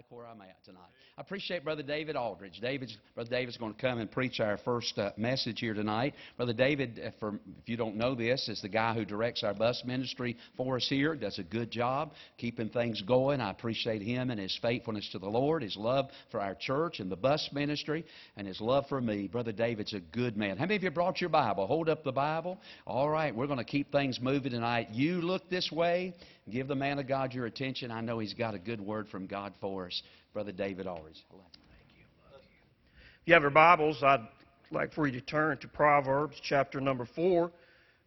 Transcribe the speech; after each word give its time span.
like 0.00 0.18
where 0.18 0.26
I'm 0.26 0.40
at 0.40 0.56
tonight. 0.64 0.80
I 1.18 1.20
appreciate 1.20 1.62
Brother 1.62 1.82
David 1.82 2.16
Aldridge. 2.16 2.58
David's, 2.62 2.96
Brother 3.14 3.28
David's 3.28 3.58
going 3.58 3.74
to 3.74 3.80
come 3.80 3.98
and 3.98 4.10
preach 4.10 4.40
our 4.40 4.56
first 4.56 4.98
uh, 4.98 5.10
message 5.18 5.60
here 5.60 5.74
tonight. 5.74 6.14
Brother 6.38 6.54
David, 6.54 6.98
uh, 7.04 7.10
for, 7.20 7.34
if 7.60 7.68
you 7.68 7.76
don't 7.76 7.96
know 7.96 8.14
this, 8.14 8.48
is 8.48 8.62
the 8.62 8.68
guy 8.70 8.94
who 8.94 9.04
directs 9.04 9.42
our 9.42 9.52
bus 9.52 9.82
ministry 9.84 10.38
for 10.56 10.76
us 10.76 10.86
here. 10.88 11.14
Does 11.14 11.38
a 11.38 11.42
good 11.42 11.70
job 11.70 12.12
keeping 12.38 12.70
things 12.70 13.02
going. 13.02 13.42
I 13.42 13.50
appreciate 13.50 14.00
him 14.00 14.30
and 14.30 14.40
his 14.40 14.58
faithfulness 14.62 15.06
to 15.12 15.18
the 15.18 15.28
Lord, 15.28 15.62
his 15.62 15.76
love 15.76 16.08
for 16.30 16.40
our 16.40 16.54
church 16.54 17.00
and 17.00 17.12
the 17.12 17.16
bus 17.16 17.50
ministry, 17.52 18.06
and 18.38 18.46
his 18.46 18.58
love 18.58 18.86
for 18.88 19.02
me. 19.02 19.28
Brother 19.28 19.52
David's 19.52 19.92
a 19.92 20.00
good 20.00 20.34
man. 20.34 20.56
How 20.56 20.64
many 20.64 20.76
of 20.76 20.82
you 20.82 20.90
brought 20.90 21.20
your 21.20 21.28
Bible? 21.28 21.66
Hold 21.66 21.90
up 21.90 22.04
the 22.04 22.12
Bible. 22.12 22.58
All 22.86 23.10
right, 23.10 23.36
we're 23.36 23.48
going 23.48 23.58
to 23.58 23.64
keep 23.64 23.92
things 23.92 24.18
moving 24.18 24.52
tonight. 24.52 24.88
You 24.92 25.20
look 25.20 25.50
this 25.50 25.70
way. 25.70 26.14
Give 26.48 26.66
the 26.66 26.74
man 26.74 26.98
of 26.98 27.06
God 27.06 27.34
your 27.34 27.46
attention. 27.46 27.90
I 27.90 28.00
know 28.00 28.18
he's 28.18 28.34
got 28.34 28.54
a 28.54 28.58
good 28.58 28.80
word 28.80 29.08
from 29.08 29.26
God 29.26 29.52
for 29.60 29.86
us. 29.86 30.02
Brother 30.32 30.52
David 30.52 30.86
Aldridge. 30.86 31.24
If 31.30 33.26
you 33.26 33.34
have 33.34 33.42
your 33.42 33.50
Bibles, 33.50 34.02
I'd 34.02 34.26
like 34.70 34.92
for 34.92 35.06
you 35.06 35.12
to 35.12 35.20
turn 35.20 35.58
to 35.58 35.68
Proverbs 35.68 36.36
chapter 36.42 36.80
number 36.80 37.06
4 37.14 37.50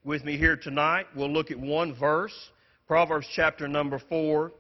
with 0.03 0.23
me 0.23 0.37
here 0.37 0.55
tonight. 0.55 1.05
We'll 1.15 1.31
look 1.31 1.51
at 1.51 1.59
one 1.59 1.95
verse. 1.95 2.33
Proverbs 2.87 3.27
chapter 3.33 3.67
number 3.67 3.99
4, 4.09 4.51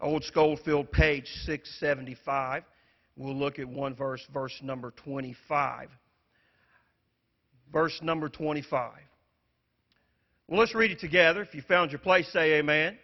Old 0.00 0.24
Scofield, 0.24 0.90
page 0.90 1.28
675. 1.44 2.64
We'll 3.16 3.36
look 3.36 3.58
at 3.58 3.68
one 3.68 3.94
verse, 3.94 4.24
verse 4.32 4.58
number 4.62 4.92
25. 4.92 5.88
Verse 7.72 7.98
number 8.02 8.28
25. 8.28 8.92
Well, 10.48 10.60
let's 10.60 10.74
read 10.74 10.90
it 10.90 11.00
together. 11.00 11.42
If 11.42 11.54
you 11.54 11.62
found 11.62 11.90
your 11.92 11.98
place, 11.98 12.26
say 12.32 12.54
amen. 12.54 12.96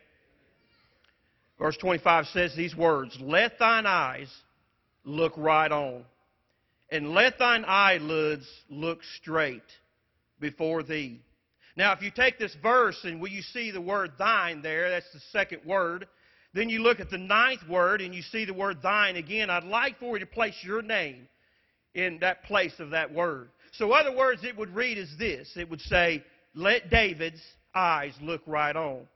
Verse 1.59 1.77
25 1.77 2.27
says 2.27 2.55
these 2.57 2.75
words 2.75 3.17
Let 3.21 3.59
thine 3.59 3.87
eyes 3.87 4.29
look 5.05 5.35
right 5.37 5.71
on, 5.71 6.05
and 6.91 7.11
let 7.11 7.39
thine 7.39 7.65
eyelids 7.67 8.47
look 8.69 9.01
straight 9.21 9.63
before 10.41 10.83
thee. 10.83 11.21
Now, 11.77 11.93
if 11.93 12.03
you 12.03 12.11
take 12.11 12.39
this 12.39 12.55
verse 12.63 12.99
and 13.05 13.21
will 13.21 13.29
you 13.29 13.43
see 13.43 13.71
the 13.71 13.81
word 13.81 14.13
thine 14.19 14.63
there, 14.63 14.91
that's 14.91 15.13
the 15.13 15.21
second 15.33 15.65
word. 15.65 16.07
Then 16.53 16.69
you 16.69 16.81
look 16.81 17.01
at 17.01 17.11
the 17.11 17.19
ninth 17.19 17.69
word 17.69 18.01
and 18.01 18.15
you 18.15 18.23
see 18.23 18.45
the 18.45 18.55
word 18.55 18.81
thine 18.81 19.17
again. 19.17 19.51
I'd 19.51 19.65
like 19.65 19.99
for 19.99 20.17
you 20.17 20.25
to 20.25 20.31
place 20.31 20.55
your 20.63 20.83
name 20.83 21.27
in 21.95 22.19
that 22.21 22.45
place 22.45 22.75
of 22.79 22.91
that 22.91 23.13
word. 23.13 23.49
So, 23.73 23.91
other 23.91 24.17
words, 24.17 24.45
it 24.45 24.57
would 24.57 24.71
read 24.75 24.99
as 24.99 25.11
this 25.19 25.51
it 25.57 25.69
would 25.69 25.81
say, 25.81 26.23
Let 26.55 26.91
David's 26.91 27.43
eyes 27.75 28.13
look 28.21 28.43
right 28.47 28.75
on 28.75 29.07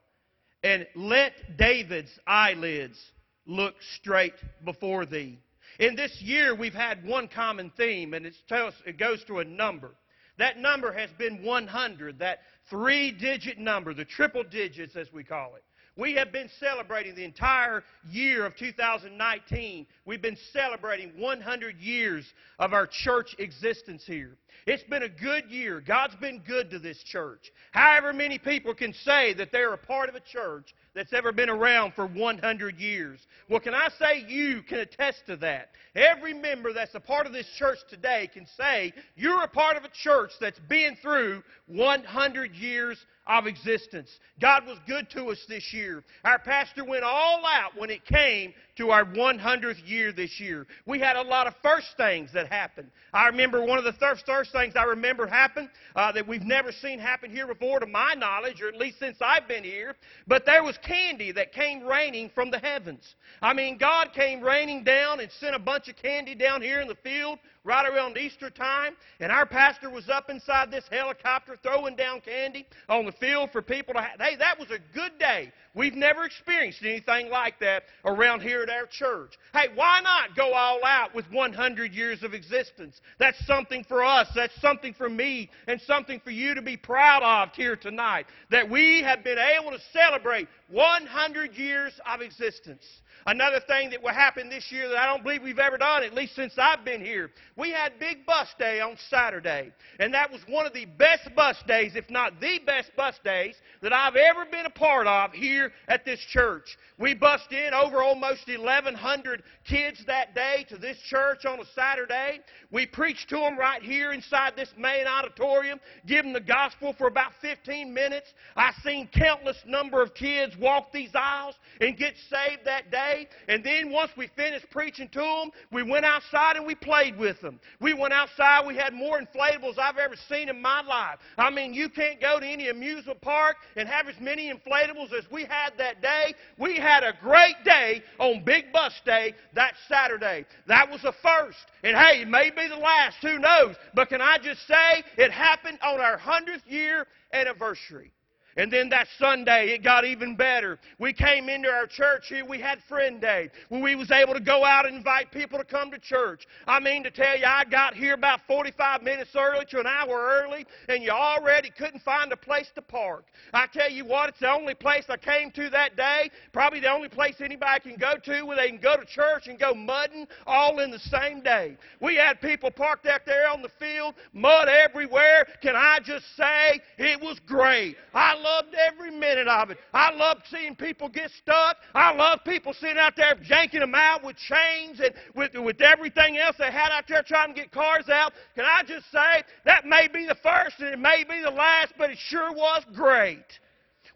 and 0.63 0.87
let 0.95 1.33
David's 1.57 2.19
eyelids 2.27 2.99
look 3.47 3.75
straight 3.97 4.35
before 4.65 5.07
thee. 5.07 5.39
In 5.79 5.95
this 5.95 6.21
year, 6.21 6.55
we've 6.55 6.75
had 6.75 7.05
one 7.05 7.29
common 7.29 7.71
theme, 7.77 8.15
and 8.15 8.27
it 8.27 8.99
goes 8.99 9.23
to 9.25 9.39
a 9.39 9.45
number. 9.45 9.93
That 10.39 10.59
number 10.59 10.93
has 10.93 11.11
been 11.19 11.43
100, 11.43 12.19
that 12.21 12.41
three 12.71 13.13
digit 13.13 13.59
number, 13.59 13.95
the 13.95 14.05
triple 14.05 14.45
digits 14.45 14.97
as 14.97 15.13
we 15.13 15.25
call 15.25 15.55
it. 15.57 15.65
We 15.99 16.15
have 16.15 16.31
been 16.31 16.49
celebrating 16.61 17.17
the 17.17 17.25
entire 17.25 17.83
year 18.09 18.47
of 18.47 18.55
2019. 18.55 19.85
We've 20.07 20.23
been 20.23 20.39
celebrating 20.53 21.11
100 21.19 21.77
years 21.79 22.25
of 22.61 22.73
our 22.73 22.87
church 22.87 23.35
existence 23.41 24.05
here. 24.07 24.37
It's 24.65 24.85
been 24.85 25.03
a 25.03 25.09
good 25.09 25.51
year. 25.51 25.81
God's 25.81 26.15
been 26.15 26.41
good 26.47 26.71
to 26.71 26.79
this 26.79 27.03
church. 27.03 27.51
However, 27.73 28.13
many 28.13 28.39
people 28.39 28.75
can 28.75 28.93
say 28.93 29.35
that 29.35 29.51
they're 29.51 29.75
a 29.75 29.79
part 29.79 30.09
of 30.09 30.15
a 30.15 30.21
church 30.21 30.73
that's 30.99 31.13
ever 31.13 31.31
been 31.31 31.49
around 31.49 31.95
for 31.95 32.09
100 32.09 32.77
years. 32.81 33.21
Well, 33.49 33.61
can 33.61 33.73
I 33.73 33.89
say 34.01 34.25
you 34.27 34.63
can 34.63 34.81
attest 34.81 35.23
to 35.27 35.37
that? 35.37 35.71
Every 35.95 36.35
member 36.35 36.73
that's 36.73 36.97
a 36.97 37.01
part 37.01 37.25
of 37.25 37.33
this 37.33 37.47
church 37.57 37.79
today 37.89 38.29
can 38.35 38.47
say 38.59 38.93
you're 39.15 39.45
a 39.45 39.49
part 39.49 39.77
of 39.77 39.85
a 39.85 39.91
church 40.03 40.33
that's 40.41 40.59
been 40.69 40.97
through 41.01 41.45
100 41.69 42.53
years 42.57 42.99
of 43.29 43.47
existence. 43.47 44.09
God 44.41 44.67
was 44.67 44.79
good 44.87 45.09
to 45.11 45.27
us 45.27 45.39
this 45.49 45.73
year. 45.73 46.03
Our 46.25 46.39
pastor 46.39 46.85
went 46.85 47.05
all 47.05 47.43
out 47.47 47.77
when 47.77 47.91
it 47.91 48.05
came 48.07 48.55
to 48.79 48.91
our 48.91 49.05
100th 49.05 49.87
year 49.87 50.13
this 50.13 50.41
year. 50.41 50.67
We 50.87 50.99
had 50.99 51.17
a 51.17 51.23
lot 51.23 51.47
of 51.47 51.55
first 51.63 51.89
things 51.97 52.31
that 52.33 52.49
happened. 52.49 52.91
I 53.13 53.27
remember 53.27 53.63
one 53.65 53.77
of 53.79 53.85
the 53.85 53.93
first, 53.95 54.25
first 54.25 54.53
things 54.53 54.75
I 54.77 54.85
remember 54.85 55.27
happened 55.27 55.69
uh, 55.95 56.13
that 56.13 56.27
we've 56.27 56.43
never 56.43 56.73
seen 56.73 56.99
happen 56.99 57.31
here 57.31 57.47
before, 57.47 57.81
to 57.81 57.87
my 57.87 58.15
knowledge, 58.15 58.63
or 58.63 58.69
at 58.69 58.77
least 58.77 58.99
since 58.99 59.19
I've 59.21 59.47
been 59.47 59.65
here. 59.65 59.95
But 60.27 60.47
there 60.47 60.65
was 60.65 60.79
candy 60.89 61.33
that 61.33 61.53
came 61.53 61.85
raining 61.85 62.31
from 62.35 62.51
the 62.51 62.59
heavens. 62.59 63.15
I 63.43 63.53
mean, 63.53 63.77
God 63.79 64.13
came 64.15 64.41
raining 64.41 64.83
down 64.83 65.21
and 65.21 65.31
sent 65.31 65.55
a 65.55 65.59
bunch 65.59 65.89
of 65.89 65.97
candy 65.97 66.35
down 66.35 66.63
here 66.63 66.81
in 66.81 66.89
the 66.89 66.97
field 66.97 67.39
right 67.69 67.87
around 67.87 68.17
Easter 68.17 68.49
time, 68.49 68.97
and 69.21 69.31
our 69.31 69.45
pastor 69.45 69.91
was 69.91 70.09
up 70.09 70.31
inside 70.31 70.71
this 70.71 70.85
helicopter 70.91 71.57
throwing 71.63 71.95
down 71.97 72.21
candy 72.23 72.67
on 72.89 73.05
the 73.05 73.13
field 73.13 73.51
for 73.53 73.61
people 73.61 73.93
to 73.93 74.01
have. 74.01 74.19
Hey, 74.19 74.37
that 74.37 74.59
was 74.59 74.71
a 74.71 74.79
good 74.95 75.19
day. 75.19 75.53
We've 75.75 75.95
never 75.95 76.25
experienced 76.25 76.81
anything 76.83 77.29
like 77.31 77.61
that 77.61 77.85
around 78.05 78.41
here 78.41 78.63
at 78.63 78.71
our 78.71 78.87
church. 78.87 79.35
Hey, 79.53 79.67
why 79.75 80.01
not 80.03 80.35
go 80.35 80.55
all 80.55 80.81
out 80.85 81.15
with 81.15 81.31
100 81.31 81.93
years 81.93 82.23
of 82.23 82.33
existence? 82.33 83.01
That's 83.19 83.39
something 83.47 83.85
for 83.85 84.03
us. 84.03 84.29
That's 84.35 84.59
something 84.61 84.95
for 84.95 85.09
me 85.09 85.51
and 85.67 85.81
something 85.83 86.21
for 86.21 86.31
you 86.31 86.55
to 86.55 86.63
be 86.63 86.77
proud 86.77 87.23
of 87.23 87.55
here 87.55 87.77
tonight. 87.77 88.27
That 88.51 88.69
we 88.69 89.03
have 89.03 89.23
been 89.23 89.39
able 89.39 89.71
to 89.71 89.79
celebrate 89.93 90.49
100 90.79 91.57
years 91.57 91.93
of 92.07 92.21
existence. 92.21 92.85
Another 93.27 93.61
thing 93.61 93.91
that 93.91 94.03
will 94.03 94.13
happen 94.13 94.49
this 94.49 94.71
year 94.71 94.89
that 94.89 94.99
I 94.99 95.07
don't 95.07 95.23
believe 95.23 95.43
we've 95.43 95.59
ever 95.59 95.79
done, 95.79 96.03
at 96.03 96.15
least 96.15 96.35
since 96.35 96.55
I've 96.57 96.85
been 96.85 97.05
here, 97.05 97.31
we 97.57 97.71
had 97.71 97.99
Big 97.99 98.25
Bus 98.25 98.49
Day 98.59 98.81
on 98.81 98.97
Saturday. 99.11 99.73
And 99.99 100.15
that 100.15 100.31
was 100.31 100.41
one 100.49 100.67
of 100.67 100.73
the 100.73 100.87
best 100.87 101.29
bus 101.35 101.57
days, 101.67 101.93
if 101.95 102.09
not 102.11 102.41
the 102.41 102.61
best 102.65 102.91
bus 102.97 103.15
days, 103.25 103.55
that 103.83 103.93
I've 103.93 104.17
ever 104.17 104.45
been 104.47 104.67
a 104.67 104.71
part 104.71 105.07
of 105.07 105.33
here 105.33 105.73
at 105.89 106.05
this 106.05 106.21
church. 106.21 106.77
We 106.99 107.15
bussed 107.15 107.53
in 107.53 107.75
over 107.75 108.03
almost 108.03 108.47
1,100 108.47 109.43
kids 109.69 110.05
that 110.07 110.35
day 110.35 110.67
to 110.69 110.79
this 110.79 110.99
church 111.09 111.45
on 111.45 111.61
a 111.61 111.65
Saturday. 111.75 112.41
We 112.71 112.87
preached 112.87 113.29
to 113.31 113.37
them 113.37 113.59
right 113.59 113.83
here 113.83 114.13
inside 114.13 114.55
this 114.57 114.71
main 114.77 115.07
auditorium, 115.07 115.81
giving 116.07 116.33
the 116.33 116.41
gospel 116.41 116.95
for 116.97 117.07
about 117.07 117.33
15 117.41 117.93
minutes. 117.93 118.29
I've 118.57 118.75
seen 118.85 119.09
countless 119.13 119.59
number 119.67 120.03
of 120.03 120.15
kids 120.15 120.57
walk 120.57 120.93
these 120.93 121.11
aisles 121.15 121.55
and 121.81 121.97
get 121.97 122.15
saved 122.31 122.65
that 122.65 122.91
day. 122.91 123.08
And 123.49 123.65
then 123.65 123.91
once 123.91 124.11
we 124.17 124.29
finished 124.37 124.69
preaching 124.71 125.09
to 125.11 125.21
them, 125.21 125.51
we 125.73 125.83
went 125.83 126.05
outside 126.05 126.57
and 126.57 126.67
we 126.67 126.75
played 126.75 127.19
with 127.19 127.41
them. 127.41 127.61
We 127.81 127.95
went 127.95 128.13
outside. 128.13 128.67
We 128.67 128.77
had 128.77 128.93
more 128.93 129.21
inflatables 129.21 129.79
I've 129.79 129.99
ever 129.99 130.17
seen 130.29 130.49
in 130.49 130.61
my 130.61 130.83
life. 130.83 131.19
I 131.37 131.51
mean, 131.51 131.75
you 131.75 131.89
can't 131.89 132.21
go 132.21 132.41
to 132.41 132.47
any 132.47 132.69
amusement 132.69 133.21
park 133.21 133.57
and 133.77 133.89
have 133.89 134.09
as 134.09 134.17
many 134.21 134.53
inflatables 134.53 135.13
as 135.13 135.25
we 135.31 135.45
had 135.45 135.71
that 135.79 136.03
day. 136.03 136.35
We 136.59 136.77
had 136.77 137.05
a 137.05 137.15
great 137.21 137.57
day 137.65 138.03
on 138.19 138.45
Big 138.45 138.73
Bus 138.73 138.93
Day 139.05 139.35
that 139.55 139.75
Saturday. 139.89 140.45
That 140.67 140.91
was 140.91 141.03
the 141.03 141.13
first. 141.23 141.59
And 141.83 141.97
hey, 141.97 142.23
it 142.23 142.29
may 142.29 142.51
be 142.51 142.69
the 142.69 142.77
last. 142.77 143.17
Who 143.23 143.39
knows? 143.39 143.77
But 143.95 144.09
can 144.09 144.21
I 144.21 144.39
just 144.39 144.67
say 144.67 145.05
it 145.17 145.31
happened 145.31 145.79
on 145.83 146.01
our 146.01 146.19
100th 146.19 146.63
year 146.67 147.07
anniversary. 147.33 148.13
And 148.59 148.73
then 148.73 148.89
that 148.89 149.07
Sunday, 149.19 149.69
it 149.69 149.85
got 149.85 150.05
even 150.05 150.35
better. 150.35 150.81
We 150.99 151.13
came 151.13 151.49
into 151.49 151.69
our 151.69 151.87
church 151.87 152.27
here. 152.29 152.45
We 152.45 152.59
had 152.59 152.81
Friend 152.89 153.21
Day, 153.21 153.51
where 153.69 153.81
we 153.81 153.95
was 153.95 154.11
able 154.11 154.35
to 154.35 154.41
go 154.41 154.65
out 154.65 154.85
and 154.85 154.97
invite 154.97 155.31
people 155.31 155.61
to 155.61 155.65
come 155.65 155.93
to 155.93 155.99
church. 155.99 156.45
I 156.67 156.81
mean 156.81 157.05
to 157.05 157.11
tell 157.13 157.39
you, 157.39 157.45
I 157.47 157.65
got 157.65 157.95
here 157.95 158.15
about 158.15 158.41
45 158.49 159.05
minutes 159.05 159.31
early 159.37 159.65
to 159.67 159.79
an 159.79 159.87
hour 159.87 160.43
early, 160.43 160.67
and 160.89 161.05
you 161.05 161.11
already 161.11 161.71
couldn't 161.71 162.03
find 162.03 162.33
a 162.33 162.37
place 162.37 162.69
to 162.75 162.83
park. 162.83 163.27
I 163.55 163.69
tell 163.73 163.89
you 163.89 164.05
what, 164.05 164.31
it's 164.31 164.41
the 164.41 164.51
only 164.51 164.75
place 164.75 165.05
I 165.09 165.19
came 165.19 165.53
to 165.53 165.71
that 165.71 165.97
day. 165.97 166.29
Probably 166.53 166.81
the 166.81 166.91
only 166.91 167.09
place 167.09 167.37
anybody 167.39 167.91
can 167.91 167.97
go 167.97 168.15
to 168.25 168.43
where 168.43 168.57
they 168.57 168.71
can 168.71 168.81
go 168.81 168.97
to 168.97 169.05
church 169.05 169.47
and 169.47 169.57
go 169.57 169.73
mudding 169.73 170.27
all 170.49 170.81
in 170.81 170.91
the 170.91 170.99
same 170.99 171.43
day. 171.43 171.77
We 172.01 172.17
had 172.17 172.41
people 172.41 172.73
parked 172.73 173.07
out 173.07 173.21
there 173.25 173.49
on 173.49 173.63
the 173.63 173.71
field, 173.79 174.15
mud 174.33 174.69
everywhere. 174.69 175.47
Can 175.63 175.77
I 175.77 176.01
just 176.03 176.25
say 176.37 176.81
it 176.99 177.21
was 177.21 177.39
great? 177.47 177.97
I 178.13 178.35
loved 178.49 178.75
every 178.75 179.11
minute 179.11 179.49
of 179.49 179.71
it. 179.71 179.79
I 179.93 180.13
loved 180.15 180.43
seeing 180.51 180.75
people 180.75 181.09
get 181.09 181.31
stuck. 181.31 181.77
I 181.95 182.15
loved 182.15 182.45
people 182.45 182.73
sitting 182.73 182.99
out 182.99 183.15
there 183.17 183.35
janking 183.37 183.81
them 183.81 183.95
out 183.95 184.25
with 184.25 184.37
chains 184.37 185.01
and 185.01 185.15
with, 185.35 185.55
with 185.55 185.81
everything 185.81 186.39
else 186.39 186.57
they 186.59 186.71
had 186.71 186.91
out 186.91 187.05
there 187.09 187.23
trying 187.23 187.55
to 187.55 187.61
get 187.61 187.71
cars 187.71 188.09
out. 188.09 188.33
Can 188.55 188.65
I 188.65 188.83
just 188.87 189.11
say, 189.11 189.43
that 189.65 189.87
may 189.87 190.09
be 190.09 190.27
the 190.27 190.37
first 190.43 190.81
and 190.81 190.89
it 190.89 190.99
may 190.99 191.25
be 191.29 191.41
the 191.43 191.51
last, 191.51 191.93
but 191.99 192.11
it 192.11 192.19
sure 192.19 192.53
was 192.53 192.85
great. 192.95 193.45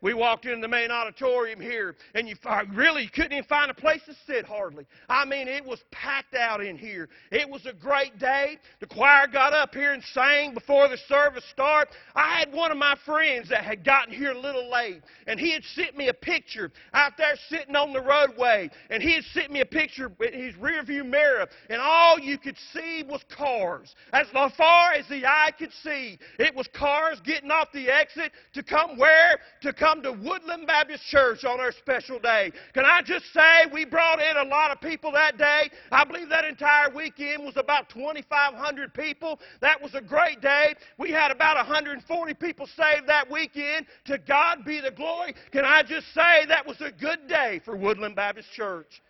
We 0.02 0.14
walked 0.14 0.46
into 0.46 0.60
the 0.60 0.68
main 0.68 0.90
auditorium 0.90 1.60
here, 1.60 1.94
and 2.16 2.28
you 2.28 2.34
really 2.74 3.08
couldn't 3.08 3.32
even 3.32 3.44
find 3.44 3.70
a 3.70 3.74
place 3.74 4.00
to 4.06 4.14
sit 4.26 4.44
hardly. 4.44 4.84
I 5.08 5.24
mean, 5.24 5.46
it 5.46 5.64
was 5.64 5.78
packed 5.92 6.34
out 6.34 6.60
in 6.60 6.76
here. 6.76 7.08
It 7.30 7.48
was 7.48 7.64
a 7.66 7.72
great 7.72 8.18
day. 8.18 8.58
The 8.80 8.86
choir 8.86 9.28
got 9.28 9.52
up 9.52 9.72
here 9.72 9.92
and 9.92 10.02
sang 10.12 10.54
before 10.54 10.88
the 10.88 10.98
service 11.08 11.44
started. 11.52 11.94
I 12.16 12.40
had 12.40 12.52
one 12.52 12.72
of 12.72 12.78
my 12.78 12.96
friends 13.06 13.48
that 13.50 13.64
had 13.64 13.84
gotten 13.84 14.12
here 14.12 14.32
a 14.32 14.38
little 14.38 14.68
late, 14.68 15.02
and 15.28 15.38
he 15.38 15.52
had 15.52 15.62
sent 15.76 15.96
me 15.96 16.08
a 16.08 16.14
picture 16.14 16.72
out 16.92 17.16
there 17.16 17.36
sitting 17.48 17.76
on 17.76 17.92
the 17.92 18.00
roadway, 18.00 18.70
and 18.90 19.00
he 19.00 19.14
had 19.14 19.24
sent 19.32 19.52
me 19.52 19.60
a 19.60 19.66
picture 19.66 20.10
in 20.20 20.32
his 20.32 20.56
rearview 20.56 21.06
mirror, 21.06 21.46
and 21.70 21.80
all 21.80 22.18
you 22.18 22.38
could 22.38 22.56
see 22.72 23.04
was 23.08 23.22
cars. 23.28 23.94
As 24.12 24.26
far 24.56 24.94
as 24.94 25.06
the 25.08 25.24
eye 25.24 25.52
could 25.56 25.72
see, 25.84 26.18
it 26.40 26.52
was 26.56 26.66
cars 26.74 27.20
getting 27.24 27.52
off 27.52 27.68
the 27.72 27.88
exit 27.88 28.32
to 28.54 28.64
come 28.64 28.98
where? 28.98 29.38
To 29.60 29.72
come 29.72 29.91
to 30.00 30.12
Woodland 30.12 30.66
Baptist 30.66 31.02
Church 31.04 31.44
on 31.44 31.60
our 31.60 31.72
special 31.72 32.18
day. 32.18 32.52
Can 32.72 32.84
I 32.84 33.02
just 33.02 33.26
say, 33.34 33.66
we 33.72 33.84
brought 33.84 34.22
in 34.22 34.36
a 34.36 34.44
lot 34.48 34.70
of 34.70 34.80
people 34.80 35.12
that 35.12 35.36
day. 35.36 35.70
I 35.90 36.04
believe 36.04 36.28
that 36.30 36.44
entire 36.46 36.88
weekend 36.94 37.44
was 37.44 37.56
about 37.56 37.90
2,500 37.90 38.94
people. 38.94 39.40
That 39.60 39.82
was 39.82 39.94
a 39.94 40.00
great 40.00 40.40
day. 40.40 40.74
We 40.98 41.10
had 41.10 41.30
about 41.30 41.56
140 41.56 42.34
people 42.34 42.66
saved 42.66 43.08
that 43.08 43.30
weekend. 43.30 43.86
To 44.06 44.16
God 44.16 44.64
be 44.64 44.80
the 44.80 44.92
glory. 44.92 45.34
Can 45.50 45.64
I 45.64 45.82
just 45.82 46.06
say 46.14 46.46
that 46.46 46.66
was 46.66 46.80
a 46.80 46.92
good 46.92 47.28
day 47.28 47.60
for 47.64 47.76
Woodland 47.76 48.16
Baptist 48.16 48.52
Church? 48.52 49.02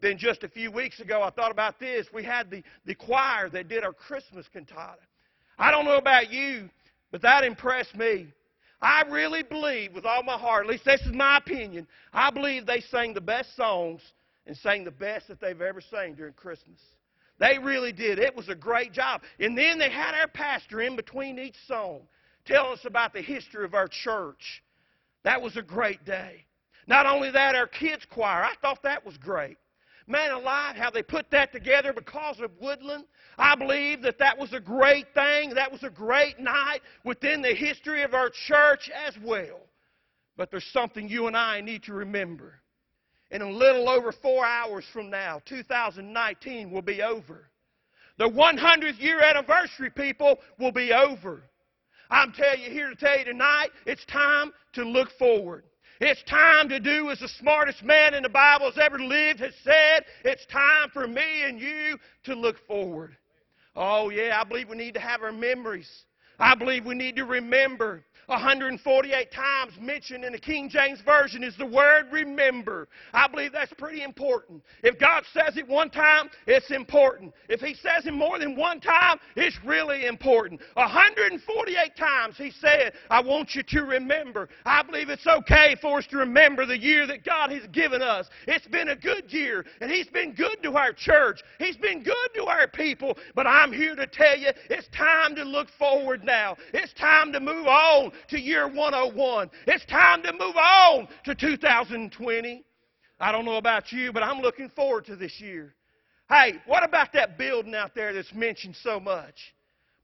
Then 0.00 0.18
just 0.18 0.44
a 0.44 0.48
few 0.48 0.70
weeks 0.70 1.00
ago, 1.00 1.22
I 1.22 1.30
thought 1.30 1.50
about 1.50 1.80
this. 1.80 2.06
We 2.12 2.22
had 2.22 2.50
the, 2.50 2.62
the 2.84 2.94
choir 2.94 3.48
that 3.50 3.68
did 3.68 3.84
our 3.84 3.92
Christmas 3.92 4.46
cantata. 4.52 5.00
I 5.58 5.70
don't 5.70 5.84
know 5.84 5.96
about 5.96 6.30
you, 6.30 6.68
but 7.10 7.22
that 7.22 7.44
impressed 7.44 7.94
me. 7.96 8.26
I 8.84 9.02
really 9.08 9.42
believe 9.42 9.94
with 9.94 10.04
all 10.04 10.22
my 10.22 10.36
heart, 10.36 10.66
at 10.66 10.70
least 10.70 10.84
this 10.84 11.00
is 11.00 11.14
my 11.14 11.38
opinion, 11.38 11.88
I 12.12 12.30
believe 12.30 12.66
they 12.66 12.80
sang 12.80 13.14
the 13.14 13.20
best 13.20 13.56
songs 13.56 14.02
and 14.46 14.54
sang 14.58 14.84
the 14.84 14.90
best 14.90 15.26
that 15.28 15.40
they've 15.40 15.62
ever 15.62 15.80
sang 15.80 16.12
during 16.12 16.34
Christmas. 16.34 16.78
They 17.38 17.58
really 17.58 17.92
did. 17.92 18.18
It 18.18 18.36
was 18.36 18.50
a 18.50 18.54
great 18.54 18.92
job. 18.92 19.22
And 19.40 19.56
then 19.56 19.78
they 19.78 19.88
had 19.88 20.14
our 20.14 20.28
pastor 20.28 20.82
in 20.82 20.96
between 20.96 21.38
each 21.38 21.56
song 21.66 22.02
telling 22.44 22.74
us 22.74 22.84
about 22.84 23.14
the 23.14 23.22
history 23.22 23.64
of 23.64 23.72
our 23.72 23.88
church. 23.88 24.62
That 25.22 25.40
was 25.40 25.56
a 25.56 25.62
great 25.62 26.04
day. 26.04 26.44
Not 26.86 27.06
only 27.06 27.30
that, 27.30 27.54
our 27.54 27.66
kids' 27.66 28.04
choir, 28.10 28.44
I 28.44 28.52
thought 28.60 28.82
that 28.82 29.06
was 29.06 29.16
great. 29.16 29.56
Man 30.06 30.32
alive, 30.32 30.76
how 30.76 30.90
they 30.90 31.02
put 31.02 31.30
that 31.30 31.50
together 31.52 31.92
because 31.92 32.38
of 32.40 32.50
Woodland. 32.60 33.04
I 33.38 33.54
believe 33.54 34.02
that 34.02 34.18
that 34.18 34.38
was 34.38 34.52
a 34.52 34.60
great 34.60 35.06
thing. 35.14 35.54
That 35.54 35.72
was 35.72 35.82
a 35.82 35.90
great 35.90 36.38
night 36.38 36.80
within 37.04 37.40
the 37.40 37.54
history 37.54 38.02
of 38.02 38.12
our 38.12 38.28
church 38.28 38.90
as 39.06 39.14
well. 39.22 39.60
But 40.36 40.50
there's 40.50 40.70
something 40.72 41.08
you 41.08 41.26
and 41.26 41.36
I 41.36 41.60
need 41.62 41.84
to 41.84 41.94
remember. 41.94 42.60
In 43.30 43.40
a 43.40 43.50
little 43.50 43.88
over 43.88 44.12
four 44.12 44.44
hours 44.44 44.84
from 44.92 45.08
now, 45.08 45.40
2019 45.46 46.70
will 46.70 46.82
be 46.82 47.02
over. 47.02 47.48
The 48.18 48.28
100th 48.28 49.00
year 49.00 49.20
anniversary, 49.20 49.90
people, 49.90 50.38
will 50.58 50.70
be 50.70 50.92
over. 50.92 51.42
I'm 52.10 52.32
telling 52.32 52.60
you 52.60 52.70
here 52.70 52.90
to 52.90 52.94
tell 52.94 53.18
you 53.18 53.24
tonight, 53.24 53.70
it's 53.86 54.04
time 54.04 54.52
to 54.74 54.84
look 54.84 55.10
forward. 55.18 55.64
It's 56.00 56.22
time 56.24 56.68
to 56.70 56.80
do 56.80 57.10
as 57.10 57.20
the 57.20 57.28
smartest 57.28 57.82
man 57.82 58.14
in 58.14 58.22
the 58.22 58.28
Bible 58.28 58.66
has 58.66 58.78
ever 58.78 58.98
lived 58.98 59.40
has 59.40 59.54
said. 59.62 60.04
It's 60.24 60.44
time 60.46 60.90
for 60.92 61.06
me 61.06 61.44
and 61.44 61.60
you 61.60 61.98
to 62.24 62.34
look 62.34 62.56
forward. 62.66 63.16
Oh, 63.76 64.10
yeah, 64.10 64.40
I 64.40 64.44
believe 64.44 64.68
we 64.68 64.76
need 64.76 64.94
to 64.94 65.00
have 65.00 65.22
our 65.22 65.32
memories. 65.32 65.90
I 66.38 66.54
believe 66.54 66.84
we 66.84 66.94
need 66.94 67.16
to 67.16 67.24
remember 67.24 68.04
148 68.26 69.32
times 69.32 69.72
mentioned 69.80 70.24
in 70.24 70.32
the 70.32 70.38
King 70.38 70.68
James 70.68 71.00
Version 71.02 71.44
is 71.44 71.56
the 71.56 71.66
word 71.66 72.06
remember. 72.10 72.88
I 73.12 73.28
believe 73.28 73.52
that's 73.52 73.72
pretty 73.74 74.02
important. 74.02 74.62
If 74.82 74.98
God 74.98 75.24
says 75.32 75.56
it 75.56 75.68
one 75.68 75.90
time, 75.90 76.30
it's 76.46 76.70
important. 76.70 77.34
If 77.48 77.60
He 77.60 77.74
says 77.74 78.06
it 78.06 78.14
more 78.14 78.38
than 78.38 78.56
one 78.56 78.80
time, 78.80 79.18
it's 79.36 79.58
really 79.64 80.06
important. 80.06 80.60
148 80.74 81.96
times 81.96 82.36
He 82.36 82.50
said, 82.50 82.94
I 83.10 83.20
want 83.20 83.54
you 83.54 83.62
to 83.62 83.82
remember. 83.82 84.48
I 84.64 84.82
believe 84.82 85.10
it's 85.10 85.26
okay 85.26 85.76
for 85.80 85.98
us 85.98 86.06
to 86.08 86.16
remember 86.18 86.66
the 86.66 86.78
year 86.78 87.06
that 87.06 87.24
God 87.24 87.50
has 87.50 87.66
given 87.72 88.02
us. 88.02 88.28
It's 88.48 88.66
been 88.66 88.88
a 88.88 88.96
good 88.96 89.32
year, 89.32 89.64
and 89.80 89.90
He's 89.90 90.08
been 90.08 90.32
good 90.32 90.62
to 90.62 90.76
our 90.76 90.92
church. 90.92 91.42
He's 91.58 91.76
been 91.76 92.02
good 92.02 92.28
to 92.36 92.44
our 92.44 92.68
people. 92.68 93.18
But 93.34 93.46
I'm 93.46 93.72
here 93.72 93.94
to 93.94 94.06
tell 94.06 94.38
you, 94.38 94.50
it's 94.70 94.88
time 94.88 95.34
to 95.36 95.44
look 95.44 95.68
forward 95.78 96.24
now. 96.24 96.56
It's 96.72 96.92
time 96.94 97.32
to 97.32 97.40
move 97.40 97.66
on 97.66 98.12
to 98.28 98.40
year 98.40 98.66
101. 98.66 99.50
It's 99.66 99.84
time 99.86 100.22
to 100.22 100.32
move 100.32 100.56
on 100.56 101.08
to 101.24 101.34
2020. 101.34 102.64
I 103.20 103.32
don't 103.32 103.44
know 103.44 103.56
about 103.56 103.92
you, 103.92 104.12
but 104.12 104.22
I'm 104.22 104.40
looking 104.40 104.68
forward 104.70 105.06
to 105.06 105.16
this 105.16 105.40
year. 105.40 105.74
Hey, 106.28 106.54
what 106.66 106.84
about 106.84 107.12
that 107.12 107.38
building 107.38 107.74
out 107.74 107.94
there 107.94 108.12
that's 108.12 108.32
mentioned 108.32 108.76
so 108.82 108.98
much? 108.98 109.54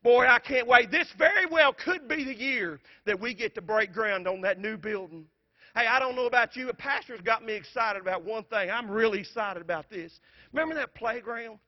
Boy, 0.02 0.26
I 0.26 0.38
can't 0.38 0.66
wait. 0.66 0.90
This 0.90 1.08
very 1.18 1.46
well 1.46 1.72
could 1.72 2.08
be 2.08 2.24
the 2.24 2.34
year 2.34 2.80
that 3.04 3.20
we 3.20 3.34
get 3.34 3.54
to 3.56 3.60
break 3.60 3.92
ground 3.92 4.26
on 4.26 4.40
that 4.42 4.58
new 4.58 4.76
building. 4.76 5.26
Hey, 5.74 5.86
I 5.86 5.98
don't 6.00 6.16
know 6.16 6.26
about 6.26 6.56
you, 6.56 6.66
but 6.66 6.78
Pastor's 6.78 7.20
got 7.20 7.44
me 7.44 7.52
excited 7.52 8.00
about 8.00 8.24
one 8.24 8.44
thing. 8.44 8.70
I'm 8.70 8.90
really 8.90 9.20
excited 9.20 9.62
about 9.62 9.88
this. 9.88 10.20
Remember 10.52 10.74
that 10.74 10.94
playground? 10.94 11.58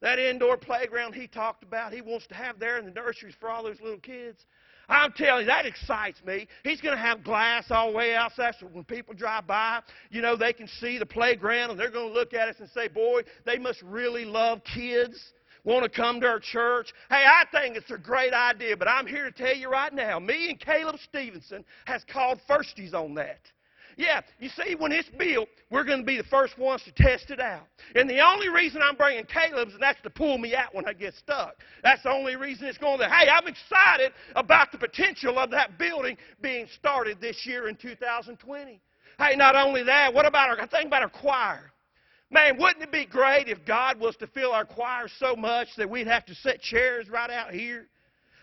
That 0.00 0.18
indoor 0.18 0.56
playground 0.56 1.14
he 1.14 1.28
talked 1.28 1.62
about, 1.62 1.92
he 1.92 2.00
wants 2.00 2.26
to 2.26 2.34
have 2.34 2.58
there 2.58 2.76
in 2.76 2.84
the 2.84 2.90
nurseries 2.90 3.36
for 3.38 3.48
all 3.48 3.62
those 3.62 3.80
little 3.80 4.00
kids. 4.00 4.46
I'm 4.88 5.12
telling 5.12 5.42
you, 5.42 5.46
that 5.46 5.66
excites 5.66 6.22
me. 6.24 6.48
He's 6.64 6.80
going 6.80 6.94
to 6.96 7.00
have 7.00 7.24
glass 7.24 7.66
all 7.70 7.90
the 7.90 7.96
way 7.96 8.14
outside 8.14 8.54
so 8.58 8.66
when 8.66 8.84
people 8.84 9.14
drive 9.14 9.46
by, 9.46 9.80
you 10.10 10.22
know, 10.22 10.36
they 10.36 10.52
can 10.52 10.68
see 10.68 10.98
the 10.98 11.06
playground 11.06 11.70
and 11.70 11.80
they're 11.80 11.90
going 11.90 12.08
to 12.08 12.14
look 12.14 12.34
at 12.34 12.48
us 12.48 12.56
and 12.58 12.68
say, 12.70 12.88
boy, 12.88 13.22
they 13.46 13.58
must 13.58 13.82
really 13.82 14.24
love 14.24 14.60
kids. 14.64 15.32
Want 15.64 15.84
to 15.84 15.88
come 15.88 16.20
to 16.20 16.26
our 16.26 16.40
church? 16.40 16.92
Hey, 17.08 17.24
I 17.24 17.44
think 17.52 17.76
it's 17.76 17.90
a 17.92 17.98
great 17.98 18.32
idea, 18.32 18.76
but 18.76 18.88
I'm 18.88 19.06
here 19.06 19.30
to 19.30 19.30
tell 19.30 19.54
you 19.54 19.70
right 19.70 19.92
now, 19.92 20.18
me 20.18 20.50
and 20.50 20.58
Caleb 20.58 20.96
Stevenson 21.04 21.64
has 21.84 22.02
called 22.12 22.40
firsties 22.48 22.94
on 22.94 23.14
that. 23.14 23.38
Yeah, 23.96 24.20
you 24.38 24.48
see, 24.48 24.74
when 24.74 24.92
it's 24.92 25.08
built, 25.18 25.48
we're 25.70 25.84
going 25.84 26.00
to 26.00 26.04
be 26.04 26.16
the 26.16 26.24
first 26.24 26.58
ones 26.58 26.82
to 26.84 26.92
test 26.92 27.30
it 27.30 27.40
out. 27.40 27.66
And 27.94 28.08
the 28.08 28.20
only 28.20 28.48
reason 28.48 28.80
I'm 28.82 28.96
bringing 28.96 29.24
Caleb's, 29.24 29.74
and 29.74 29.82
that's 29.82 30.00
to 30.02 30.10
pull 30.10 30.38
me 30.38 30.54
out 30.54 30.74
when 30.74 30.86
I 30.86 30.92
get 30.92 31.14
stuck. 31.14 31.56
That's 31.82 32.02
the 32.02 32.10
only 32.10 32.36
reason 32.36 32.66
it's 32.66 32.78
going 32.78 32.98
there. 32.98 33.10
Hey, 33.10 33.28
I'm 33.28 33.46
excited 33.46 34.12
about 34.36 34.72
the 34.72 34.78
potential 34.78 35.38
of 35.38 35.50
that 35.50 35.78
building 35.78 36.16
being 36.40 36.66
started 36.74 37.20
this 37.20 37.44
year 37.44 37.68
in 37.68 37.76
2020. 37.76 38.80
Hey, 39.18 39.36
not 39.36 39.56
only 39.56 39.82
that, 39.84 40.12
what 40.12 40.26
about 40.26 40.48
our, 40.48 40.66
think 40.66 40.86
about 40.86 41.02
our 41.02 41.10
choir. 41.10 41.72
Man, 42.30 42.56
wouldn't 42.58 42.82
it 42.82 42.90
be 42.90 43.04
great 43.04 43.48
if 43.48 43.64
God 43.66 44.00
was 44.00 44.16
to 44.16 44.26
fill 44.26 44.52
our 44.52 44.64
choir 44.64 45.06
so 45.18 45.36
much 45.36 45.68
that 45.76 45.88
we'd 45.88 46.06
have 46.06 46.24
to 46.26 46.34
set 46.36 46.62
chairs 46.62 47.10
right 47.10 47.28
out 47.28 47.52
here? 47.52 47.88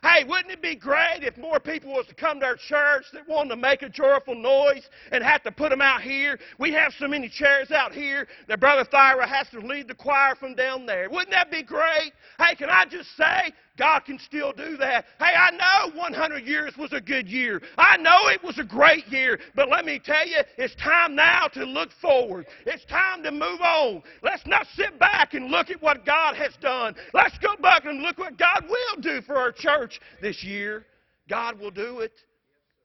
Hey, 0.01 0.23
wouldn't 0.23 0.51
it 0.51 0.61
be 0.61 0.75
great 0.75 1.23
if 1.23 1.37
more 1.37 1.59
people 1.59 1.91
was 1.91 2.05
to 2.07 2.15
come 2.15 2.39
to 2.39 2.45
our 2.45 2.55
church 2.55 3.05
that 3.13 3.27
wanted 3.27 3.49
to 3.49 3.55
make 3.57 3.81
a 3.81 3.89
joyful 3.89 4.35
noise 4.35 4.87
and 5.11 5.23
have 5.23 5.43
to 5.43 5.51
put 5.51 5.69
them 5.69 5.81
out 5.81 6.01
here? 6.01 6.39
We 6.57 6.71
have 6.73 6.93
so 6.97 7.07
many 7.07 7.27
chairs 7.27 7.71
out 7.71 7.91
here 7.91 8.27
that 8.47 8.59
Brother 8.59 8.85
Thyra 8.85 9.27
has 9.27 9.49
to 9.49 9.59
lead 9.59 9.87
the 9.87 9.95
choir 9.95 10.35
from 10.35 10.55
down 10.55 10.85
there. 10.85 11.09
Wouldn't 11.09 11.31
that 11.31 11.51
be 11.51 11.63
great? 11.63 12.13
Hey, 12.37 12.55
can 12.55 12.69
I 12.69 12.85
just 12.85 13.09
say, 13.17 13.53
God 13.79 14.01
can 14.01 14.19
still 14.19 14.51
do 14.51 14.75
that. 14.77 15.05
Hey, 15.19 15.33
I 15.33 15.51
know 15.51 15.97
100 15.97 16.45
years 16.45 16.73
was 16.77 16.91
a 16.91 16.99
good 16.99 17.29
year. 17.29 17.61
I 17.77 17.95
know 17.95 18.27
it 18.27 18.43
was 18.43 18.59
a 18.59 18.63
great 18.63 19.07
year. 19.07 19.39
But 19.55 19.69
let 19.69 19.85
me 19.85 19.99
tell 20.03 20.27
you, 20.27 20.39
it's 20.57 20.75
time 20.75 21.15
now 21.15 21.47
to 21.53 21.63
look 21.63 21.89
forward. 22.01 22.45
It's 22.65 22.83
time 22.85 23.23
to 23.23 23.31
move 23.31 23.61
on. 23.61 24.03
Let's 24.21 24.45
not 24.45 24.67
sit 24.75 24.99
back 24.99 25.33
and 25.33 25.49
look 25.49 25.69
at 25.69 25.81
what 25.81 26.05
God 26.05 26.35
has 26.35 26.53
done. 26.61 26.93
Let's 27.13 27.37
go 27.37 27.55
back 27.61 27.85
and 27.85 28.01
look 28.01 28.17
what 28.17 28.37
God 28.37 28.65
will 28.69 29.01
do 29.01 29.21
for 29.21 29.37
our 29.37 29.53
church 29.53 29.88
this 30.21 30.43
year. 30.43 30.85
God 31.29 31.59
will 31.59 31.71
do 31.71 31.99
it. 31.99 32.13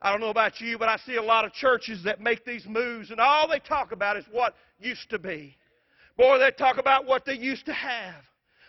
I 0.02 0.10
don't 0.10 0.20
know 0.20 0.28
about 0.28 0.60
you, 0.60 0.76
but 0.78 0.88
I 0.88 0.98
see 0.98 1.16
a 1.16 1.22
lot 1.22 1.46
of 1.46 1.52
churches 1.52 2.02
that 2.04 2.20
make 2.20 2.44
these 2.44 2.66
moves, 2.66 3.10
and 3.10 3.18
all 3.18 3.48
they 3.48 3.58
talk 3.58 3.90
about 3.90 4.18
is 4.18 4.24
what 4.30 4.54
used 4.78 5.08
to 5.10 5.18
be. 5.18 5.56
Boy, 6.18 6.38
they 6.38 6.50
talk 6.50 6.78
about 6.78 7.06
what 7.06 7.24
they 7.24 7.34
used 7.34 7.64
to 7.66 7.72
have. 7.72 8.22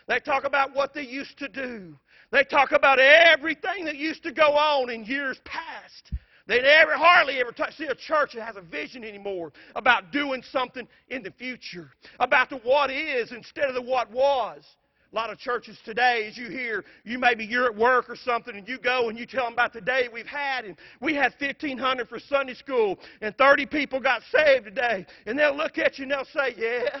They 0.08 0.18
talk 0.18 0.44
about 0.44 0.74
what 0.74 0.94
they 0.94 1.02
used 1.02 1.38
to 1.38 1.48
do. 1.48 1.94
They 2.32 2.44
talk 2.44 2.72
about 2.72 2.98
everything 2.98 3.84
that 3.84 3.96
used 3.96 4.22
to 4.22 4.32
go 4.32 4.54
on 4.54 4.90
in 4.90 5.04
years 5.04 5.38
past. 5.44 6.12
They 6.46 6.60
never, 6.60 6.92
hardly 6.96 7.38
ever 7.38 7.52
see 7.76 7.86
a 7.86 7.94
church 7.94 8.32
that 8.34 8.44
has 8.44 8.56
a 8.56 8.60
vision 8.60 9.04
anymore 9.04 9.52
about 9.74 10.12
doing 10.12 10.42
something 10.52 10.86
in 11.08 11.22
the 11.22 11.32
future, 11.32 11.90
about 12.20 12.50
the 12.50 12.58
what 12.58 12.90
is 12.90 13.32
instead 13.32 13.68
of 13.68 13.74
the 13.74 13.82
what 13.82 14.10
was. 14.10 14.64
A 15.12 15.14
lot 15.14 15.30
of 15.30 15.38
churches 15.38 15.78
today, 15.84 16.26
as 16.26 16.36
you 16.36 16.48
hear, 16.48 16.84
you 17.04 17.18
maybe 17.18 17.44
you're 17.44 17.66
at 17.66 17.74
work 17.74 18.10
or 18.10 18.16
something, 18.16 18.56
and 18.56 18.68
you 18.68 18.78
go 18.78 19.08
and 19.08 19.18
you 19.18 19.24
tell 19.24 19.44
them 19.44 19.52
about 19.52 19.72
the 19.72 19.80
day 19.80 20.08
we've 20.12 20.26
had, 20.26 20.64
and 20.64 20.76
we 21.00 21.14
had 21.14 21.34
1,500 21.38 22.08
for 22.08 22.18
Sunday 22.18 22.54
school, 22.54 22.98
and 23.20 23.36
30 23.38 23.66
people 23.66 24.00
got 24.00 24.22
saved 24.32 24.64
today, 24.64 25.06
and 25.26 25.38
they'll 25.38 25.56
look 25.56 25.78
at 25.78 25.98
you 25.98 26.02
and 26.02 26.12
they'll 26.12 26.24
say, 26.24 26.54
"Yeah, 26.56 27.00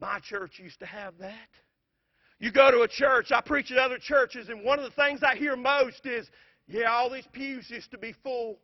my 0.00 0.18
church 0.20 0.58
used 0.58 0.80
to 0.80 0.86
have 0.86 1.16
that." 1.18 1.48
You 2.40 2.50
go 2.50 2.70
to 2.70 2.82
a 2.82 2.88
church, 2.88 3.32
I 3.32 3.40
preach 3.40 3.70
at 3.72 3.78
other 3.78 3.98
churches, 3.98 4.48
and 4.48 4.64
one 4.64 4.78
of 4.78 4.84
the 4.84 5.02
things 5.02 5.22
I 5.22 5.34
hear 5.36 5.56
most 5.56 6.06
is, 6.06 6.30
yeah, 6.66 6.90
all 6.90 7.08
these 7.10 7.26
pews 7.32 7.70
used 7.70 7.90
to 7.92 7.98
be 7.98 8.12
full. 8.12 8.60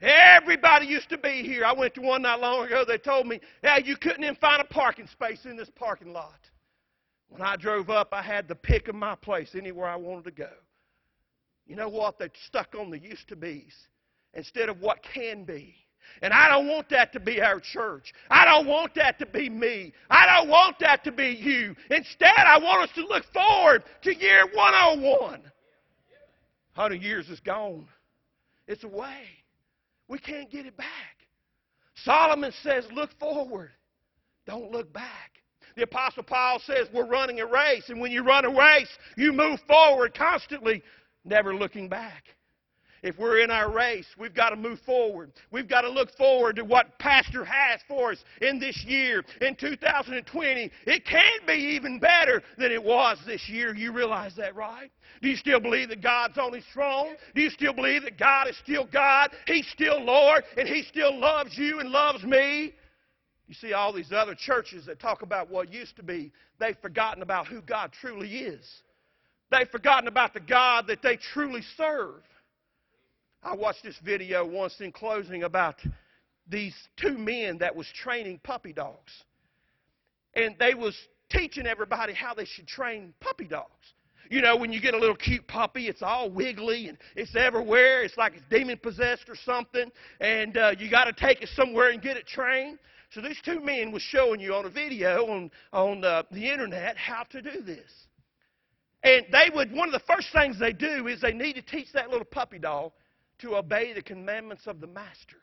Everybody 0.00 0.86
used 0.86 1.08
to 1.10 1.18
be 1.18 1.42
here. 1.42 1.64
I 1.64 1.72
went 1.72 1.94
to 1.94 2.00
one 2.00 2.22
not 2.22 2.40
long 2.40 2.66
ago. 2.66 2.84
They 2.84 2.98
told 2.98 3.26
me, 3.26 3.40
yeah, 3.62 3.78
you 3.78 3.96
couldn't 3.96 4.24
even 4.24 4.34
find 4.36 4.60
a 4.60 4.64
parking 4.64 5.06
space 5.06 5.44
in 5.44 5.56
this 5.56 5.70
parking 5.70 6.12
lot. 6.12 6.40
When 7.32 7.42
I 7.42 7.56
drove 7.56 7.88
up, 7.88 8.08
I 8.12 8.22
had 8.22 8.46
the 8.46 8.54
pick 8.54 8.88
of 8.88 8.94
my 8.94 9.14
place 9.14 9.54
anywhere 9.54 9.88
I 9.88 9.96
wanted 9.96 10.24
to 10.24 10.30
go. 10.32 10.50
You 11.66 11.76
know 11.76 11.88
what? 11.88 12.18
They 12.18 12.28
stuck 12.46 12.74
on 12.78 12.90
the 12.90 12.98
used 12.98 13.28
to 13.28 13.36
be's 13.36 13.74
instead 14.34 14.68
of 14.68 14.80
what 14.80 15.02
can 15.02 15.44
be. 15.44 15.74
And 16.20 16.32
I 16.32 16.48
don't 16.48 16.68
want 16.68 16.90
that 16.90 17.12
to 17.14 17.20
be 17.20 17.40
our 17.40 17.58
church. 17.58 18.12
I 18.30 18.44
don't 18.44 18.66
want 18.66 18.94
that 18.96 19.18
to 19.20 19.26
be 19.26 19.48
me. 19.48 19.94
I 20.10 20.26
don't 20.26 20.48
want 20.50 20.78
that 20.80 21.04
to 21.04 21.12
be 21.12 21.30
you. 21.30 21.74
Instead, 21.90 22.36
I 22.36 22.58
want 22.58 22.90
us 22.90 22.94
to 22.96 23.06
look 23.06 23.24
forward 23.32 23.84
to 24.02 24.14
year 24.14 24.44
101. 24.52 25.42
100 26.74 27.02
years 27.02 27.28
is 27.28 27.40
gone, 27.40 27.86
it's 28.66 28.84
away. 28.84 29.24
We 30.08 30.18
can't 30.18 30.50
get 30.50 30.66
it 30.66 30.76
back. 30.76 30.86
Solomon 31.96 32.52
says, 32.62 32.84
look 32.92 33.10
forward, 33.18 33.70
don't 34.46 34.70
look 34.70 34.92
back. 34.92 35.31
The 35.76 35.84
Apostle 35.84 36.22
Paul 36.22 36.60
says 36.60 36.88
we're 36.92 37.06
running 37.06 37.40
a 37.40 37.46
race, 37.46 37.88
and 37.88 38.00
when 38.00 38.12
you 38.12 38.22
run 38.22 38.44
a 38.44 38.50
race, 38.50 38.90
you 39.16 39.32
move 39.32 39.60
forward 39.66 40.14
constantly, 40.14 40.82
never 41.24 41.54
looking 41.54 41.88
back. 41.88 42.24
If 43.02 43.18
we're 43.18 43.40
in 43.40 43.50
our 43.50 43.70
race, 43.70 44.06
we've 44.16 44.34
got 44.34 44.50
to 44.50 44.56
move 44.56 44.78
forward. 44.86 45.32
We've 45.50 45.68
got 45.68 45.80
to 45.80 45.90
look 45.90 46.16
forward 46.16 46.56
to 46.56 46.64
what 46.64 46.98
Pastor 47.00 47.44
has 47.44 47.80
for 47.88 48.12
us 48.12 48.18
in 48.40 48.60
this 48.60 48.84
year, 48.84 49.24
in 49.40 49.56
2020. 49.56 50.70
It 50.86 51.04
can 51.04 51.32
be 51.44 51.54
even 51.74 51.98
better 51.98 52.42
than 52.58 52.70
it 52.70 52.82
was 52.82 53.18
this 53.26 53.48
year. 53.48 53.74
You 53.74 53.92
realize 53.92 54.36
that, 54.36 54.54
right? 54.54 54.90
Do 55.20 55.28
you 55.28 55.36
still 55.36 55.58
believe 55.58 55.88
that 55.88 56.00
God's 56.00 56.38
on 56.38 56.52
His 56.52 56.64
throne? 56.72 57.16
Do 57.34 57.42
you 57.42 57.50
still 57.50 57.72
believe 57.72 58.02
that 58.02 58.18
God 58.18 58.48
is 58.48 58.56
still 58.58 58.86
God? 58.86 59.30
He's 59.48 59.66
still 59.68 60.00
Lord, 60.00 60.44
and 60.56 60.68
He 60.68 60.84
still 60.84 61.18
loves 61.18 61.58
you 61.58 61.80
and 61.80 61.90
loves 61.90 62.22
me? 62.22 62.72
You 63.52 63.68
see, 63.68 63.74
all 63.74 63.92
these 63.92 64.12
other 64.12 64.34
churches 64.34 64.86
that 64.86 64.98
talk 64.98 65.20
about 65.20 65.50
what 65.50 65.70
used 65.70 65.96
to 65.96 66.02
be, 66.02 66.32
they've 66.58 66.78
forgotten 66.80 67.22
about 67.22 67.46
who 67.46 67.60
God 67.60 67.92
truly 67.92 68.34
is. 68.34 68.66
They've 69.50 69.68
forgotten 69.68 70.08
about 70.08 70.32
the 70.32 70.40
God 70.40 70.86
that 70.86 71.02
they 71.02 71.18
truly 71.18 71.60
serve. 71.76 72.22
I 73.42 73.54
watched 73.54 73.82
this 73.82 73.98
video 74.02 74.46
once 74.46 74.80
in 74.80 74.90
closing 74.90 75.42
about 75.42 75.74
these 76.48 76.74
two 76.96 77.18
men 77.18 77.58
that 77.58 77.76
was 77.76 77.86
training 77.88 78.40
puppy 78.42 78.72
dogs. 78.72 79.12
And 80.32 80.56
they 80.58 80.72
was 80.72 80.96
teaching 81.28 81.66
everybody 81.66 82.14
how 82.14 82.32
they 82.32 82.46
should 82.46 82.66
train 82.66 83.12
puppy 83.20 83.48
dogs. 83.48 83.68
You 84.30 84.40
know, 84.40 84.56
when 84.56 84.72
you 84.72 84.80
get 84.80 84.94
a 84.94 84.98
little 84.98 85.14
cute 85.14 85.46
puppy, 85.46 85.88
it's 85.88 86.00
all 86.00 86.30
wiggly 86.30 86.88
and 86.88 86.96
it's 87.16 87.36
everywhere. 87.36 88.02
It's 88.02 88.16
like 88.16 88.32
it's 88.32 88.44
demon 88.48 88.78
possessed 88.78 89.28
or 89.28 89.36
something. 89.44 89.92
And 90.22 90.56
uh, 90.56 90.72
you 90.78 90.90
got 90.90 91.04
to 91.04 91.12
take 91.12 91.42
it 91.42 91.50
somewhere 91.54 91.90
and 91.90 92.00
get 92.00 92.16
it 92.16 92.26
trained. 92.26 92.78
So 93.14 93.20
these 93.20 93.40
two 93.44 93.60
men 93.60 93.92
was 93.92 94.02
showing 94.02 94.40
you 94.40 94.54
on 94.54 94.64
a 94.64 94.70
video 94.70 95.26
on, 95.26 95.50
on 95.72 96.02
uh, 96.02 96.22
the 96.30 96.50
internet 96.50 96.96
how 96.96 97.24
to 97.24 97.42
do 97.42 97.60
this. 97.60 97.90
And 99.02 99.26
they 99.30 99.50
would, 99.54 99.70
one 99.72 99.88
of 99.88 99.92
the 99.92 100.06
first 100.06 100.28
things 100.32 100.58
they 100.58 100.72
do 100.72 101.08
is 101.08 101.20
they 101.20 101.32
need 101.32 101.54
to 101.54 101.62
teach 101.62 101.92
that 101.92 102.08
little 102.08 102.24
puppy 102.24 102.58
dog 102.58 102.92
to 103.40 103.56
obey 103.56 103.92
the 103.92 104.02
commandments 104.02 104.66
of 104.66 104.80
the 104.80 104.86
master, 104.86 105.36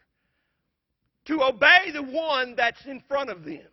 to 1.26 1.44
obey 1.44 1.92
the 1.94 2.02
one 2.02 2.56
that's 2.56 2.86
in 2.86 3.04
front 3.08 3.30
of 3.30 3.44
them. 3.44 3.68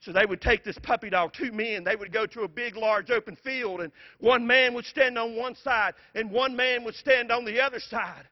So 0.00 0.12
they 0.12 0.26
would 0.26 0.40
take 0.40 0.64
this 0.64 0.76
puppy 0.82 1.10
dog, 1.10 1.32
two 1.32 1.52
men, 1.52 1.84
they 1.84 1.94
would 1.94 2.12
go 2.12 2.26
to 2.26 2.40
a 2.40 2.48
big, 2.48 2.76
large 2.76 3.10
open 3.10 3.36
field, 3.36 3.80
and 3.80 3.92
one 4.18 4.44
man 4.44 4.74
would 4.74 4.84
stand 4.84 5.16
on 5.16 5.36
one 5.36 5.54
side, 5.54 5.94
and 6.16 6.28
one 6.30 6.56
man 6.56 6.82
would 6.84 6.96
stand 6.96 7.30
on 7.30 7.44
the 7.44 7.60
other 7.60 7.78
side. 7.78 8.28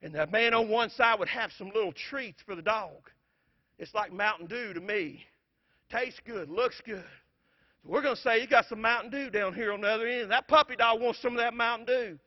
And 0.00 0.14
the 0.14 0.26
man 0.26 0.54
on 0.54 0.70
one 0.70 0.88
side 0.88 1.18
would 1.18 1.28
have 1.28 1.52
some 1.58 1.68
little 1.68 1.92
treats 1.92 2.40
for 2.46 2.56
the 2.56 2.62
dog. 2.62 3.11
It's 3.82 3.94
like 3.94 4.12
Mountain 4.12 4.46
Dew 4.46 4.72
to 4.74 4.80
me. 4.80 5.24
Tastes 5.90 6.20
good, 6.24 6.48
looks 6.48 6.80
good. 6.86 7.04
So 7.82 7.90
we're 7.90 8.00
going 8.00 8.14
to 8.14 8.20
say 8.20 8.40
you 8.40 8.46
got 8.46 8.66
some 8.66 8.80
Mountain 8.80 9.10
Dew 9.10 9.28
down 9.28 9.54
here 9.54 9.72
on 9.72 9.80
the 9.80 9.88
other 9.88 10.06
end. 10.06 10.30
That 10.30 10.46
puppy 10.46 10.76
dog 10.76 11.00
wants 11.00 11.20
some 11.20 11.32
of 11.32 11.38
that 11.38 11.52
Mountain 11.52 11.86
Dew. 11.86 12.18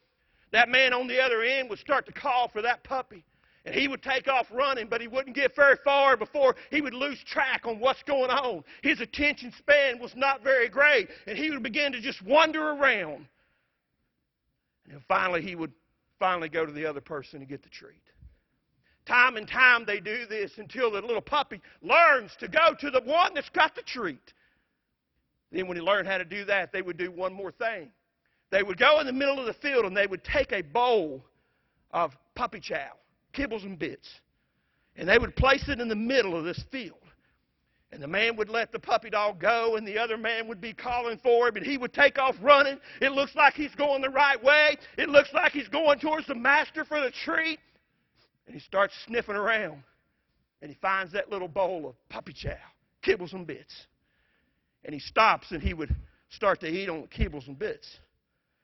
That 0.52 0.68
man 0.68 0.92
on 0.92 1.08
the 1.08 1.18
other 1.18 1.44
end 1.44 1.70
would 1.70 1.80
start 1.80 2.06
to 2.08 2.12
call 2.12 2.50
for 2.50 2.62
that 2.62 2.84
puppy. 2.84 3.24
And 3.64 3.74
he 3.74 3.88
would 3.88 4.04
take 4.04 4.28
off 4.28 4.48
running, 4.52 4.88
but 4.90 5.00
he 5.00 5.08
wouldn't 5.08 5.34
get 5.34 5.56
very 5.56 5.78
far 5.86 6.18
before 6.18 6.58
he 6.72 6.82
would 6.82 6.94
lose 6.94 7.24
track 7.24 7.62
on 7.64 7.80
what's 7.80 8.04
going 8.04 8.30
on. 8.30 8.66
His 8.84 9.00
attention 9.00 9.54
span 9.58 9.98
was 9.98 10.14
not 10.14 10.44
very 10.44 10.68
great, 10.68 11.08
and 11.26 11.38
he 11.38 11.52
would 11.52 11.64
begin 11.64 11.94
to 11.94 12.02
just 12.02 12.22
wander 12.22 12.72
around. 12.72 13.28
And 14.92 15.02
finally, 15.08 15.42
he 15.42 15.56
would 15.56 15.72
finally 16.20 16.50
go 16.50 16.66
to 16.66 16.74
the 16.74 16.86
other 16.86 17.02
person 17.02 17.40
to 17.40 17.46
get 17.46 17.64
the 17.64 17.70
treat. 17.70 18.04
Time 19.06 19.38
and 19.38 19.48
time 19.48 19.86
they 19.86 20.00
do 20.00 20.26
this 20.26 20.58
until 20.58 20.92
the 20.92 21.02
little 21.02 21.22
puppy 21.22 21.62
learns 21.82 22.32
to 22.40 22.48
go 22.48 22.74
to 22.80 22.90
the 22.90 23.02
one 23.02 23.34
that's 23.36 23.50
got 23.50 23.76
the 23.76 23.84
treat. 23.84 24.34
Then, 25.52 25.68
when 25.68 25.78
he 25.78 25.84
learned 25.84 26.08
how 26.08 26.18
to 26.18 26.26
do 26.26 26.44
that, 26.46 26.74
they 26.74 26.82
would 26.82 26.98
do 26.98 27.12
one 27.12 27.34
more 27.34 27.52
thing. 27.52 27.92
They 28.52 28.64
would 28.64 28.78
go 28.78 29.00
in 29.00 29.06
the 29.06 29.14
middle 29.14 29.40
of 29.40 29.46
the 29.46 29.54
field 29.54 29.86
and 29.86 29.96
they 29.96 30.08
would 30.08 30.24
take 30.24 30.52
a 30.52 30.62
bowl 30.62 31.24
of 31.92 32.12
puppy 32.36 32.60
chow, 32.60 32.92
kibbles 33.34 33.64
and 33.64 33.78
bits, 33.78 34.08
and 34.96 35.08
they 35.08 35.18
would 35.18 35.36
place 35.36 35.64
it 35.68 35.80
in 35.80 35.88
the 35.88 35.96
middle 35.96 36.36
of 36.36 36.44
this 36.44 36.64
field. 36.72 36.98
And 37.92 38.02
the 38.02 38.08
man 38.08 38.36
would 38.36 38.50
let 38.50 38.72
the 38.72 38.80
puppy 38.80 39.10
dog 39.10 39.40
go, 39.40 39.78
and 39.78 39.88
the 39.88 39.98
other 39.98 40.18
man 40.18 40.48
would 40.48 40.60
be 40.60 40.74
calling 40.74 41.18
for 41.24 41.48
him, 41.48 41.56
and 41.56 41.66
he 41.66 41.78
would 41.78 41.94
take 41.94 42.18
off 42.18 42.36
running. 42.42 42.78
It 43.00 43.14
looks 43.14 43.36
like 43.36 43.54
he's 43.54 43.74
going 43.76 44.02
the 44.02 44.10
right 44.10 44.44
way. 44.44 44.78
It 44.98 45.08
looks 45.08 45.30
like 45.34 45.54
he's 45.54 45.70
going 45.70 46.00
towards 46.00 46.28
the 46.28 46.36
master 46.36 46.84
for 46.84 47.00
the 47.00 47.12
treat. 47.12 47.60
And 48.46 48.54
he 48.54 48.62
starts 48.62 48.94
sniffing 49.06 49.36
around, 49.36 49.84
and 50.62 50.70
he 50.70 50.78
finds 50.82 51.14
that 51.14 51.30
little 51.32 51.48
bowl 51.48 51.88
of 51.88 52.10
puppy 52.10 52.34
chow, 52.34 52.58
kibbles 53.04 53.34
and 53.34 53.48
bits. 53.48 53.74
And 54.84 54.94
he 54.94 55.00
stops, 55.00 55.52
and 55.52 55.62
he 55.62 55.74
would 55.74 55.94
start 56.30 56.60
to 56.62 56.68
eat 56.68 56.90
on 56.90 57.02
the 57.02 57.08
kibbles 57.08 57.48
and 57.48 57.58
bits. 57.58 57.88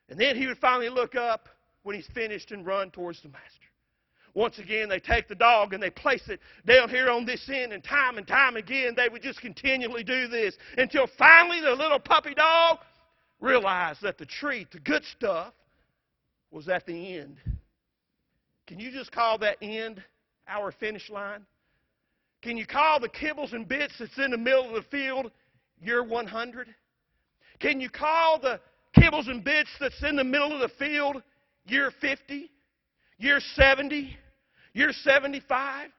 And 0.09 0.19
then 0.19 0.35
he 0.35 0.47
would 0.47 0.59
finally 0.59 0.89
look 0.89 1.15
up 1.15 1.49
when 1.83 1.95
he's 1.95 2.07
finished 2.13 2.51
and 2.51 2.65
run 2.65 2.91
towards 2.91 3.21
the 3.21 3.29
master. 3.29 3.47
Once 4.33 4.59
again, 4.59 4.87
they 4.87 4.99
take 4.99 5.27
the 5.27 5.35
dog 5.35 5.73
and 5.73 5.83
they 5.83 5.89
place 5.89 6.23
it 6.27 6.39
down 6.65 6.89
here 6.89 7.09
on 7.09 7.25
this 7.25 7.49
end, 7.49 7.73
and 7.73 7.83
time 7.83 8.17
and 8.17 8.27
time 8.27 8.55
again, 8.55 8.93
they 8.95 9.09
would 9.09 9.21
just 9.21 9.41
continually 9.41 10.03
do 10.03 10.27
this 10.27 10.55
until 10.77 11.07
finally 11.17 11.59
the 11.59 11.71
little 11.71 11.99
puppy 11.99 12.33
dog 12.33 12.79
realized 13.41 14.01
that 14.01 14.17
the 14.17 14.25
treat, 14.25 14.71
the 14.71 14.79
good 14.79 15.03
stuff, 15.03 15.53
was 16.51 16.69
at 16.69 16.85
the 16.85 17.17
end. 17.17 17.37
Can 18.71 18.79
you 18.79 18.89
just 18.89 19.11
call 19.11 19.37
that 19.39 19.57
end 19.61 20.01
our 20.47 20.71
finish 20.71 21.09
line? 21.09 21.45
Can 22.41 22.55
you 22.55 22.65
call 22.65 23.01
the 23.01 23.09
kibbles 23.09 23.51
and 23.51 23.67
bits 23.67 23.91
that's 23.99 24.17
in 24.17 24.31
the 24.31 24.37
middle 24.37 24.69
of 24.69 24.75
the 24.75 24.89
field 24.89 25.29
your 25.81 26.05
100? 26.05 26.69
Can 27.59 27.81
you 27.81 27.89
call 27.89 28.39
the 28.39 28.61
kibbles 28.97 29.29
and 29.29 29.43
bits 29.43 29.67
that's 29.77 30.01
in 30.03 30.15
the 30.15 30.23
middle 30.23 30.53
of 30.53 30.61
the 30.61 30.73
field, 30.79 31.21
year 31.65 31.91
50, 31.99 32.49
year 33.17 33.41
70, 33.41 34.15
year 34.71 34.93
75. 34.93 35.89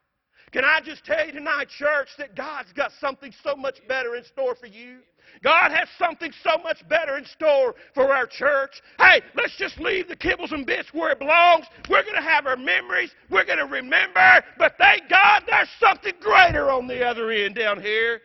Can 0.52 0.64
I 0.64 0.80
just 0.84 1.04
tell 1.04 1.26
you 1.26 1.32
tonight, 1.32 1.68
church, 1.68 2.08
that 2.18 2.36
God's 2.36 2.72
got 2.74 2.92
something 3.00 3.32
so 3.42 3.56
much 3.56 3.78
better 3.88 4.16
in 4.16 4.24
store 4.24 4.54
for 4.54 4.66
you? 4.66 4.98
God 5.42 5.72
has 5.72 5.88
something 5.98 6.30
so 6.42 6.62
much 6.62 6.86
better 6.88 7.16
in 7.16 7.24
store 7.24 7.74
for 7.94 8.12
our 8.12 8.26
church. 8.26 8.82
Hey, 8.98 9.22
let's 9.34 9.56
just 9.56 9.78
leave 9.80 10.08
the 10.08 10.16
kibbles 10.16 10.52
and 10.52 10.66
bits 10.66 10.92
where 10.92 11.12
it 11.12 11.18
belongs. 11.18 11.64
We're 11.88 12.02
going 12.02 12.16
to 12.16 12.22
have 12.22 12.46
our 12.46 12.56
memories. 12.56 13.10
We're 13.30 13.46
going 13.46 13.58
to 13.58 13.66
remember. 13.66 14.44
But 14.58 14.74
thank 14.78 15.08
God 15.08 15.44
there's 15.46 15.70
something 15.80 16.12
greater 16.20 16.70
on 16.70 16.86
the 16.86 17.02
other 17.02 17.30
end 17.30 17.54
down 17.54 17.80
here. 17.80 18.20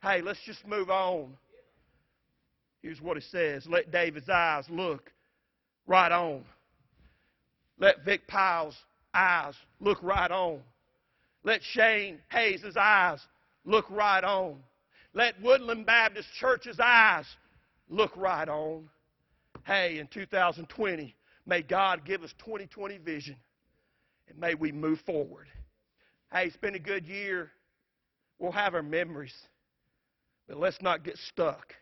Hey, 0.00 0.22
let's 0.22 0.40
just 0.46 0.64
move 0.66 0.90
on. 0.90 1.36
Here's 2.82 3.00
what 3.00 3.16
it 3.16 3.24
says 3.30 3.66
Let 3.66 3.90
David's 3.90 4.28
eyes 4.28 4.66
look 4.70 5.10
right 5.88 6.12
on. 6.12 6.44
Let 7.78 8.04
Vic 8.04 8.28
Pyle's 8.28 8.76
eyes 9.12 9.54
look 9.80 10.00
right 10.02 10.30
on. 10.30 10.60
Let 11.44 11.62
Shane 11.62 12.18
Hayes' 12.30 12.76
eyes 12.76 13.20
look 13.64 13.84
right 13.90 14.24
on. 14.24 14.56
Let 15.12 15.40
Woodland 15.42 15.86
Baptist 15.86 16.28
Church's 16.40 16.80
eyes 16.80 17.26
look 17.88 18.16
right 18.16 18.48
on. 18.48 18.88
Hey, 19.64 19.98
in 19.98 20.08
2020, 20.08 21.14
may 21.46 21.62
God 21.62 22.04
give 22.04 22.22
us 22.22 22.34
2020 22.44 22.98
vision 22.98 23.36
and 24.28 24.38
may 24.38 24.54
we 24.54 24.72
move 24.72 25.00
forward. 25.00 25.46
Hey, 26.32 26.46
it's 26.46 26.56
been 26.56 26.74
a 26.74 26.80
good 26.80 27.06
year. 27.06 27.50
We'll 28.38 28.52
have 28.52 28.74
our 28.74 28.82
memories, 28.82 29.34
but 30.48 30.58
let's 30.58 30.80
not 30.82 31.04
get 31.04 31.16
stuck. 31.18 31.74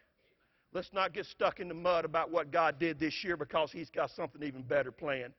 Let's 0.75 0.93
not 0.93 1.13
get 1.13 1.27
stuck 1.27 1.61
in 1.61 1.69
the 1.69 1.75
mud 1.75 2.05
about 2.05 2.31
what 2.31 2.51
God 2.51 2.79
did 2.79 2.99
this 2.99 3.23
year 3.23 3.37
because 3.37 3.71
He's 3.71 3.91
got 3.91 4.11
something 4.11 4.43
even 4.43 4.63
better 4.63 4.91
planned 4.91 5.33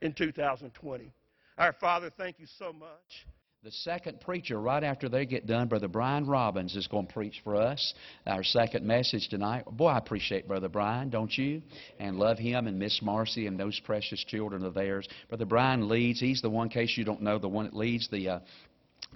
in 0.00 0.12
2020. 0.12 1.12
Our 1.58 1.72
Father, 1.74 2.10
thank 2.16 2.38
you 2.38 2.46
so 2.58 2.72
much 2.72 3.26
The 3.66 3.72
second 3.72 4.20
preacher, 4.20 4.60
right 4.60 4.84
after 4.84 5.08
they 5.08 5.26
get 5.26 5.44
done, 5.44 5.66
Brother 5.66 5.88
Brian 5.88 6.24
Robbins 6.24 6.76
is 6.76 6.86
going 6.86 7.08
to 7.08 7.12
preach 7.12 7.40
for 7.42 7.56
us 7.56 7.94
our 8.24 8.44
second 8.44 8.86
message 8.86 9.28
tonight. 9.28 9.64
Boy, 9.68 9.88
I 9.88 9.98
appreciate 9.98 10.46
Brother 10.46 10.68
Brian, 10.68 11.10
don't 11.10 11.36
you? 11.36 11.62
And 11.98 12.16
love 12.16 12.38
him 12.38 12.68
and 12.68 12.78
Miss 12.78 13.02
Marcy 13.02 13.48
and 13.48 13.58
those 13.58 13.80
precious 13.80 14.22
children 14.22 14.64
of 14.64 14.74
theirs. 14.74 15.08
Brother 15.28 15.46
Brian 15.46 15.88
leads. 15.88 16.20
He's 16.20 16.40
the 16.40 16.48
one, 16.48 16.68
case 16.68 16.96
you 16.96 17.04
don't 17.04 17.22
know, 17.22 17.40
the 17.40 17.48
one 17.48 17.64
that 17.64 17.74
leads 17.74 18.08
the 18.08 18.28
uh, 18.28 18.38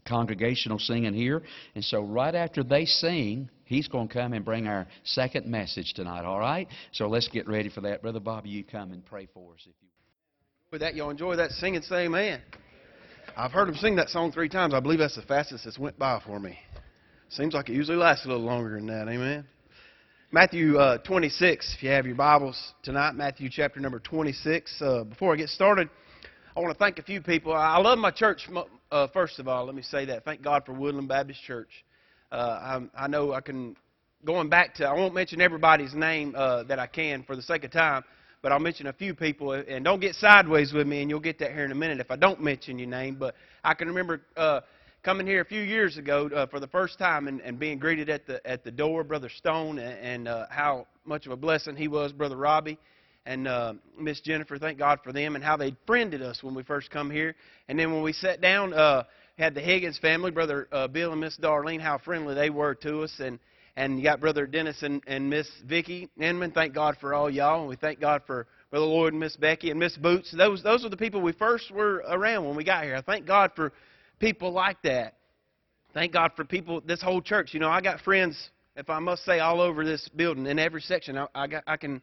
congregational 0.04 0.80
singing 0.80 1.14
here. 1.14 1.42
And 1.76 1.84
so, 1.84 2.02
right 2.02 2.34
after 2.34 2.64
they 2.64 2.86
sing, 2.86 3.50
he's 3.66 3.86
going 3.86 4.08
to 4.08 4.14
come 4.14 4.32
and 4.32 4.44
bring 4.44 4.66
our 4.66 4.88
second 5.04 5.46
message 5.46 5.92
tonight. 5.94 6.24
All 6.24 6.40
right? 6.40 6.66
So 6.90 7.06
let's 7.06 7.28
get 7.28 7.46
ready 7.46 7.68
for 7.68 7.82
that. 7.82 8.02
Brother 8.02 8.18
Bobby, 8.18 8.48
you 8.48 8.64
come 8.64 8.90
and 8.90 9.06
pray 9.06 9.28
for 9.32 9.52
us 9.52 9.60
if 9.60 9.76
you. 9.80 9.88
With 10.72 10.80
that, 10.80 10.96
y'all 10.96 11.10
enjoy 11.10 11.36
that 11.36 11.52
singing, 11.52 11.82
say 11.82 12.06
amen. 12.06 12.42
I've 13.40 13.52
heard 13.52 13.70
him 13.70 13.74
sing 13.76 13.96
that 13.96 14.10
song 14.10 14.32
three 14.32 14.50
times. 14.50 14.74
I 14.74 14.80
believe 14.80 14.98
that's 14.98 15.16
the 15.16 15.22
fastest 15.22 15.64
it's 15.64 15.78
went 15.78 15.98
by 15.98 16.20
for 16.26 16.38
me. 16.38 16.58
Seems 17.30 17.54
like 17.54 17.70
it 17.70 17.72
usually 17.72 17.96
lasts 17.96 18.26
a 18.26 18.28
little 18.28 18.44
longer 18.44 18.74
than 18.74 18.86
that. 18.88 19.08
Amen. 19.08 19.46
Matthew 20.30 20.76
uh, 20.76 20.98
26, 20.98 21.74
if 21.74 21.82
you 21.82 21.88
have 21.88 22.04
your 22.04 22.16
Bibles 22.16 22.74
tonight, 22.82 23.14
Matthew 23.14 23.48
chapter 23.50 23.80
number 23.80 23.98
26. 23.98 24.82
Uh, 24.82 25.04
before 25.04 25.32
I 25.32 25.36
get 25.36 25.48
started, 25.48 25.88
I 26.54 26.60
want 26.60 26.74
to 26.74 26.78
thank 26.78 26.98
a 26.98 27.02
few 27.02 27.22
people. 27.22 27.54
I 27.54 27.78
love 27.78 27.98
my 27.98 28.10
church, 28.10 28.46
uh, 28.92 29.06
first 29.08 29.38
of 29.38 29.48
all. 29.48 29.64
Let 29.64 29.74
me 29.74 29.80
say 29.80 30.04
that. 30.04 30.22
Thank 30.26 30.42
God 30.42 30.66
for 30.66 30.74
Woodland 30.74 31.08
Baptist 31.08 31.42
Church. 31.42 31.70
Uh, 32.30 32.34
I, 32.94 33.04
I 33.04 33.06
know 33.06 33.32
I 33.32 33.40
can, 33.40 33.74
going 34.22 34.50
back 34.50 34.74
to, 34.74 34.84
I 34.84 34.92
won't 34.92 35.14
mention 35.14 35.40
everybody's 35.40 35.94
name 35.94 36.34
uh, 36.36 36.64
that 36.64 36.78
I 36.78 36.86
can 36.86 37.22
for 37.22 37.36
the 37.36 37.42
sake 37.42 37.64
of 37.64 37.72
time 37.72 38.04
but 38.42 38.52
I'll 38.52 38.58
mention 38.58 38.86
a 38.86 38.92
few 38.92 39.14
people. 39.14 39.52
And 39.52 39.84
don't 39.84 40.00
get 40.00 40.14
sideways 40.14 40.72
with 40.72 40.86
me, 40.86 41.02
and 41.02 41.10
you'll 41.10 41.20
get 41.20 41.38
that 41.40 41.52
here 41.52 41.64
in 41.64 41.72
a 41.72 41.76
minute 41.76 42.00
if 42.00 42.10
I 42.10 42.16
don't 42.16 42.42
mention 42.42 42.78
your 42.78 42.88
name. 42.88 43.16
But 43.16 43.34
I 43.62 43.74
can 43.74 43.88
remember 43.88 44.22
uh, 44.36 44.60
coming 45.02 45.26
here 45.26 45.40
a 45.40 45.44
few 45.44 45.62
years 45.62 45.96
ago 45.96 46.28
uh, 46.34 46.46
for 46.46 46.60
the 46.60 46.66
first 46.68 46.98
time 46.98 47.28
and, 47.28 47.40
and 47.40 47.58
being 47.58 47.78
greeted 47.78 48.08
at 48.08 48.26
the 48.26 48.46
at 48.46 48.64
the 48.64 48.70
door, 48.70 49.04
Brother 49.04 49.28
Stone, 49.28 49.78
and, 49.78 49.98
and 49.98 50.28
uh, 50.28 50.46
how 50.50 50.86
much 51.04 51.26
of 51.26 51.32
a 51.32 51.36
blessing 51.36 51.76
he 51.76 51.88
was, 51.88 52.12
Brother 52.12 52.36
Robbie. 52.36 52.78
And 53.26 53.46
uh, 53.46 53.74
Miss 53.98 54.20
Jennifer, 54.20 54.58
thank 54.58 54.78
God 54.78 55.00
for 55.04 55.12
them 55.12 55.34
and 55.34 55.44
how 55.44 55.56
they 55.56 55.76
friended 55.86 56.22
us 56.22 56.42
when 56.42 56.54
we 56.54 56.62
first 56.62 56.90
come 56.90 57.10
here. 57.10 57.36
And 57.68 57.78
then 57.78 57.92
when 57.92 58.02
we 58.02 58.14
sat 58.14 58.40
down, 58.40 58.72
uh, 58.72 59.04
had 59.36 59.54
the 59.54 59.60
Higgins 59.60 59.98
family, 59.98 60.30
Brother 60.30 60.68
uh, 60.72 60.88
Bill 60.88 61.12
and 61.12 61.20
Miss 61.20 61.36
Darlene, 61.36 61.80
how 61.80 61.98
friendly 61.98 62.34
they 62.34 62.48
were 62.48 62.74
to 62.76 63.02
us. 63.02 63.12
And 63.18 63.38
and 63.80 63.96
you 63.96 64.04
got 64.04 64.20
Brother 64.20 64.46
Dennis 64.46 64.82
and, 64.82 65.02
and 65.06 65.30
Miss 65.30 65.48
Vicky 65.66 66.10
Inman. 66.20 66.50
Thank 66.50 66.74
God 66.74 66.98
for 67.00 67.14
all 67.14 67.30
y'all, 67.30 67.60
and 67.60 67.68
we 67.68 67.76
thank 67.76 67.98
God 67.98 68.20
for 68.26 68.46
Brother 68.70 68.84
Lloyd 68.84 69.14
and 69.14 69.20
Miss 69.20 69.36
Becky 69.36 69.70
and 69.70 69.80
Miss 69.80 69.96
Boots. 69.96 70.34
Those 70.36 70.62
those 70.62 70.84
are 70.84 70.90
the 70.90 70.98
people 70.98 71.22
we 71.22 71.32
first 71.32 71.70
were 71.70 72.04
around 72.06 72.44
when 72.44 72.56
we 72.56 72.62
got 72.62 72.84
here. 72.84 72.94
I 72.94 73.00
thank 73.00 73.26
God 73.26 73.52
for 73.56 73.72
people 74.18 74.52
like 74.52 74.82
that. 74.82 75.14
Thank 75.94 76.12
God 76.12 76.32
for 76.36 76.44
people. 76.44 76.82
This 76.82 77.00
whole 77.00 77.22
church. 77.22 77.54
You 77.54 77.60
know, 77.60 77.70
I 77.70 77.80
got 77.80 78.00
friends. 78.00 78.50
If 78.76 78.90
I 78.90 78.98
must 78.98 79.24
say, 79.24 79.40
all 79.40 79.62
over 79.62 79.82
this 79.82 80.08
building, 80.14 80.46
in 80.46 80.58
every 80.58 80.82
section, 80.82 81.16
I, 81.16 81.26
I 81.34 81.46
got 81.46 81.64
I 81.66 81.78
can 81.78 82.02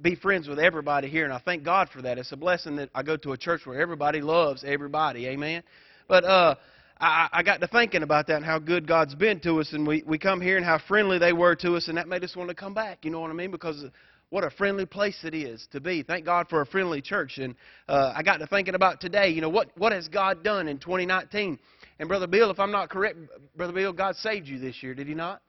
be 0.00 0.14
friends 0.14 0.48
with 0.48 0.58
everybody 0.58 1.10
here, 1.10 1.24
and 1.24 1.34
I 1.34 1.38
thank 1.44 1.64
God 1.64 1.90
for 1.90 2.00
that. 2.00 2.16
It's 2.16 2.32
a 2.32 2.36
blessing 2.36 2.76
that 2.76 2.88
I 2.94 3.02
go 3.02 3.18
to 3.18 3.32
a 3.32 3.36
church 3.36 3.66
where 3.66 3.78
everybody 3.78 4.22
loves 4.22 4.64
everybody. 4.66 5.26
Amen. 5.26 5.64
But 6.08 6.24
uh, 6.24 6.54
I, 7.00 7.28
I 7.32 7.42
got 7.42 7.60
to 7.60 7.66
thinking 7.66 8.02
about 8.02 8.26
that 8.28 8.36
and 8.36 8.44
how 8.44 8.58
good 8.58 8.86
God's 8.86 9.14
been 9.14 9.40
to 9.40 9.60
us, 9.60 9.72
and 9.72 9.86
we, 9.86 10.04
we 10.06 10.18
come 10.18 10.40
here 10.40 10.56
and 10.56 10.64
how 10.64 10.78
friendly 10.78 11.18
they 11.18 11.32
were 11.32 11.56
to 11.56 11.74
us, 11.76 11.88
and 11.88 11.98
that 11.98 12.08
made 12.08 12.24
us 12.24 12.36
want 12.36 12.48
to 12.48 12.54
come 12.54 12.74
back. 12.74 13.04
You 13.04 13.10
know 13.10 13.20
what 13.20 13.30
I 13.30 13.34
mean? 13.34 13.50
Because 13.50 13.84
what 14.30 14.44
a 14.44 14.50
friendly 14.50 14.86
place 14.86 15.18
it 15.24 15.34
is 15.34 15.66
to 15.72 15.80
be. 15.80 16.02
Thank 16.02 16.24
God 16.24 16.48
for 16.48 16.60
a 16.60 16.66
friendly 16.66 17.00
church. 17.00 17.38
And 17.38 17.54
uh, 17.88 18.12
I 18.16 18.22
got 18.22 18.38
to 18.38 18.46
thinking 18.46 18.74
about 18.74 19.00
today, 19.00 19.28
you 19.28 19.40
know, 19.40 19.48
what, 19.48 19.68
what 19.76 19.92
has 19.92 20.08
God 20.08 20.42
done 20.42 20.68
in 20.68 20.78
2019? 20.78 21.58
And 21.98 22.08
Brother 22.08 22.26
Bill, 22.26 22.50
if 22.50 22.58
I'm 22.58 22.72
not 22.72 22.90
correct, 22.90 23.16
Brother 23.56 23.72
Bill, 23.72 23.92
God 23.92 24.16
saved 24.16 24.48
you 24.48 24.58
this 24.58 24.82
year, 24.82 24.94
did 24.94 25.06
He 25.06 25.14
not? 25.14 25.40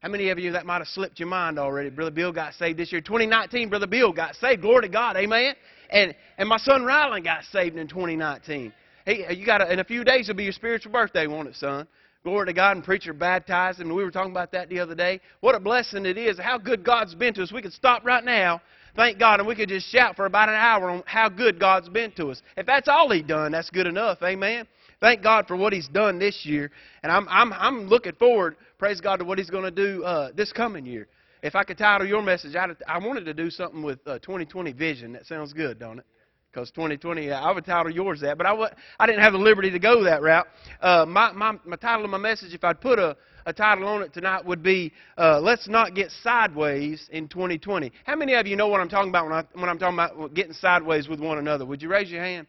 How 0.00 0.08
many 0.08 0.30
of 0.30 0.38
you 0.38 0.52
that 0.52 0.64
might 0.64 0.78
have 0.78 0.88
slipped 0.88 1.18
your 1.18 1.28
mind 1.28 1.58
already? 1.58 1.90
Brother 1.90 2.10
Bill 2.10 2.32
got 2.32 2.54
saved 2.54 2.78
this 2.78 2.90
year. 2.90 3.02
2019, 3.02 3.68
Brother 3.68 3.86
Bill 3.86 4.12
got 4.12 4.34
saved. 4.36 4.62
Glory 4.62 4.82
to 4.82 4.88
God. 4.88 5.16
Amen. 5.16 5.54
And 5.90 6.14
and 6.38 6.48
my 6.48 6.56
son 6.56 6.82
Rylan 6.82 7.22
got 7.22 7.44
saved 7.52 7.76
in 7.76 7.86
2019. 7.86 8.72
Hey, 9.06 9.34
you 9.34 9.46
got 9.46 9.68
in 9.70 9.78
a 9.78 9.84
few 9.84 10.04
days 10.04 10.28
it'll 10.28 10.36
be 10.36 10.44
your 10.44 10.52
spiritual 10.52 10.92
birthday, 10.92 11.26
won't 11.26 11.48
it, 11.48 11.56
son? 11.56 11.86
Glory 12.22 12.46
to 12.46 12.52
God, 12.52 12.76
and 12.76 12.84
preacher 12.84 13.14
baptized 13.14 13.80
him. 13.80 13.88
We 13.88 14.04
were 14.04 14.10
talking 14.10 14.30
about 14.30 14.52
that 14.52 14.68
the 14.68 14.78
other 14.80 14.94
day. 14.94 15.20
What 15.40 15.54
a 15.54 15.60
blessing 15.60 16.04
it 16.04 16.18
is, 16.18 16.38
how 16.38 16.58
good 16.58 16.84
God's 16.84 17.14
been 17.14 17.32
to 17.34 17.42
us. 17.42 17.50
We 17.50 17.62
could 17.62 17.72
stop 17.72 18.04
right 18.04 18.22
now, 18.22 18.60
thank 18.94 19.18
God, 19.18 19.40
and 19.40 19.48
we 19.48 19.54
could 19.54 19.70
just 19.70 19.86
shout 19.90 20.16
for 20.16 20.26
about 20.26 20.50
an 20.50 20.54
hour 20.54 20.90
on 20.90 21.02
how 21.06 21.30
good 21.30 21.58
God's 21.58 21.88
been 21.88 22.12
to 22.12 22.28
us. 22.28 22.42
If 22.58 22.66
that's 22.66 22.88
all 22.88 23.10
He's 23.10 23.24
done, 23.24 23.52
that's 23.52 23.70
good 23.70 23.86
enough. 23.86 24.18
Amen. 24.22 24.66
Thank 25.00 25.22
God 25.22 25.46
for 25.46 25.56
what 25.56 25.72
He's 25.72 25.88
done 25.88 26.18
this 26.18 26.44
year. 26.44 26.70
And 27.02 27.10
I'm, 27.10 27.26
I'm, 27.30 27.54
I'm 27.54 27.86
looking 27.88 28.12
forward, 28.16 28.56
praise 28.78 29.00
God, 29.00 29.16
to 29.16 29.24
what 29.24 29.38
He's 29.38 29.50
going 29.50 29.64
to 29.64 29.70
do 29.70 30.04
uh, 30.04 30.30
this 30.34 30.52
coming 30.52 30.84
year. 30.84 31.08
If 31.42 31.54
I 31.54 31.64
could 31.64 31.78
title 31.78 32.06
your 32.06 32.20
message, 32.20 32.54
I'd, 32.54 32.76
I 32.86 32.98
wanted 32.98 33.24
to 33.24 33.32
do 33.32 33.48
something 33.48 33.82
with 33.82 34.06
uh, 34.06 34.18
2020 34.18 34.72
vision. 34.72 35.14
That 35.14 35.24
sounds 35.24 35.54
good, 35.54 35.78
don't 35.78 36.00
it? 36.00 36.04
Because 36.52 36.70
2020, 36.72 37.30
I 37.30 37.52
would 37.52 37.64
title 37.64 37.92
yours 37.92 38.20
that, 38.22 38.36
but 38.36 38.46
I, 38.46 38.50
w- 38.50 38.70
I 38.98 39.06
didn't 39.06 39.22
have 39.22 39.32
the 39.32 39.38
liberty 39.38 39.70
to 39.70 39.78
go 39.78 40.02
that 40.04 40.20
route. 40.22 40.46
Uh, 40.80 41.04
my, 41.06 41.32
my, 41.32 41.56
my 41.64 41.76
title 41.76 42.04
of 42.04 42.10
my 42.10 42.18
message, 42.18 42.52
if 42.52 42.64
I'd 42.64 42.80
put 42.80 42.98
a, 42.98 43.16
a 43.46 43.52
title 43.52 43.86
on 43.86 44.02
it 44.02 44.12
tonight, 44.12 44.44
would 44.44 44.62
be 44.62 44.92
uh, 45.16 45.40
Let's 45.40 45.68
Not 45.68 45.94
Get 45.94 46.10
Sideways 46.22 47.08
in 47.12 47.28
2020. 47.28 47.92
How 48.04 48.16
many 48.16 48.34
of 48.34 48.46
you 48.46 48.56
know 48.56 48.68
what 48.68 48.80
I'm 48.80 48.88
talking 48.88 49.10
about 49.10 49.24
when, 49.26 49.32
I, 49.32 49.44
when 49.54 49.68
I'm 49.68 49.78
talking 49.78 49.94
about 49.94 50.34
getting 50.34 50.52
sideways 50.52 51.08
with 51.08 51.20
one 51.20 51.38
another? 51.38 51.64
Would 51.64 51.82
you 51.82 51.88
raise 51.88 52.10
your 52.10 52.22
hand? 52.22 52.46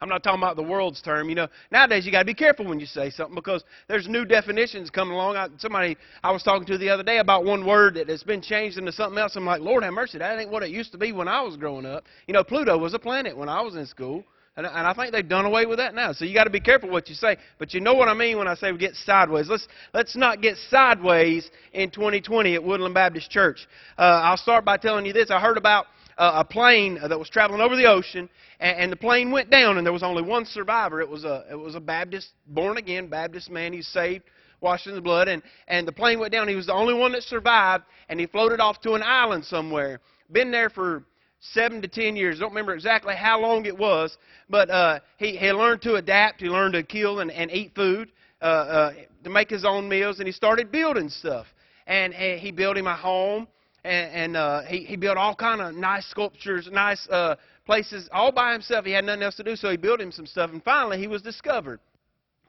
I'm 0.00 0.08
not 0.08 0.22
talking 0.22 0.40
about 0.40 0.56
the 0.56 0.62
world's 0.62 1.00
term. 1.00 1.28
You 1.28 1.34
know, 1.34 1.48
nowadays 1.70 2.04
you 2.04 2.12
got 2.12 2.20
to 2.20 2.26
be 2.26 2.34
careful 2.34 2.66
when 2.66 2.78
you 2.78 2.86
say 2.86 3.10
something 3.10 3.34
because 3.34 3.64
there's 3.88 4.08
new 4.08 4.24
definitions 4.24 4.90
coming 4.90 5.14
along. 5.14 5.36
I, 5.36 5.48
somebody 5.58 5.96
I 6.22 6.30
was 6.32 6.42
talking 6.42 6.66
to 6.66 6.78
the 6.78 6.90
other 6.90 7.02
day 7.02 7.18
about 7.18 7.44
one 7.44 7.66
word 7.66 7.94
that 7.94 8.08
has 8.08 8.22
been 8.22 8.42
changed 8.42 8.78
into 8.78 8.92
something 8.92 9.18
else. 9.18 9.36
I'm 9.36 9.46
like, 9.46 9.60
Lord 9.60 9.82
have 9.82 9.94
mercy, 9.94 10.18
that 10.18 10.38
ain't 10.38 10.50
what 10.50 10.62
it 10.62 10.70
used 10.70 10.92
to 10.92 10.98
be 10.98 11.12
when 11.12 11.28
I 11.28 11.40
was 11.42 11.56
growing 11.56 11.86
up. 11.86 12.04
You 12.26 12.34
know, 12.34 12.44
Pluto 12.44 12.76
was 12.76 12.94
a 12.94 12.98
planet 12.98 13.36
when 13.36 13.48
I 13.48 13.60
was 13.60 13.76
in 13.76 13.86
school. 13.86 14.24
And, 14.56 14.64
and 14.64 14.86
I 14.86 14.94
think 14.94 15.12
they've 15.12 15.28
done 15.28 15.44
away 15.44 15.66
with 15.66 15.78
that 15.78 15.94
now. 15.94 16.12
So 16.12 16.24
you 16.24 16.32
got 16.32 16.44
to 16.44 16.50
be 16.50 16.60
careful 16.60 16.88
what 16.88 17.10
you 17.10 17.14
say. 17.14 17.36
But 17.58 17.74
you 17.74 17.80
know 17.80 17.92
what 17.92 18.08
I 18.08 18.14
mean 18.14 18.38
when 18.38 18.48
I 18.48 18.54
say 18.54 18.72
we 18.72 18.78
get 18.78 18.94
sideways. 18.94 19.48
Let's 19.50 19.68
let's 19.92 20.16
not 20.16 20.40
get 20.40 20.56
sideways 20.70 21.50
in 21.74 21.90
2020 21.90 22.54
at 22.54 22.64
Woodland 22.64 22.94
Baptist 22.94 23.30
Church. 23.30 23.68
Uh, 23.98 24.02
I'll 24.24 24.38
start 24.38 24.64
by 24.64 24.78
telling 24.78 25.04
you 25.04 25.12
this. 25.12 25.30
I 25.30 25.40
heard 25.40 25.58
about 25.58 25.86
a 26.18 26.44
plane 26.44 26.98
that 27.08 27.18
was 27.18 27.28
traveling 27.28 27.60
over 27.60 27.76
the 27.76 27.86
ocean, 27.86 28.28
and, 28.60 28.78
and 28.78 28.92
the 28.92 28.96
plane 28.96 29.30
went 29.30 29.50
down, 29.50 29.76
and 29.76 29.86
there 29.86 29.92
was 29.92 30.02
only 30.02 30.22
one 30.22 30.46
survivor. 30.46 31.00
It 31.00 31.08
was 31.08 31.24
a 31.24 31.44
it 31.50 31.54
was 31.54 31.74
a 31.74 31.80
Baptist, 31.80 32.30
born 32.46 32.78
again 32.78 33.08
Baptist 33.08 33.50
man. 33.50 33.72
He's 33.72 33.88
saved, 33.88 34.24
washed 34.60 34.86
in 34.86 34.94
the 34.94 35.00
blood, 35.00 35.28
and 35.28 35.42
and 35.68 35.86
the 35.86 35.92
plane 35.92 36.18
went 36.18 36.32
down. 36.32 36.48
He 36.48 36.54
was 36.54 36.66
the 36.66 36.72
only 36.72 36.94
one 36.94 37.12
that 37.12 37.22
survived, 37.22 37.84
and 38.08 38.18
he 38.18 38.26
floated 38.26 38.60
off 38.60 38.80
to 38.82 38.94
an 38.94 39.02
island 39.02 39.44
somewhere. 39.44 40.00
Been 40.32 40.50
there 40.50 40.70
for 40.70 41.04
seven 41.40 41.82
to 41.82 41.88
ten 41.88 42.16
years. 42.16 42.38
Don't 42.38 42.50
remember 42.50 42.74
exactly 42.74 43.14
how 43.14 43.40
long 43.40 43.66
it 43.66 43.76
was, 43.76 44.16
but 44.48 44.70
uh, 44.70 45.00
he 45.18 45.36
he 45.36 45.52
learned 45.52 45.82
to 45.82 45.96
adapt. 45.96 46.40
He 46.40 46.48
learned 46.48 46.74
to 46.74 46.82
kill 46.82 47.20
and, 47.20 47.30
and 47.30 47.50
eat 47.50 47.74
food, 47.74 48.10
uh, 48.40 48.44
uh, 48.44 48.92
to 49.24 49.30
make 49.30 49.50
his 49.50 49.66
own 49.66 49.86
meals, 49.88 50.18
and 50.18 50.26
he 50.26 50.32
started 50.32 50.72
building 50.72 51.10
stuff. 51.10 51.46
And 51.88 52.12
he 52.12 52.50
built 52.50 52.76
him 52.76 52.88
a 52.88 52.96
home 52.96 53.46
and, 53.86 54.14
and 54.14 54.36
uh, 54.36 54.62
he, 54.62 54.78
he 54.78 54.96
built 54.96 55.16
all 55.16 55.34
kind 55.34 55.60
of 55.60 55.74
nice 55.74 56.06
sculptures, 56.06 56.68
nice 56.72 57.06
uh, 57.08 57.36
places, 57.64 58.08
all 58.12 58.32
by 58.32 58.52
himself. 58.52 58.84
He 58.84 58.92
had 58.92 59.04
nothing 59.04 59.22
else 59.22 59.36
to 59.36 59.44
do, 59.44 59.56
so 59.56 59.70
he 59.70 59.76
built 59.76 60.00
him 60.00 60.12
some 60.12 60.26
stuff. 60.26 60.50
And 60.50 60.62
finally, 60.62 60.98
he 60.98 61.06
was 61.06 61.22
discovered. 61.22 61.80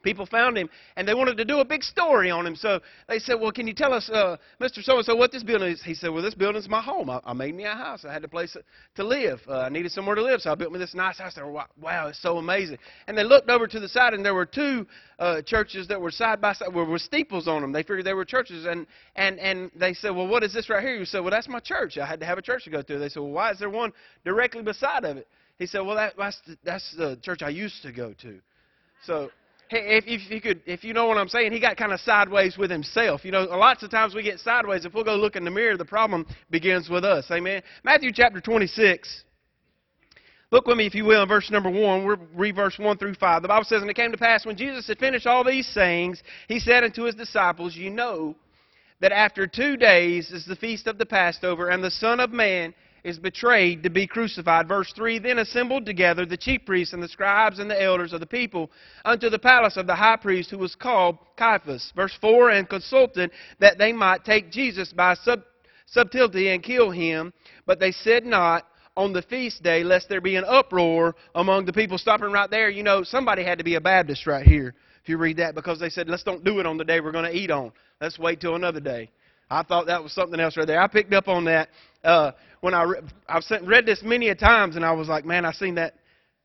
People 0.08 0.26
found 0.26 0.58
him, 0.58 0.70
and 0.96 1.06
they 1.06 1.14
wanted 1.14 1.36
to 1.36 1.44
do 1.44 1.60
a 1.60 1.66
big 1.66 1.84
story 1.84 2.32
on 2.32 2.48
him. 2.48 2.56
So 2.56 2.80
they 3.10 3.20
said, 3.20 3.42
"Well, 3.42 3.52
can 3.52 3.68
you 3.68 3.74
tell 3.74 3.94
us, 3.94 4.10
uh, 4.10 4.38
Mr. 4.58 4.82
So 4.82 4.96
and 4.96 5.06
So, 5.06 5.18
what 5.18 5.34
this 5.34 5.44
building 5.44 5.74
is?" 5.74 5.84
He 5.84 5.94
said, 5.94 6.12
"Well, 6.12 6.24
this 6.24 6.34
building's 6.34 6.70
my 6.70 6.82
home. 6.82 7.10
I, 7.10 7.20
I 7.26 7.34
made 7.34 7.54
me 7.54 7.66
a 7.66 7.74
house. 7.74 8.06
I 8.06 8.14
had 8.14 8.24
a 8.24 8.28
place 8.30 8.56
to 8.96 9.04
live. 9.04 9.42
Uh, 9.50 9.64
I 9.64 9.70
needed 9.70 9.92
somewhere 9.92 10.16
to 10.16 10.24
live, 10.24 10.42
so 10.42 10.50
I 10.50 10.56
built 10.56 10.72
me 10.72 10.80
this 10.80 10.96
nice 10.96 11.18
house." 11.18 11.34
They 11.34 11.42
were, 11.42 11.52
"Wow, 11.52 12.08
it's 12.08 12.22
so 12.22 12.38
amazing!" 12.38 12.78
And 13.08 13.18
they 13.18 13.26
looked 13.26 13.50
over 13.50 13.68
to 13.68 13.82
the 13.82 13.90
side, 13.90 14.14
and 14.14 14.24
there 14.24 14.34
were 14.34 14.46
two 14.46 14.88
uh, 15.20 15.42
churches 15.42 15.90
that 15.90 16.00
were 16.00 16.10
side 16.10 16.40
by 16.40 16.54
side, 16.54 16.74
with 16.74 17.02
steeples 17.02 17.50
on 17.50 17.62
them. 17.62 17.74
They 17.74 17.84
figured 17.84 18.06
they 18.06 18.14
were 18.14 18.24
churches, 18.24 18.66
and 18.66 18.88
and 19.18 19.38
and 19.42 19.70
they 19.76 19.94
said, 19.94 20.12
"Well, 20.12 20.28
what 20.28 20.42
is 20.42 20.54
this 20.54 20.70
right 20.70 20.82
here?" 20.82 20.98
He 20.98 21.04
said, 21.04 21.20
"Well, 21.20 21.32
that's 21.32 21.50
my 21.50 21.60
church. 21.60 21.98
I 21.98 22.06
had 22.06 22.22
to 22.22 22.26
have 22.26 22.38
a 22.38 22.42
church 22.42 22.64
to 22.64 22.70
go 22.70 22.82
to." 22.82 22.98
They 22.98 23.10
said, 23.10 23.24
"Well, 23.24 23.34
why 23.34 23.52
is 23.52 23.60
there 23.60 23.70
one 23.70 23.92
directly 24.24 24.64
beside 24.64 25.04
of 25.04 25.18
it?" 25.18 25.28
He 25.60 25.66
said, 25.66 25.82
"Well, 25.82 25.98
that, 25.98 26.14
that's 26.18 26.40
the, 26.48 26.58
that's 26.64 26.96
the 26.96 27.20
church 27.22 27.42
I 27.42 27.50
used 27.50 27.82
to 27.82 27.92
go 27.92 28.14
to." 28.22 28.40
So 29.04 29.32
if, 29.72 30.06
if 30.08 30.32
you 30.32 30.42
could, 30.42 30.62
if 30.66 30.84
you 30.84 30.94
know 30.94 31.08
what 31.08 31.18
I'm 31.18 31.28
saying, 31.28 31.52
he 31.52 31.60
got 31.60 31.78
kind 31.78 31.92
of 31.92 32.00
sideways 32.00 32.58
with 32.58 32.72
himself. 32.72 33.26
You 33.26 33.32
know, 33.32 33.44
lots 33.44 33.84
of 33.84 33.92
times 33.92 34.14
we 34.14 34.24
get 34.24 34.40
sideways. 34.40 34.86
If 34.86 34.94
we'll 34.94 35.04
go 35.04 35.16
look 35.16 35.36
in 35.36 35.44
the 35.44 35.52
mirror, 35.52 35.78
the 35.78 35.86
problem 35.86 36.26
begins 36.50 36.90
with 36.90 37.04
us. 37.04 37.26
Amen. 37.32 37.62
Matthew 37.84 38.12
chapter 38.14 38.42
26. 38.42 39.24
Look 40.50 40.66
with 40.66 40.78
me, 40.78 40.86
if 40.86 40.96
you 40.96 41.04
will, 41.04 41.24
in 41.24 41.28
verse 41.28 41.52
number 41.52 41.70
1. 41.70 42.06
We'll 42.06 42.18
read 42.34 42.56
verse 42.56 42.80
1 42.80 42.98
through 42.98 43.16
5. 43.16 43.42
The 43.42 43.50
Bible 43.50 43.66
says, 43.66 43.82
And 43.82 43.92
it 43.92 43.96
came 43.96 44.12
to 44.12 44.18
pass, 44.18 44.46
when 44.46 44.56
Jesus 44.56 44.88
had 44.88 44.98
finished 44.98 45.28
all 45.28 45.44
these 45.44 45.68
sayings, 45.68 46.24
he 46.48 46.60
said 46.60 46.86
unto 46.86 47.04
his 47.04 47.16
disciples, 47.16 47.76
You 47.76 47.90
know 47.90 48.36
that 49.02 49.12
after 49.12 49.46
two 49.46 49.76
days 49.76 50.32
is 50.32 50.46
the 50.46 50.56
feast 50.56 50.88
of 50.88 50.98
the 50.98 51.06
Passover, 51.06 51.70
and 51.70 51.84
the 51.84 51.92
Son 51.92 52.22
of 52.22 52.32
Man 52.32 52.74
is 53.04 53.20
betrayed 53.20 53.84
to 53.84 53.90
be 53.90 54.08
crucified. 54.08 54.68
Verse 54.68 54.92
3 54.96 55.20
Then 55.20 55.40
assembled 55.40 55.86
together 55.86 56.26
the 56.26 56.38
chief 56.38 56.66
priests 56.66 56.94
and 56.94 57.02
the 57.02 57.08
scribes 57.08 57.60
and 57.60 57.70
the 57.70 57.82
elders 57.82 58.14
of 58.14 58.20
the 58.20 58.26
people 58.26 58.70
unto 59.06 59.30
the 59.30 59.40
palace 59.40 59.78
of 59.78 59.88
the 59.88 59.96
high 59.96 60.18
priest 60.18 60.50
who 60.50 60.58
was 60.58 60.76
called 60.76 61.18
Caiaphas. 61.38 61.92
Verse 61.96 62.16
4 62.20 62.52
And 62.52 62.70
consulted 62.70 63.32
that 63.60 63.78
they 63.78 63.94
might 63.94 64.26
take 64.26 64.52
Jesus 64.52 64.94
by 64.94 65.16
sub- 65.16 65.44
subtlety 65.86 66.50
and 66.50 66.64
kill 66.64 66.92
him, 66.92 67.34
but 67.66 67.80
they 67.80 67.92
said 67.92 68.26
not 68.26 68.66
on 68.96 69.14
the 69.14 69.22
feast 69.22 69.62
day, 69.62 69.84
lest 69.84 70.10
there 70.10 70.20
be 70.20 70.36
an 70.36 70.44
uproar 70.46 71.16
among 71.36 71.66
the 71.66 71.74
people. 71.74 71.98
Stopping 71.98 72.32
right 72.32 72.50
there, 72.50 72.70
you 72.70 72.84
know, 72.84 73.04
somebody 73.04 73.44
had 73.44 73.60
to 73.60 73.64
be 73.64 73.76
a 73.76 73.82
Baptist 73.82 74.26
right 74.26 74.46
here. 74.46 74.74
If 75.04 75.08
you 75.08 75.18
read 75.18 75.38
that, 75.38 75.56
because 75.56 75.80
they 75.80 75.90
said, 75.90 76.10
let's 76.10 76.24
don't 76.24 76.44
do 76.44 76.60
it 76.60 76.66
on 76.66 76.78
the 76.78 76.84
day 76.84 77.00
we're 77.00 77.12
going 77.12 77.32
to 77.32 77.38
eat 77.38 77.52
on. 77.52 77.72
Let's 78.02 78.20
wait 78.20 78.42
till 78.42 78.56
another 78.56 78.80
day. 78.80 79.12
I 79.50 79.64
thought 79.64 79.88
that 79.88 80.04
was 80.04 80.12
something 80.12 80.40
else 80.40 80.58
right 80.58 80.68
there. 80.68 80.82
I 80.82 80.88
picked 80.88 81.14
up 81.14 81.28
on 81.28 81.46
that 81.46 81.70
uh, 82.04 82.32
when 82.62 82.74
I 82.74 82.84
re- 82.84 83.02
I've 83.28 83.44
read 83.64 83.86
this 83.86 84.02
many 84.04 84.30
a 84.30 84.36
times, 84.36 84.76
and 84.76 84.86
I 84.86 84.92
was 84.92 85.08
like, 85.08 85.26
man, 85.26 85.46
I 85.46 85.52
seen 85.52 85.76
that 85.76 85.96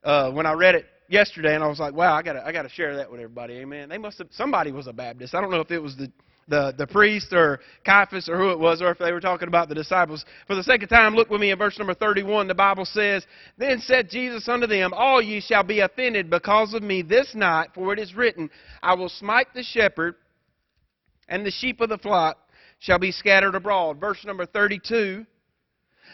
uh, 0.05 0.31
when 0.33 0.47
I 0.47 0.53
read 0.53 0.75
it 0.75 0.87
yesterday, 1.09 1.55
and 1.55 1.63
I 1.63 1.69
was 1.69 1.79
like, 1.79 1.95
wow, 1.95 2.15
I 2.15 2.23
gotta 2.23 2.45
I 2.45 2.53
gotta 2.53 2.69
share 2.69 2.97
that 2.97 3.11
with 3.11 3.21
everybody. 3.21 3.55
Amen. 3.55 3.89
They 3.89 3.99
must 3.99 4.19
have 4.19 4.29
somebody 4.31 4.73
was 4.73 4.87
a 4.87 4.93
Baptist. 4.93 5.35
I 5.35 5.41
don't 5.41 5.51
know 5.51 5.61
if 5.61 5.71
it 5.71 5.81
was 5.81 5.97
the 5.97 6.11
the, 6.49 6.75
the 6.77 6.87
priest 6.87 7.33
or 7.33 7.61
Caiaphas 7.85 8.29
or 8.29 8.37
who 8.37 8.51
it 8.51 8.59
was, 8.59 8.83
or 8.83 8.91
if 8.91 8.99
they 8.99 9.13
were 9.13 9.21
talking 9.21 9.49
about 9.49 9.69
the 9.69 9.75
disciples. 9.75 10.25
For 10.47 10.55
the 10.55 10.73
of 10.83 10.89
time, 10.89 11.15
look 11.15 11.31
with 11.31 11.41
me 11.41 11.51
in 11.51 11.59
verse 11.59 11.79
number 11.79 11.95
31. 11.95 12.49
The 12.49 12.55
Bible 12.55 12.85
says, 12.85 13.25
Then 13.59 13.81
said 13.81 14.11
Jesus 14.11 14.49
unto 14.49 14.67
them, 14.67 14.93
All 14.93 15.23
ye 15.23 15.41
shall 15.41 15.63
be 15.63 15.81
offended 15.81 16.31
because 16.31 16.75
of 16.75 16.83
me 16.83 17.03
this 17.03 17.35
night, 17.35 17.71
for 17.75 17.93
it 17.93 17.99
is 17.99 18.15
written, 18.15 18.51
I 18.83 18.95
will 18.95 19.09
smite 19.09 19.49
the 19.55 19.63
shepherd, 19.63 20.17
and 21.29 21.47
the 21.47 21.51
sheep 21.51 21.81
of 21.81 21.89
the 21.89 21.99
flock 21.99 22.39
shall 22.81 22.99
be 22.99 23.13
scattered 23.13 23.55
abroad. 23.55 24.01
Verse 24.01 24.25
number 24.25 24.45
32. 24.45 25.25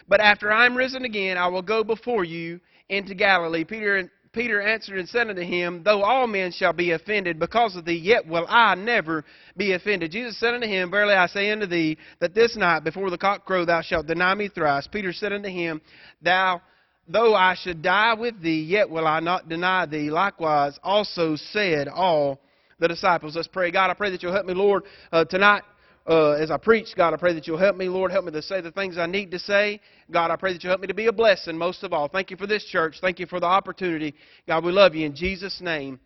But 0.06 0.20
after 0.20 0.52
I 0.52 0.66
am 0.66 0.76
risen 0.76 1.04
again, 1.04 1.36
I 1.36 1.48
will 1.48 1.62
go 1.62 1.82
before 1.82 2.24
you 2.24 2.60
into 2.88 3.14
Galilee. 3.14 3.64
Peter 3.64 4.10
Peter 4.32 4.60
answered 4.60 4.98
and 4.98 5.08
said 5.08 5.28
unto 5.28 5.42
him, 5.42 5.82
Though 5.84 6.02
all 6.02 6.26
men 6.26 6.52
shall 6.52 6.72
be 6.72 6.92
offended 6.92 7.38
because 7.38 7.76
of 7.76 7.84
thee, 7.84 7.94
yet 7.94 8.26
will 8.26 8.46
I 8.48 8.74
never 8.74 9.24
be 9.56 9.72
offended. 9.72 10.12
Jesus 10.12 10.38
said 10.38 10.54
unto 10.54 10.66
him, 10.66 10.90
Verily 10.90 11.14
I 11.14 11.26
say 11.26 11.50
unto 11.50 11.66
thee, 11.66 11.98
that 12.20 12.34
this 12.34 12.56
night 12.56 12.84
before 12.84 13.10
the 13.10 13.18
cock 13.18 13.44
crow 13.44 13.64
thou 13.64 13.82
shalt 13.82 14.06
deny 14.06 14.34
me 14.34 14.48
thrice. 14.48 14.86
Peter 14.86 15.12
said 15.12 15.32
unto 15.32 15.48
him, 15.48 15.80
Thou, 16.22 16.60
though 17.08 17.34
I 17.34 17.54
should 17.54 17.82
die 17.82 18.14
with 18.14 18.40
thee, 18.40 18.62
yet 18.62 18.88
will 18.88 19.06
I 19.06 19.20
not 19.20 19.48
deny 19.48 19.86
thee. 19.86 20.10
Likewise 20.10 20.78
also 20.82 21.36
said 21.36 21.88
all 21.88 22.40
the 22.78 22.88
disciples. 22.88 23.34
Let's 23.34 23.48
pray. 23.48 23.70
God, 23.70 23.90
I 23.90 23.94
pray 23.94 24.10
that 24.10 24.22
you'll 24.22 24.32
help 24.32 24.46
me, 24.46 24.54
Lord, 24.54 24.84
uh, 25.10 25.24
tonight 25.24 25.62
uh, 26.08 26.30
as 26.32 26.50
I 26.50 26.56
preach, 26.56 26.88
God, 26.96 27.12
I 27.12 27.18
pray 27.18 27.34
that 27.34 27.46
you'll 27.46 27.58
help 27.58 27.76
me, 27.76 27.88
Lord. 27.88 28.10
Help 28.10 28.24
me 28.24 28.32
to 28.32 28.42
say 28.42 28.60
the 28.62 28.72
things 28.72 28.96
I 28.96 29.06
need 29.06 29.30
to 29.32 29.38
say. 29.38 29.80
God, 30.10 30.30
I 30.30 30.36
pray 30.36 30.54
that 30.54 30.64
you'll 30.64 30.70
help 30.70 30.80
me 30.80 30.86
to 30.86 30.94
be 30.94 31.06
a 31.06 31.12
blessing 31.12 31.58
most 31.58 31.82
of 31.82 31.92
all. 31.92 32.08
Thank 32.08 32.30
you 32.30 32.36
for 32.36 32.46
this 32.46 32.64
church. 32.64 32.96
Thank 33.00 33.18
you 33.18 33.26
for 33.26 33.40
the 33.40 33.46
opportunity. 33.46 34.14
God, 34.46 34.64
we 34.64 34.72
love 34.72 34.94
you 34.94 35.04
in 35.04 35.14
Jesus' 35.14 35.60
name. 35.60 36.00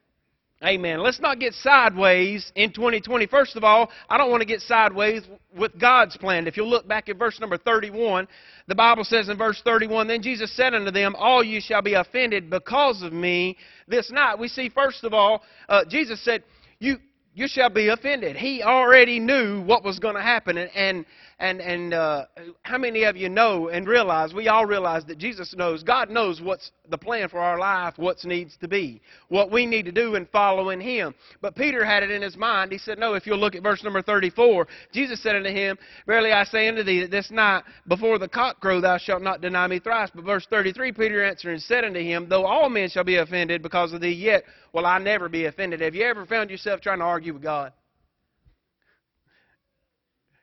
Amen. 0.64 1.00
Let's 1.00 1.18
not 1.18 1.40
get 1.40 1.54
sideways 1.54 2.52
in 2.54 2.72
2020. 2.72 3.26
First 3.26 3.56
of 3.56 3.64
all, 3.64 3.90
I 4.08 4.16
don't 4.16 4.30
want 4.30 4.42
to 4.42 4.46
get 4.46 4.60
sideways 4.60 5.22
with 5.56 5.76
God's 5.80 6.16
plan. 6.16 6.46
If 6.46 6.56
you'll 6.56 6.70
look 6.70 6.86
back 6.86 7.08
at 7.08 7.18
verse 7.18 7.40
number 7.40 7.58
31, 7.58 8.28
the 8.68 8.74
Bible 8.76 9.02
says 9.02 9.28
in 9.28 9.36
verse 9.36 9.60
31, 9.64 10.06
Then 10.06 10.22
Jesus 10.22 10.54
said 10.56 10.72
unto 10.72 10.92
them, 10.92 11.16
All 11.16 11.42
you 11.42 11.60
shall 11.60 11.82
be 11.82 11.94
offended 11.94 12.48
because 12.48 13.02
of 13.02 13.12
me 13.12 13.56
this 13.88 14.12
night. 14.12 14.38
We 14.38 14.46
see, 14.46 14.68
first 14.68 15.02
of 15.02 15.12
all, 15.12 15.42
uh, 15.68 15.84
Jesus 15.88 16.24
said, 16.24 16.44
You 16.78 16.98
you 17.34 17.48
shall 17.48 17.70
be 17.70 17.88
offended. 17.88 18.36
He 18.36 18.62
already 18.62 19.18
knew 19.18 19.62
what 19.62 19.84
was 19.84 19.98
going 19.98 20.16
to 20.16 20.22
happen. 20.22 20.58
And, 20.58 20.70
and, 20.74 21.06
and, 21.42 21.60
and 21.60 21.92
uh, 21.92 22.26
how 22.62 22.78
many 22.78 23.02
of 23.02 23.16
you 23.16 23.28
know 23.28 23.68
and 23.68 23.88
realize, 23.88 24.32
we 24.32 24.46
all 24.46 24.64
realize 24.64 25.04
that 25.06 25.18
Jesus 25.18 25.52
knows, 25.56 25.82
God 25.82 26.08
knows 26.08 26.40
what's 26.40 26.70
the 26.88 26.96
plan 26.96 27.28
for 27.28 27.40
our 27.40 27.58
life, 27.58 27.94
what 27.96 28.24
needs 28.24 28.56
to 28.60 28.68
be, 28.68 29.02
what 29.28 29.50
we 29.50 29.66
need 29.66 29.84
to 29.86 29.90
do 29.90 30.14
in 30.14 30.24
following 30.26 30.80
Him. 30.80 31.16
But 31.40 31.56
Peter 31.56 31.84
had 31.84 32.04
it 32.04 32.12
in 32.12 32.22
his 32.22 32.36
mind. 32.36 32.70
He 32.70 32.78
said, 32.78 32.96
No, 32.96 33.14
if 33.14 33.26
you'll 33.26 33.40
look 33.40 33.56
at 33.56 33.62
verse 33.64 33.82
number 33.82 34.00
34, 34.02 34.68
Jesus 34.92 35.20
said 35.20 35.34
unto 35.34 35.50
him, 35.50 35.76
Verily 36.06 36.30
I 36.30 36.44
say 36.44 36.68
unto 36.68 36.84
thee 36.84 37.00
that 37.00 37.10
this 37.10 37.32
night 37.32 37.64
before 37.88 38.20
the 38.20 38.28
cock 38.28 38.60
crow 38.60 38.80
thou 38.80 38.96
shalt 38.96 39.22
not 39.22 39.40
deny 39.40 39.66
me 39.66 39.80
thrice. 39.80 40.10
But 40.14 40.24
verse 40.24 40.46
33, 40.48 40.92
Peter 40.92 41.24
answered 41.24 41.54
and 41.54 41.62
said 41.62 41.84
unto 41.84 42.00
him, 42.00 42.28
Though 42.28 42.46
all 42.46 42.68
men 42.68 42.88
shall 42.88 43.02
be 43.02 43.16
offended 43.16 43.62
because 43.62 43.92
of 43.92 44.00
thee, 44.00 44.12
yet 44.12 44.44
will 44.72 44.86
I 44.86 44.98
never 44.98 45.28
be 45.28 45.46
offended. 45.46 45.80
Have 45.80 45.96
you 45.96 46.04
ever 46.04 46.24
found 46.24 46.50
yourself 46.50 46.80
trying 46.80 46.98
to 46.98 47.04
argue 47.04 47.32
with 47.32 47.42
God? 47.42 47.72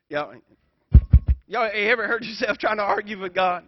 Y'all, 0.09 0.33
y'all 1.49 1.69
ever 1.73 2.07
heard 2.07 2.23
yourself 2.23 2.57
trying 2.57 2.77
to 2.77 2.83
argue 2.83 3.19
with 3.19 3.33
God? 3.33 3.67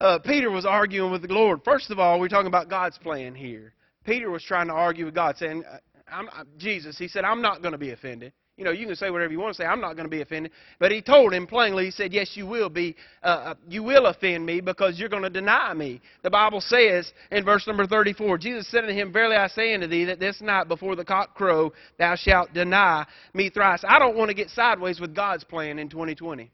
Uh, 0.00 0.18
Peter 0.20 0.50
was 0.50 0.64
arguing 0.64 1.12
with 1.12 1.22
the 1.22 1.32
Lord. 1.32 1.60
First 1.64 1.90
of 1.90 1.98
all, 1.98 2.18
we're 2.18 2.28
talking 2.28 2.46
about 2.46 2.70
God's 2.70 2.96
plan 2.98 3.34
here. 3.34 3.74
Peter 4.04 4.30
was 4.30 4.42
trying 4.42 4.68
to 4.68 4.72
argue 4.72 5.04
with 5.04 5.14
God, 5.14 5.36
saying, 5.36 5.62
I'm, 6.10 6.28
I'm, 6.32 6.46
Jesus, 6.58 6.98
he 6.98 7.06
said, 7.06 7.24
I'm 7.24 7.42
not 7.42 7.62
going 7.62 7.72
to 7.72 7.78
be 7.78 7.90
offended. 7.90 8.32
You 8.58 8.64
know, 8.64 8.70
you 8.70 8.86
can 8.86 8.96
say 8.96 9.08
whatever 9.08 9.32
you 9.32 9.40
want 9.40 9.56
to 9.56 9.62
say. 9.62 9.66
I'm 9.66 9.80
not 9.80 9.94
going 9.94 10.04
to 10.04 10.10
be 10.10 10.20
offended. 10.20 10.52
But 10.78 10.92
he 10.92 11.00
told 11.00 11.32
him 11.32 11.46
plainly, 11.46 11.86
he 11.86 11.90
said, 11.90 12.12
Yes, 12.12 12.32
you 12.34 12.46
will 12.46 12.68
be. 12.68 12.94
Uh, 13.22 13.26
uh 13.26 13.54
you 13.66 13.82
will 13.82 14.06
offend 14.06 14.44
me 14.44 14.60
because 14.60 14.98
you're 14.98 15.08
going 15.08 15.22
to 15.22 15.30
deny 15.30 15.72
me. 15.72 16.02
The 16.22 16.30
Bible 16.30 16.60
says 16.60 17.10
in 17.30 17.46
verse 17.46 17.66
number 17.66 17.86
34, 17.86 18.36
Jesus 18.36 18.70
said 18.70 18.84
unto 18.84 18.94
him, 18.94 19.10
Verily 19.10 19.36
I 19.36 19.48
say 19.48 19.72
unto 19.72 19.86
thee 19.86 20.04
that 20.04 20.20
this 20.20 20.42
night 20.42 20.68
before 20.68 20.96
the 20.96 21.04
cock 21.04 21.34
crow 21.34 21.72
thou 21.98 22.14
shalt 22.14 22.52
deny 22.52 23.06
me 23.32 23.48
thrice. 23.48 23.82
I 23.88 23.98
don't 23.98 24.16
want 24.16 24.28
to 24.28 24.34
get 24.34 24.50
sideways 24.50 25.00
with 25.00 25.14
God's 25.14 25.44
plan 25.44 25.78
in 25.78 25.88
2020. 25.88 26.50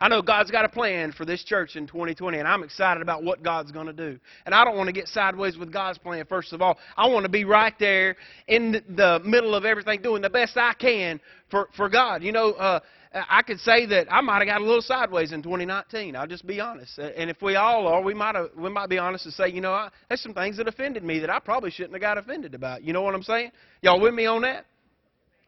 I 0.00 0.08
know 0.08 0.22
God's 0.22 0.50
got 0.50 0.64
a 0.64 0.68
plan 0.68 1.12
for 1.12 1.24
this 1.24 1.42
church 1.44 1.76
in 1.76 1.86
2020, 1.86 2.38
and 2.38 2.46
I'm 2.46 2.62
excited 2.62 3.02
about 3.02 3.24
what 3.24 3.42
God's 3.42 3.72
going 3.72 3.86
to 3.86 3.92
do. 3.92 4.18
And 4.44 4.54
I 4.54 4.64
don't 4.64 4.76
want 4.76 4.88
to 4.88 4.92
get 4.92 5.08
sideways 5.08 5.56
with 5.56 5.72
God's 5.72 5.98
plan, 5.98 6.24
first 6.26 6.52
of 6.52 6.62
all. 6.62 6.78
I 6.96 7.08
want 7.08 7.24
to 7.24 7.30
be 7.30 7.44
right 7.44 7.74
there 7.78 8.16
in 8.48 8.72
the 8.72 9.20
middle 9.24 9.54
of 9.54 9.64
everything, 9.64 10.02
doing 10.02 10.22
the 10.22 10.30
best 10.30 10.56
I 10.56 10.74
can 10.74 11.20
for, 11.50 11.68
for 11.76 11.88
God. 11.88 12.22
You 12.22 12.32
know, 12.32 12.52
uh, 12.52 12.80
I 13.12 13.42
could 13.42 13.60
say 13.60 13.86
that 13.86 14.12
I 14.12 14.20
might 14.20 14.38
have 14.38 14.46
got 14.46 14.60
a 14.60 14.64
little 14.64 14.82
sideways 14.82 15.32
in 15.32 15.42
2019. 15.42 16.16
I'll 16.16 16.26
just 16.26 16.46
be 16.46 16.60
honest. 16.60 16.98
And 16.98 17.30
if 17.30 17.40
we 17.40 17.56
all 17.56 17.86
are, 17.86 18.02
we 18.02 18.12
might 18.12 18.36
we 18.56 18.68
might 18.68 18.88
be 18.88 18.98
honest 18.98 19.24
and 19.24 19.34
say, 19.34 19.48
you 19.48 19.60
know, 19.60 19.72
I, 19.72 19.88
there's 20.08 20.20
some 20.20 20.34
things 20.34 20.58
that 20.58 20.68
offended 20.68 21.02
me 21.02 21.18
that 21.20 21.30
I 21.30 21.38
probably 21.38 21.70
shouldn't 21.70 21.94
have 21.94 22.02
got 22.02 22.18
offended 22.18 22.54
about. 22.54 22.82
You 22.82 22.92
know 22.92 23.02
what 23.02 23.14
I'm 23.14 23.22
saying? 23.22 23.52
Y'all 23.80 24.00
with 24.00 24.12
me 24.12 24.26
on 24.26 24.42
that? 24.42 24.66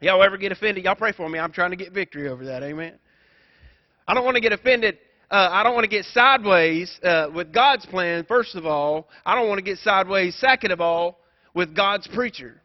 Y'all 0.00 0.22
ever 0.22 0.38
get 0.38 0.52
offended? 0.52 0.84
Y'all 0.84 0.94
pray 0.94 1.12
for 1.12 1.28
me. 1.28 1.38
I'm 1.38 1.52
trying 1.52 1.70
to 1.70 1.76
get 1.76 1.92
victory 1.92 2.28
over 2.28 2.44
that. 2.46 2.62
Amen. 2.62 2.94
I 4.08 4.14
don't 4.14 4.24
want 4.24 4.36
to 4.36 4.40
get 4.40 4.52
offended. 4.52 4.98
Uh, 5.30 5.48
I 5.52 5.62
don't 5.62 5.74
want 5.74 5.84
to 5.84 5.90
get 5.90 6.06
sideways 6.06 6.98
uh, 7.02 7.28
with 7.32 7.52
God's 7.52 7.84
plan, 7.84 8.24
first 8.26 8.56
of 8.56 8.64
all. 8.64 9.10
I 9.26 9.34
don't 9.34 9.48
want 9.48 9.58
to 9.58 9.64
get 9.64 9.76
sideways, 9.78 10.34
second 10.36 10.72
of 10.72 10.80
all, 10.80 11.20
with 11.52 11.76
God's 11.76 12.08
preacher. 12.08 12.62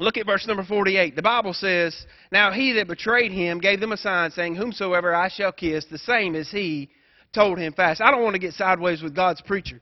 Look 0.00 0.16
at 0.16 0.26
verse 0.26 0.44
number 0.48 0.64
48. 0.64 1.14
The 1.14 1.22
Bible 1.22 1.52
says, 1.52 1.96
Now 2.32 2.50
he 2.50 2.72
that 2.72 2.88
betrayed 2.88 3.30
him 3.30 3.60
gave 3.60 3.78
them 3.78 3.92
a 3.92 3.96
sign, 3.96 4.32
saying, 4.32 4.56
Whomsoever 4.56 5.14
I 5.14 5.28
shall 5.28 5.52
kiss, 5.52 5.84
the 5.88 5.98
same 5.98 6.34
as 6.34 6.50
he 6.50 6.90
told 7.32 7.58
him 7.58 7.72
fast. 7.72 8.00
I 8.00 8.10
don't 8.10 8.24
want 8.24 8.34
to 8.34 8.40
get 8.40 8.54
sideways 8.54 9.00
with 9.00 9.14
God's 9.14 9.40
preacher. 9.42 9.80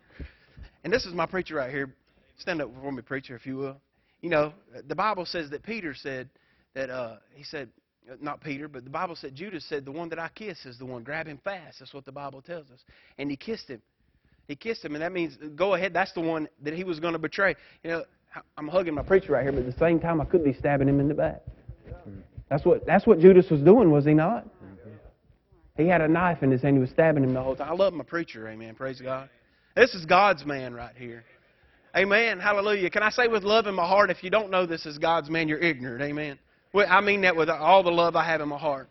And 0.84 0.92
this 0.92 1.06
is 1.06 1.14
my 1.14 1.26
preacher 1.26 1.54
right 1.54 1.70
here. 1.70 1.94
Stand 2.38 2.60
up 2.60 2.70
for 2.82 2.92
me, 2.92 3.00
preacher, 3.00 3.34
if 3.34 3.46
you 3.46 3.56
will. 3.56 3.80
You 4.20 4.28
know, 4.28 4.52
the 4.86 4.94
Bible 4.94 5.24
says 5.24 5.48
that 5.50 5.62
Peter 5.62 5.94
said 5.94 6.28
that, 6.74 6.90
uh, 6.90 7.16
he 7.34 7.44
said, 7.44 7.70
Uh, 8.10 8.14
not 8.20 8.40
Peter, 8.40 8.68
but 8.68 8.84
the 8.84 8.90
Bible 8.90 9.16
said 9.16 9.34
Judas 9.34 9.64
said, 9.68 9.84
The 9.84 9.92
one 9.92 10.08
that 10.10 10.18
I 10.18 10.28
kiss 10.34 10.64
is 10.64 10.78
the 10.78 10.86
one. 10.86 11.02
Grab 11.02 11.26
him 11.26 11.40
fast. 11.42 11.78
That's 11.78 11.94
what 11.94 12.04
the 12.04 12.12
Bible 12.12 12.42
tells 12.42 12.70
us. 12.70 12.80
And 13.18 13.30
he 13.30 13.36
kissed 13.36 13.68
him. 13.68 13.82
He 14.48 14.54
kissed 14.54 14.84
him, 14.84 14.94
and 14.94 15.02
that 15.02 15.12
means 15.12 15.36
go 15.56 15.74
ahead. 15.74 15.92
That's 15.92 16.12
the 16.12 16.20
one 16.20 16.48
that 16.62 16.74
he 16.74 16.84
was 16.84 17.00
going 17.00 17.14
to 17.14 17.18
betray. 17.18 17.56
You 17.82 17.90
know, 17.90 18.04
I'm 18.56 18.68
hugging 18.68 18.94
my 18.94 19.02
preacher 19.02 19.32
right 19.32 19.42
here, 19.42 19.52
but 19.52 19.60
at 19.60 19.66
the 19.66 19.78
same 19.78 19.98
time, 19.98 20.20
I 20.20 20.24
could 20.24 20.44
be 20.44 20.52
stabbing 20.52 20.88
him 20.88 21.00
in 21.00 21.08
the 21.08 21.14
back. 21.14 21.42
That's 22.48 22.64
what 22.64 22.86
that's 22.86 23.06
what 23.06 23.18
Judas 23.18 23.50
was 23.50 23.60
doing, 23.60 23.90
was 23.90 24.04
he 24.04 24.14
not? 24.14 24.46
He 25.76 25.86
had 25.88 26.00
a 26.00 26.08
knife 26.08 26.42
in 26.42 26.50
his 26.50 26.62
hand. 26.62 26.76
He 26.76 26.80
was 26.80 26.90
stabbing 26.90 27.22
him 27.22 27.34
the 27.34 27.42
whole 27.42 27.56
time. 27.56 27.68
I 27.68 27.74
love 27.74 27.92
my 27.92 28.04
preacher. 28.04 28.48
Amen. 28.48 28.74
Praise 28.74 29.00
God. 29.00 29.28
This 29.74 29.94
is 29.94 30.06
God's 30.06 30.46
man 30.46 30.72
right 30.72 30.94
here. 30.96 31.24
Amen. 31.94 32.40
Hallelujah. 32.40 32.88
Can 32.88 33.02
I 33.02 33.10
say 33.10 33.28
with 33.28 33.42
love 33.42 33.66
in 33.66 33.74
my 33.74 33.86
heart, 33.86 34.10
if 34.10 34.24
you 34.24 34.30
don't 34.30 34.50
know 34.50 34.64
this 34.64 34.86
is 34.86 34.96
God's 34.96 35.28
man, 35.28 35.48
you're 35.48 35.58
ignorant. 35.58 36.02
Amen. 36.02 36.38
I 36.84 37.00
mean 37.00 37.22
that 37.22 37.36
with 37.36 37.48
all 37.48 37.82
the 37.82 37.90
love 37.90 38.16
I 38.16 38.24
have 38.24 38.40
in 38.40 38.48
my 38.48 38.58
heart. 38.58 38.88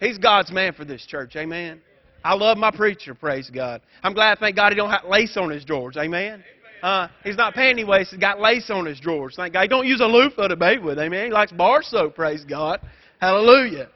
He's 0.00 0.18
God's 0.18 0.50
man 0.50 0.72
for 0.72 0.84
this 0.84 1.04
church. 1.06 1.36
Amen. 1.36 1.80
I 2.24 2.34
love 2.34 2.58
my 2.58 2.70
preacher. 2.70 3.14
Praise 3.14 3.50
God. 3.50 3.80
I'm 4.02 4.14
glad, 4.14 4.38
thank 4.38 4.56
God, 4.56 4.72
he 4.72 4.76
don't 4.76 4.90
have 4.90 5.04
lace 5.04 5.36
on 5.36 5.50
his 5.50 5.64
drawers. 5.64 5.96
Amen. 5.96 6.44
Uh, 6.82 7.08
he's 7.24 7.36
not 7.36 7.54
panty 7.54 7.86
waist. 7.86 8.10
He's 8.10 8.20
got 8.20 8.40
lace 8.40 8.70
on 8.70 8.86
his 8.86 9.00
drawers. 9.00 9.34
Thank 9.36 9.52
God. 9.52 9.62
He 9.62 9.68
don't 9.68 9.86
use 9.86 10.00
a 10.00 10.06
loofah 10.06 10.48
to 10.48 10.56
bathe 10.56 10.82
with. 10.82 10.98
Amen. 10.98 11.26
He 11.26 11.30
likes 11.30 11.52
bar 11.52 11.82
soap. 11.82 12.14
Praise 12.14 12.44
God. 12.44 12.80
Hallelujah. 13.20 13.88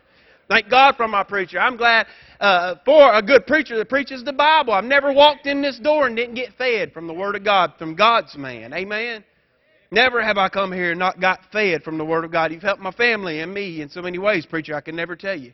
Thank 0.48 0.68
God 0.68 0.96
for 0.96 1.09
my 1.09 1.22
preacher. 1.22 1.59
I'm 1.59 1.79
glad 1.79 2.07
uh, 2.40 2.74
for 2.85 3.14
a 3.14 3.22
good 3.22 3.46
preacher 3.46 3.79
that 3.79 3.88
preaches 3.88 4.22
the 4.22 4.33
Bible. 4.33 4.74
I've 4.74 4.85
never 4.85 5.12
walked 5.12 5.46
in 5.46 5.62
this 5.62 5.79
door 5.79 6.07
and 6.07 6.14
didn't 6.14 6.35
get 6.35 6.53
fed 6.59 6.92
from 6.92 7.07
the 7.07 7.14
Word 7.14 7.37
of 7.37 7.44
God, 7.44 7.72
from 7.79 7.94
God's 7.94 8.37
man. 8.37 8.74
Amen. 8.74 9.24
Never 9.90 10.23
have 10.23 10.38
I 10.38 10.49
come 10.49 10.73
here 10.73 10.90
and 10.90 10.99
not 10.99 11.20
got 11.20 11.40
fed 11.53 11.83
from 11.83 11.99
the 11.99 12.05
Word 12.05 12.25
of 12.25 12.33
God. 12.33 12.53
You've 12.53 12.62
helped 12.62 12.83
my 12.83 12.92
family 12.92 13.40
and 13.40 13.53
me 13.53 13.81
in 13.81 13.88
so 13.88 14.03
many 14.03 14.18
ways, 14.18 14.47
preacher, 14.47 14.75
I 14.75 14.81
can 14.81 14.97
never 14.97 15.16
tell 15.16 15.38
you. 15.38 15.53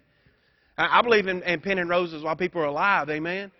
I 0.79 1.01
I 1.01 1.03
believe 1.03 1.27
in, 1.27 1.43
in 1.43 1.61
pinning 1.61 1.88
roses 1.88 2.23
while 2.23 2.37
people 2.37 2.62
are 2.62 2.66
alive. 2.66 3.11
Amen. 3.11 3.51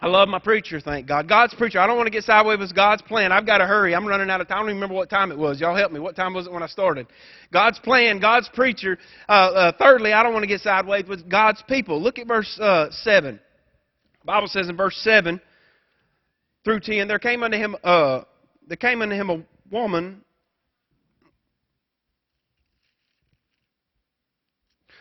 I 0.00 0.06
love 0.06 0.28
my 0.28 0.38
preacher, 0.38 0.80
thank 0.80 1.08
God. 1.08 1.28
God's 1.28 1.54
preacher. 1.54 1.80
I 1.80 1.86
don't 1.86 1.96
want 1.96 2.06
to 2.06 2.12
get 2.12 2.22
sideways 2.22 2.60
with 2.60 2.72
God's 2.72 3.02
plan. 3.02 3.32
I've 3.32 3.46
got 3.46 3.58
to 3.58 3.66
hurry. 3.66 3.96
I'm 3.96 4.06
running 4.06 4.30
out 4.30 4.40
of 4.40 4.46
time. 4.46 4.58
I 4.58 4.60
don't 4.60 4.74
remember 4.74 4.94
what 4.94 5.10
time 5.10 5.32
it 5.32 5.38
was. 5.38 5.60
Y'all 5.60 5.74
help 5.74 5.90
me. 5.90 5.98
What 5.98 6.14
time 6.14 6.34
was 6.34 6.46
it 6.46 6.52
when 6.52 6.62
I 6.62 6.68
started? 6.68 7.08
God's 7.52 7.80
plan, 7.80 8.20
God's 8.20 8.48
preacher. 8.54 8.96
Uh, 9.28 9.32
uh, 9.32 9.72
thirdly, 9.76 10.12
I 10.12 10.22
don't 10.22 10.32
want 10.32 10.44
to 10.44 10.48
get 10.48 10.60
sideways 10.60 11.06
with 11.08 11.28
God's 11.28 11.62
people. 11.68 12.00
Look 12.00 12.20
at 12.20 12.28
verse 12.28 12.58
uh, 12.60 12.86
7. 12.90 13.40
The 14.20 14.24
Bible 14.24 14.46
says 14.46 14.68
in 14.68 14.76
verse 14.76 14.96
7 15.02 15.40
through 16.64 16.80
10, 16.80 17.08
there 17.08 17.18
came 17.18 17.42
unto 17.42 17.56
him, 17.56 17.74
uh, 17.82 18.20
there 18.68 18.76
came 18.76 19.02
unto 19.02 19.16
him 19.16 19.30
a 19.30 19.42
woman 19.70 20.22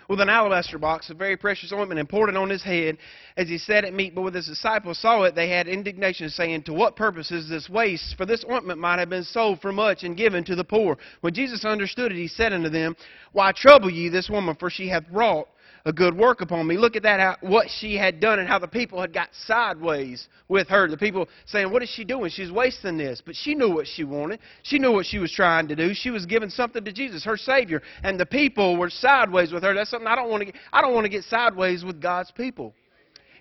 with 0.09 0.21
an 0.21 0.29
alabaster 0.29 0.77
box 0.77 1.09
of 1.09 1.17
very 1.17 1.35
precious 1.35 1.71
ointment 1.73 1.99
and 1.99 2.07
poured 2.07 2.29
it 2.29 2.37
on 2.37 2.49
his 2.49 2.63
head 2.63 2.97
as 3.35 3.47
he 3.47 3.57
sat 3.57 3.83
at 3.83 3.93
meat. 3.93 4.15
But 4.15 4.21
when 4.21 4.33
his 4.33 4.47
disciples 4.47 4.99
saw 4.99 5.23
it, 5.23 5.35
they 5.35 5.49
had 5.49 5.67
indignation, 5.67 6.29
saying, 6.29 6.63
To 6.63 6.73
what 6.73 6.95
purpose 6.95 7.31
is 7.31 7.49
this 7.49 7.69
waste? 7.69 8.15
For 8.17 8.25
this 8.25 8.45
ointment 8.49 8.79
might 8.79 8.99
have 8.99 9.09
been 9.09 9.23
sold 9.23 9.61
for 9.61 9.71
much 9.71 10.03
and 10.03 10.15
given 10.15 10.43
to 10.45 10.55
the 10.55 10.63
poor. 10.63 10.97
When 11.21 11.33
Jesus 11.33 11.65
understood 11.65 12.11
it, 12.11 12.17
he 12.17 12.27
said 12.27 12.53
unto 12.53 12.69
them, 12.69 12.95
Why 13.33 13.51
trouble 13.51 13.89
ye 13.89 14.09
this 14.09 14.29
woman? 14.29 14.55
For 14.55 14.69
she 14.69 14.87
hath 14.87 15.03
wrought 15.11 15.47
a 15.87 15.93
good 15.93 16.15
work 16.17 16.41
upon 16.41 16.67
me. 16.67 16.77
Look 16.77 16.97
at 16.97 17.03
that, 17.03 17.21
how, 17.21 17.37
what 17.39 17.67
she 17.79 17.95
had 17.95 18.19
done 18.19 18.39
and 18.39 18.47
how 18.47 18.59
the 18.59 18.67
people 18.67 18.99
had 18.99 19.13
got 19.13 19.29
sideways 19.45 20.27
with 20.49 20.67
her. 20.67 20.89
The 20.89 20.97
people 20.97 21.29
saying, 21.45 21.71
What 21.71 21.81
is 21.81 21.89
she 21.89 22.03
doing? 22.03 22.29
She's 22.29 22.51
wasting 22.51 22.97
this. 22.97 23.23
But 23.25 23.35
she 23.37 23.55
knew 23.55 23.73
what 23.73 23.87
she 23.87 24.03
wanted. 24.03 24.39
She 24.63 24.79
knew 24.79 24.91
what 24.91 25.05
she 25.05 25.17
was 25.17 25.31
trying 25.31 25.69
to 25.69 25.77
do. 25.77 25.93
She 25.93 26.09
was 26.09 26.25
giving 26.25 26.49
something 26.49 26.83
to 26.83 26.91
Jesus, 26.91 27.23
her 27.23 27.37
Savior. 27.37 27.81
And 28.03 28.19
the 28.19 28.25
people 28.25 28.75
were 28.75 28.89
sideways 28.89 29.53
with 29.53 29.63
her. 29.63 29.73
That's 29.73 29.89
something 29.89 30.07
I 30.07 30.15
don't 30.15 30.29
want 30.29 30.41
to 30.41 30.45
get. 30.47 30.55
I 30.73 30.81
don't 30.81 30.93
want 30.93 31.05
to 31.05 31.09
get 31.09 31.23
sideways 31.23 31.85
with 31.85 32.01
God's 32.01 32.31
people. 32.31 32.73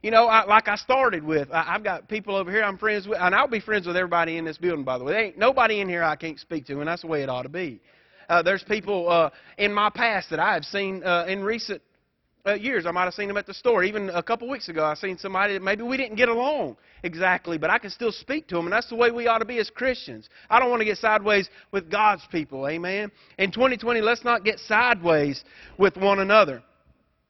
You 0.03 0.13
know, 0.13 0.27
I, 0.27 0.45
like 0.45 0.69
I 0.69 0.77
started 0.77 1.25
with, 1.25 1.51
I, 1.51 1.75
I've 1.75 1.83
got 1.83 2.09
people 2.09 2.37
over 2.37 2.53
here 2.53 2.63
I'm 2.63 2.79
friends 2.79 3.09
with, 3.09 3.19
and 3.21 3.35
I'll 3.35 3.49
be 3.49 3.59
friends 3.59 3.89
with 3.89 3.97
everybody 3.97 4.37
in 4.37 4.45
this 4.45 4.57
building, 4.57 4.85
by 4.85 4.99
the 4.99 5.05
way. 5.05 5.13
There 5.13 5.25
ain't 5.25 5.39
nobody 5.39 5.81
in 5.81 5.89
here 5.89 6.05
I 6.05 6.15
can't 6.15 6.39
speak 6.39 6.65
to, 6.67 6.79
and 6.79 6.87
that's 6.87 7.03
the 7.03 7.09
way 7.09 7.25
it 7.25 7.29
ought 7.29 7.43
to 7.43 7.49
be. 7.49 7.81
Uh, 8.29 8.43
there's 8.43 8.63
people 8.63 9.09
uh, 9.09 9.31
in 9.59 9.73
my 9.73 9.91
past 9.91 10.31
that 10.31 10.39
I 10.39 10.55
have 10.55 10.65
seen 10.65 11.03
uh, 11.03 11.25
in 11.27 11.43
recent 11.43 11.83
uh, 12.47 12.55
years. 12.55 12.87
I 12.87 12.91
might 12.91 13.05
have 13.05 13.15
seen 13.15 13.29
them 13.29 13.37
at 13.37 13.47
the 13.47 13.55
store. 13.55 13.83
Even 13.85 14.11
a 14.11 14.23
couple 14.23 14.49
weeks 14.49 14.69
ago, 14.69 14.85
I 14.85 14.95
seen 14.95 15.19
somebody 15.19 15.55
that 15.55 15.63
maybe 15.63 15.83
we 15.83 15.97
didn't 15.97 16.17
get 16.17 16.29
along 16.29 16.77
exactly, 17.03 17.59
but 17.59 17.71
I 17.71 17.79
can 17.79 17.91
still 17.91 18.13
speak 18.13 18.47
to 18.49 18.57
them, 18.57 18.67
and 18.67 18.73
that's 18.73 18.89
the 18.89 18.97
way 18.97 19.11
we 19.11 19.27
ought 19.27 19.39
to 19.39 19.45
be 19.45 19.59
as 19.59 19.71
Christians. 19.71 20.29
I 20.49 20.61
don't 20.61 20.71
want 20.71 20.81
to 20.81 20.87
get 20.87 20.99
sideways 20.99 21.49
with 21.73 21.91
God's 21.91 22.23
people. 22.31 22.69
Amen. 22.69 23.11
In 23.39 23.51
2020, 23.51 24.01
let's 24.01 24.25
not 24.25 24.45
get 24.45 24.59
sideways 24.61 25.43
with 25.79 25.97
one 25.97 26.21
another. 26.21 26.63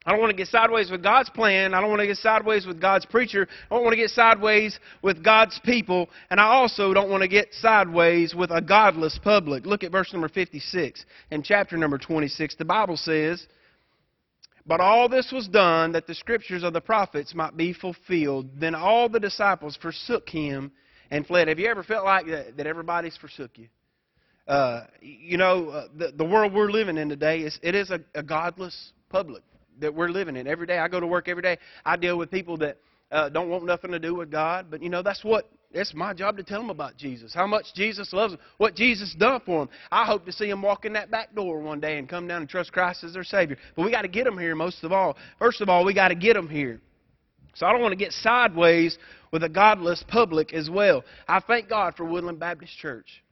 I 0.06 0.12
don't 0.12 0.20
want 0.20 0.30
to 0.30 0.36
get 0.36 0.46
sideways 0.46 0.88
with 0.88 1.02
God's 1.02 1.30
plan. 1.30 1.74
I 1.74 1.80
don't 1.80 1.90
want 1.90 1.98
to 1.98 2.06
get 2.06 2.18
sideways 2.18 2.64
with 2.64 2.80
God's 2.80 3.04
preacher. 3.04 3.48
I 3.68 3.74
don't 3.74 3.82
want 3.82 3.94
to 3.94 3.96
get 3.96 4.10
sideways 4.10 4.78
with 5.02 5.24
God's 5.24 5.58
people. 5.64 6.08
And 6.30 6.38
I 6.38 6.44
also 6.44 6.94
don't 6.94 7.10
want 7.10 7.22
to 7.22 7.28
get 7.28 7.52
sideways 7.52 8.32
with 8.32 8.52
a 8.52 8.60
godless 8.60 9.18
public. 9.18 9.66
Look 9.66 9.82
at 9.82 9.90
verse 9.90 10.12
number 10.12 10.28
56 10.28 11.04
in 11.32 11.42
chapter 11.42 11.76
number 11.76 11.98
26. 11.98 12.54
The 12.54 12.64
Bible 12.64 12.96
says, 12.96 13.48
But 14.66 14.80
all 14.80 15.08
this 15.08 15.30
was 15.32 15.46
done 15.46 15.92
that 15.92 16.06
the 16.06 16.14
scriptures 16.14 16.64
of 16.64 16.72
the 16.72 16.80
prophets 16.80 17.34
might 17.34 17.56
be 17.56 17.72
fulfilled. 17.72 18.48
Then 18.58 18.74
all 18.74 19.08
the 19.08 19.20
disciples 19.20 19.78
forsook 19.80 20.28
him 20.28 20.72
and 21.10 21.24
fled. 21.26 21.48
Have 21.48 21.58
you 21.58 21.68
ever 21.68 21.84
felt 21.84 22.04
like 22.04 22.26
that, 22.26 22.56
that 22.56 22.66
everybody's 22.66 23.16
forsook 23.16 23.52
you? 23.54 23.68
Uh, 24.48 24.86
you 25.00 25.36
know, 25.36 25.68
uh, 25.68 25.88
the, 25.96 26.12
the 26.16 26.24
world 26.24 26.52
we're 26.52 26.70
living 26.70 26.96
in 26.96 27.08
today, 27.08 27.40
is, 27.40 27.58
it 27.62 27.74
is 27.74 27.90
a, 27.90 28.00
a 28.14 28.22
godless 28.22 28.92
public 29.08 29.42
that 29.80 29.94
we're 29.94 30.08
living 30.08 30.36
in. 30.36 30.46
Every 30.46 30.66
day 30.66 30.78
I 30.78 30.88
go 30.88 31.00
to 31.00 31.06
work 31.06 31.28
every 31.28 31.42
day, 31.42 31.58
I 31.84 31.96
deal 31.96 32.16
with 32.16 32.30
people 32.30 32.56
that 32.58 32.78
uh, 33.10 33.28
don't 33.28 33.48
want 33.48 33.64
nothing 33.64 33.90
to 33.92 33.98
do 33.98 34.14
with 34.14 34.30
God. 34.30 34.66
But, 34.70 34.82
you 34.82 34.88
know, 34.88 35.02
that's 35.02 35.24
what, 35.24 35.50
it's 35.72 35.94
my 35.94 36.14
job 36.14 36.36
to 36.38 36.42
tell 36.42 36.60
them 36.60 36.70
about 36.70 36.96
Jesus, 36.96 37.34
how 37.34 37.46
much 37.46 37.66
Jesus 37.74 38.12
loves 38.12 38.32
them, 38.32 38.40
what 38.58 38.74
Jesus 38.74 39.14
done 39.14 39.40
for 39.44 39.64
them. 39.64 39.74
I 39.90 40.04
hope 40.04 40.24
to 40.26 40.32
see 40.32 40.48
them 40.48 40.62
walk 40.62 40.84
in 40.84 40.92
that 40.94 41.10
back 41.10 41.34
door 41.34 41.60
one 41.60 41.80
day 41.80 41.98
and 41.98 42.08
come 42.08 42.26
down 42.26 42.42
and 42.42 42.48
trust 42.48 42.72
Christ 42.72 43.04
as 43.04 43.12
their 43.12 43.24
Savior. 43.24 43.56
But 43.74 43.84
we 43.84 43.90
got 43.90 44.02
to 44.02 44.08
get 44.08 44.24
them 44.24 44.38
here 44.38 44.54
most 44.54 44.82
of 44.84 44.92
all. 44.92 45.16
First 45.38 45.60
of 45.60 45.68
all, 45.68 45.84
we 45.84 45.94
got 45.94 46.08
to 46.08 46.14
get 46.14 46.34
them 46.34 46.48
here. 46.48 46.80
So 47.54 47.66
I 47.66 47.72
don't 47.72 47.80
want 47.80 47.92
to 47.92 47.96
get 47.96 48.12
sideways 48.12 48.98
with 49.32 49.42
a 49.42 49.48
godless 49.48 50.04
public 50.06 50.52
as 50.52 50.68
well. 50.68 51.04
I 51.26 51.40
thank 51.40 51.68
God 51.68 51.94
for 51.96 52.04
Woodland 52.04 52.38
Baptist 52.38 52.76
Church. 52.78 53.22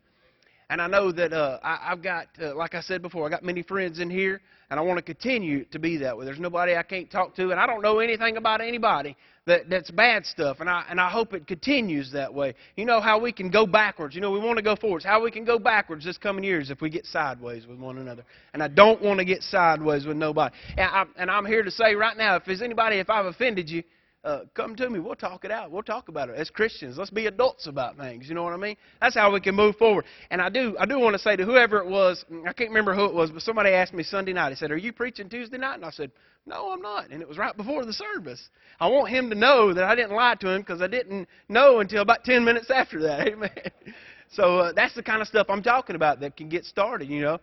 And 0.70 0.80
I 0.80 0.86
know 0.86 1.12
that 1.12 1.32
uh, 1.32 1.58
I, 1.62 1.92
I've 1.92 2.02
got, 2.02 2.26
uh, 2.40 2.54
like 2.54 2.74
I 2.74 2.80
said 2.80 3.02
before, 3.02 3.26
I 3.26 3.30
got 3.30 3.42
many 3.42 3.62
friends 3.62 4.00
in 4.00 4.08
here, 4.08 4.40
and 4.70 4.80
I 4.80 4.82
want 4.82 4.98
to 4.98 5.02
continue 5.02 5.64
to 5.66 5.78
be 5.78 5.98
that 5.98 6.16
way. 6.16 6.24
There's 6.24 6.40
nobody 6.40 6.74
I 6.74 6.82
can't 6.82 7.10
talk 7.10 7.34
to, 7.36 7.50
and 7.50 7.60
I 7.60 7.66
don't 7.66 7.82
know 7.82 7.98
anything 7.98 8.36
about 8.36 8.60
anybody 8.60 9.16
that, 9.46 9.68
that's 9.68 9.90
bad 9.90 10.24
stuff, 10.24 10.58
and 10.60 10.70
I, 10.70 10.84
and 10.88 10.98
I 10.98 11.10
hope 11.10 11.34
it 11.34 11.46
continues 11.46 12.10
that 12.12 12.32
way. 12.32 12.54
You 12.76 12.86
know 12.86 13.00
how 13.00 13.20
we 13.20 13.30
can 13.30 13.50
go 13.50 13.66
backwards. 13.66 14.14
You 14.14 14.22
know, 14.22 14.30
we 14.30 14.38
want 14.38 14.56
to 14.56 14.62
go 14.62 14.74
forwards. 14.74 15.04
How 15.04 15.22
we 15.22 15.30
can 15.30 15.44
go 15.44 15.58
backwards 15.58 16.04
this 16.04 16.16
coming 16.16 16.44
years 16.44 16.70
if 16.70 16.80
we 16.80 16.88
get 16.88 17.04
sideways 17.06 17.66
with 17.66 17.78
one 17.78 17.98
another. 17.98 18.24
And 18.54 18.62
I 18.62 18.68
don't 18.68 19.02
want 19.02 19.18
to 19.18 19.24
get 19.24 19.42
sideways 19.42 20.06
with 20.06 20.16
nobody. 20.16 20.54
And, 20.78 20.90
I, 20.90 21.04
and 21.16 21.30
I'm 21.30 21.44
here 21.44 21.62
to 21.62 21.70
say 21.70 21.94
right 21.94 22.16
now, 22.16 22.36
if 22.36 22.44
there's 22.46 22.62
anybody, 22.62 22.96
if 22.96 23.10
I've 23.10 23.26
offended 23.26 23.68
you, 23.68 23.82
uh, 24.24 24.40
come 24.54 24.74
to 24.76 24.88
me. 24.88 24.98
We'll 24.98 25.14
talk 25.14 25.44
it 25.44 25.50
out. 25.50 25.70
We'll 25.70 25.82
talk 25.82 26.08
about 26.08 26.30
it 26.30 26.36
as 26.36 26.48
Christians. 26.48 26.96
Let's 26.96 27.10
be 27.10 27.26
adults 27.26 27.66
about 27.66 27.98
things. 27.98 28.26
You 28.26 28.34
know 28.34 28.42
what 28.42 28.54
I 28.54 28.56
mean? 28.56 28.76
That's 29.00 29.14
how 29.14 29.30
we 29.32 29.40
can 29.40 29.54
move 29.54 29.76
forward. 29.76 30.06
And 30.30 30.40
I 30.40 30.48
do, 30.48 30.76
I 30.80 30.86
do 30.86 30.98
want 30.98 31.14
to 31.14 31.18
say 31.18 31.36
to 31.36 31.44
whoever 31.44 31.78
it 31.78 31.86
was, 31.86 32.24
I 32.46 32.52
can't 32.54 32.70
remember 32.70 32.94
who 32.94 33.04
it 33.04 33.14
was, 33.14 33.30
but 33.30 33.42
somebody 33.42 33.70
asked 33.70 33.92
me 33.92 34.02
Sunday 34.02 34.32
night. 34.32 34.50
He 34.50 34.56
said, 34.56 34.70
"Are 34.70 34.78
you 34.78 34.92
preaching 34.92 35.28
Tuesday 35.28 35.58
night?" 35.58 35.74
And 35.74 35.84
I 35.84 35.90
said, 35.90 36.10
"No, 36.46 36.72
I'm 36.72 36.80
not." 36.80 37.10
And 37.10 37.20
it 37.20 37.28
was 37.28 37.36
right 37.36 37.54
before 37.54 37.84
the 37.84 37.92
service. 37.92 38.48
I 38.80 38.88
want 38.88 39.10
him 39.10 39.28
to 39.28 39.36
know 39.36 39.74
that 39.74 39.84
I 39.84 39.94
didn't 39.94 40.16
lie 40.16 40.36
to 40.36 40.48
him 40.48 40.62
because 40.62 40.80
I 40.80 40.86
didn't 40.86 41.28
know 41.50 41.80
until 41.80 42.00
about 42.00 42.24
ten 42.24 42.44
minutes 42.44 42.70
after 42.70 43.02
that. 43.02 43.28
Amen. 43.28 43.50
So 44.32 44.58
uh, 44.60 44.72
that's 44.72 44.94
the 44.94 45.02
kind 45.02 45.20
of 45.20 45.28
stuff 45.28 45.48
I'm 45.50 45.62
talking 45.62 45.96
about 45.96 46.20
that 46.20 46.36
can 46.36 46.48
get 46.48 46.64
started. 46.64 47.08
You 47.08 47.20
know. 47.20 47.40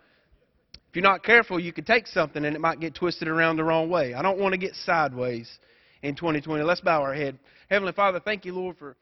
If 0.89 0.97
you're 0.97 1.03
not 1.03 1.23
careful, 1.23 1.57
you 1.57 1.71
could 1.71 1.85
take 1.85 2.05
something 2.05 2.43
and 2.43 2.53
it 2.53 2.59
might 2.59 2.81
get 2.81 2.93
twisted 2.93 3.29
around 3.29 3.55
the 3.55 3.63
wrong 3.63 3.89
way. 3.89 4.13
I 4.13 4.21
don't 4.21 4.37
want 4.37 4.51
to 4.51 4.57
get 4.57 4.75
sideways 4.75 5.49
in 6.03 6.15
2020. 6.15 6.63
Let's 6.63 6.81
bow 6.81 7.01
our 7.01 7.13
head. 7.13 7.37
Heavenly 7.69 7.93
Father, 7.93 8.19
thank 8.19 8.45
you, 8.45 8.53
Lord, 8.53 8.77
for. 8.77 8.95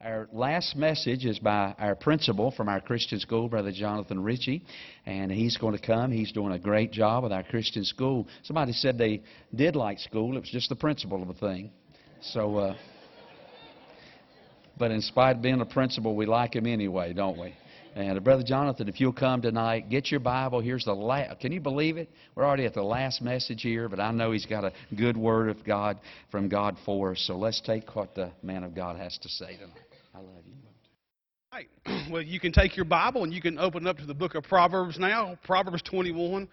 Our 0.00 0.28
last 0.32 0.76
message 0.76 1.24
is 1.24 1.40
by 1.40 1.74
our 1.76 1.96
principal 1.96 2.52
from 2.52 2.68
our 2.68 2.80
Christian 2.80 3.18
school, 3.18 3.48
Brother 3.48 3.72
Jonathan 3.72 4.22
Ritchie, 4.22 4.64
and 5.06 5.28
he's 5.28 5.56
going 5.56 5.76
to 5.76 5.84
come. 5.84 6.12
He's 6.12 6.30
doing 6.30 6.52
a 6.52 6.58
great 6.58 6.92
job 6.92 7.24
with 7.24 7.32
our 7.32 7.42
Christian 7.42 7.84
school. 7.84 8.28
Somebody 8.44 8.72
said 8.74 8.96
they 8.96 9.22
did 9.52 9.74
like 9.74 9.98
school, 9.98 10.36
it 10.36 10.40
was 10.40 10.50
just 10.50 10.68
the 10.68 10.76
principle 10.76 11.20
of 11.20 11.26
the 11.26 11.34
thing. 11.34 11.72
So, 12.20 12.56
uh, 12.58 12.76
but 14.78 14.92
in 14.92 15.00
spite 15.00 15.36
of 15.36 15.42
being 15.42 15.60
a 15.60 15.66
principal, 15.66 16.14
we 16.14 16.26
like 16.26 16.54
him 16.54 16.68
anyway, 16.68 17.12
don't 17.12 17.36
we? 17.36 17.54
And 17.94 18.18
uh, 18.18 18.20
Brother 18.20 18.42
Jonathan, 18.42 18.88
if 18.88 19.00
you'll 19.00 19.12
come 19.12 19.42
tonight, 19.42 19.88
get 19.88 20.10
your 20.10 20.20
Bible. 20.20 20.60
Here's 20.60 20.84
the 20.84 20.94
last. 20.94 21.40
Can 21.40 21.52
you 21.52 21.60
believe 21.60 21.96
it? 21.96 22.08
We're 22.34 22.44
already 22.44 22.64
at 22.64 22.74
the 22.74 22.82
last 22.82 23.20
message 23.22 23.62
here, 23.62 23.88
but 23.88 24.00
I 24.00 24.10
know 24.12 24.32
he's 24.32 24.46
got 24.46 24.64
a 24.64 24.72
good 24.96 25.16
word 25.16 25.48
of 25.48 25.64
God 25.64 25.98
from 26.30 26.48
God 26.48 26.76
for 26.84 27.12
us. 27.12 27.24
So 27.26 27.36
let's 27.36 27.60
take 27.60 27.94
what 27.96 28.14
the 28.14 28.30
man 28.42 28.64
of 28.64 28.74
God 28.74 28.96
has 28.96 29.18
to 29.18 29.28
say 29.28 29.56
tonight. 29.56 29.76
I 30.14 30.18
love 30.18 30.44
you. 30.46 30.54
Right. 31.52 31.68
Well, 32.10 32.22
you 32.22 32.40
can 32.40 32.52
take 32.52 32.74
your 32.74 32.86
Bible 32.86 33.24
and 33.24 33.34
you 33.34 33.42
can 33.42 33.58
open 33.58 33.86
up 33.86 33.98
to 33.98 34.06
the 34.06 34.14
book 34.14 34.34
of 34.34 34.44
Proverbs 34.44 34.98
now, 34.98 35.38
Proverbs 35.44 35.82
21. 35.82 36.48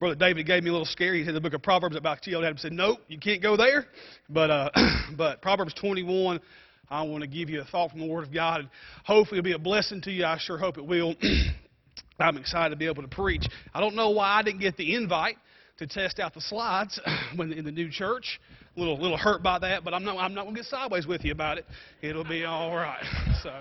Brother 0.00 0.14
David 0.14 0.46
gave 0.46 0.62
me 0.62 0.70
a 0.70 0.72
little 0.72 0.86
scare. 0.86 1.14
He 1.14 1.24
said 1.24 1.34
the 1.34 1.40
book 1.40 1.54
of 1.54 1.62
Proverbs 1.62 1.96
about 1.96 2.26
yelled 2.26 2.44
at 2.44 2.58
said, 2.58 2.72
Nope, 2.72 2.98
you 3.08 3.18
can't 3.18 3.42
go 3.42 3.56
there. 3.56 3.86
But 4.28 4.50
uh, 4.50 4.70
but 5.16 5.42
Proverbs 5.42 5.74
21, 5.74 6.40
I 6.90 7.02
want 7.02 7.22
to 7.22 7.28
give 7.28 7.50
you 7.50 7.60
a 7.60 7.64
thought 7.64 7.90
from 7.90 8.00
the 8.00 8.06
Word 8.06 8.24
of 8.24 8.32
God. 8.32 8.60
And 8.60 8.68
hopefully 9.04 9.38
it'll 9.38 9.44
be 9.44 9.52
a 9.52 9.58
blessing 9.58 10.00
to 10.02 10.10
you. 10.10 10.24
I 10.24 10.38
sure 10.38 10.58
hope 10.58 10.78
it 10.78 10.86
will. 10.86 11.14
I'm 12.20 12.36
excited 12.36 12.70
to 12.70 12.76
be 12.76 12.86
able 12.86 13.02
to 13.02 13.08
preach. 13.08 13.46
I 13.72 13.80
don't 13.80 13.94
know 13.94 14.10
why 14.10 14.38
I 14.38 14.42
didn't 14.42 14.60
get 14.60 14.76
the 14.76 14.94
invite 14.94 15.36
to 15.78 15.86
test 15.86 16.18
out 16.18 16.34
the 16.34 16.40
slides 16.40 17.00
when 17.36 17.52
in 17.52 17.64
the 17.64 17.72
new 17.72 17.90
church. 17.90 18.40
A 18.76 18.80
little 18.80 19.00
little 19.00 19.16
hurt 19.16 19.42
by 19.42 19.58
that, 19.60 19.84
but 19.84 19.94
I'm 19.94 20.04
not 20.04 20.18
I'm 20.18 20.34
not 20.34 20.44
gonna 20.44 20.56
get 20.56 20.66
sideways 20.66 21.06
with 21.06 21.24
you 21.24 21.32
about 21.32 21.58
it. 21.58 21.66
It'll 22.02 22.24
be 22.24 22.44
all 22.44 22.74
right. 22.74 23.02
So. 23.42 23.52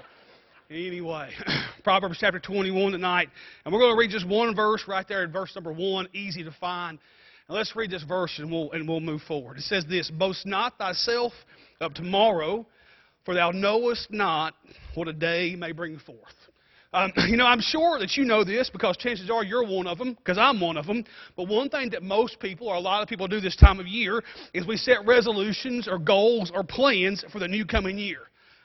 Anyway, 0.70 1.30
Proverbs 1.86 2.18
chapter 2.20 2.40
21 2.40 2.92
tonight, 2.92 3.30
and 3.64 3.74
we're 3.74 3.80
going 3.80 3.94
to 3.94 3.98
read 3.98 4.12
just 4.12 4.28
one 4.28 4.54
verse 4.54 4.84
right 4.86 5.08
there 5.08 5.24
in 5.24 5.32
verse 5.32 5.56
number 5.56 5.72
one, 5.72 6.10
easy 6.12 6.44
to 6.44 6.52
find. 6.60 7.00
And 7.48 7.56
let's 7.56 7.74
read 7.74 7.90
this 7.90 8.04
verse 8.04 8.38
and 8.38 8.52
we'll, 8.52 8.72
and 8.72 8.86
we'll 8.86 9.00
move 9.00 9.22
forward. 9.22 9.58
It 9.58 9.64
says 9.64 9.86
this 9.88 10.12
Boast 10.12 10.46
not 10.46 10.78
thyself 10.78 11.32
of 11.80 11.94
tomorrow, 11.94 12.66
for 13.28 13.34
thou 13.34 13.52
knowest 13.52 14.10
not 14.10 14.54
what 14.96 15.10
a 15.10 15.14
day 15.14 15.54
may 15.54 15.74
bring 15.74 16.00
forth. 16.00 16.18
Um, 16.94 17.12
you 17.28 17.36
know, 17.36 17.46
I'm 17.46 17.60
sure 17.60 18.00
that 18.00 18.16
you 18.16 18.24
know 18.24 18.46
this 18.46 18.70
because 18.70 18.96
chances 18.96 19.30
are 19.30 19.44
you're 19.44 19.68
one 19.68 19.86
of 19.86 19.98
them, 19.98 20.14
because 20.14 20.38
I'm 20.38 20.62
one 20.62 20.78
of 20.78 20.88
them. 20.88 21.04
But 21.36 21.50
one 21.50 21.68
thing 21.68 21.90
that 21.90 22.04
most 22.04 22.40
people, 22.40 22.70
or 22.70 22.76
a 22.76 22.80
lot 22.80 23.04
of 23.04 23.10
people, 23.10 23.28
do 23.28 23.42
this 23.42 23.58
time 23.58 23.82
of 23.82 23.86
year 23.86 24.24
is 24.54 24.66
we 24.66 24.78
set 24.78 25.06
resolutions 25.06 25.90
or 25.90 26.00
goals 26.00 26.54
or 26.56 26.64
plans 26.64 27.26
for 27.34 27.40
the 27.40 27.50
new 27.50 27.66
coming 27.66 27.98
year. 27.98 28.20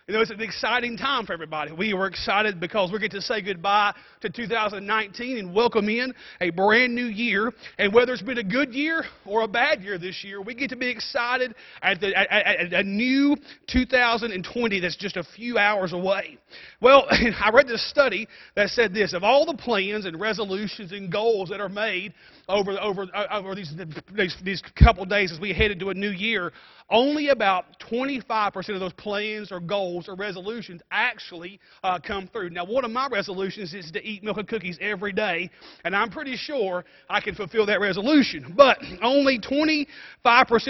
You 0.08 0.14
know, 0.14 0.20
it's 0.20 0.32
an 0.32 0.40
exciting 0.40 0.96
time 0.96 1.26
for 1.26 1.32
everybody. 1.32 1.70
We 1.70 1.94
were 1.94 2.08
excited 2.08 2.58
because 2.58 2.90
we 2.90 2.98
get 2.98 3.12
to 3.12 3.20
say 3.20 3.40
goodbye 3.40 3.94
to 4.22 4.30
2019 4.30 5.38
and 5.38 5.54
welcome 5.54 5.88
in 5.88 6.12
a 6.40 6.50
brand 6.50 6.92
new 6.92 7.04
year. 7.04 7.52
And 7.78 7.94
whether 7.94 8.12
it's 8.12 8.20
been 8.20 8.38
a 8.38 8.42
good 8.42 8.74
year 8.74 9.04
or 9.24 9.42
a 9.42 9.48
bad 9.48 9.80
year 9.80 9.98
this 9.98 10.24
year, 10.24 10.42
we 10.42 10.56
get 10.56 10.70
to 10.70 10.76
be 10.76 10.88
excited 10.88 11.54
at, 11.82 12.00
the, 12.00 12.16
at, 12.16 12.28
at, 12.32 12.72
at 12.72 12.72
a 12.72 12.82
new 12.82 13.36
2020 13.70 14.80
that's 14.80 14.96
just 14.96 15.16
a 15.16 15.22
few 15.36 15.56
hours 15.56 15.92
away. 15.92 16.36
Well, 16.80 17.06
I 17.10 17.50
read 17.52 17.68
this 17.68 17.88
study 17.88 18.26
that 18.56 18.70
said 18.70 18.92
this 18.92 19.14
of 19.14 19.22
all 19.22 19.46
the 19.46 19.56
plans 19.56 20.04
and 20.04 20.18
resolutions 20.18 20.90
and 20.90 21.12
goals 21.12 21.50
that 21.50 21.60
are 21.60 21.68
made 21.68 22.12
over, 22.48 22.72
over, 22.80 23.06
uh, 23.14 23.26
over 23.30 23.54
these, 23.54 23.72
these, 24.12 24.36
these 24.42 24.62
couple 24.76 25.04
days 25.04 25.30
as 25.30 25.38
we 25.38 25.52
head 25.52 25.70
into 25.70 25.90
a 25.90 25.94
new 25.94 26.10
year, 26.10 26.52
only 26.90 27.28
about 27.28 27.64
25% 27.90 28.56
of 28.74 28.80
those 28.80 28.92
plans 28.94 29.52
or 29.52 29.60
goals 29.60 30.08
or 30.08 30.14
resolutions 30.14 30.80
actually 30.90 31.60
uh, 31.82 31.98
come 31.98 32.28
through. 32.28 32.50
Now, 32.50 32.64
one 32.64 32.84
of 32.84 32.90
my 32.90 33.08
resolutions 33.10 33.74
is 33.74 33.90
to 33.92 34.04
eat 34.04 34.22
milk 34.22 34.38
and 34.38 34.48
cookies 34.48 34.78
every 34.80 35.12
day, 35.12 35.50
and 35.84 35.94
I'm 35.94 36.10
pretty 36.10 36.36
sure 36.36 36.84
I 37.08 37.20
can 37.20 37.34
fulfill 37.34 37.66
that 37.66 37.80
resolution. 37.80 38.54
But 38.56 38.78
only 39.02 39.38
25% 39.38 39.86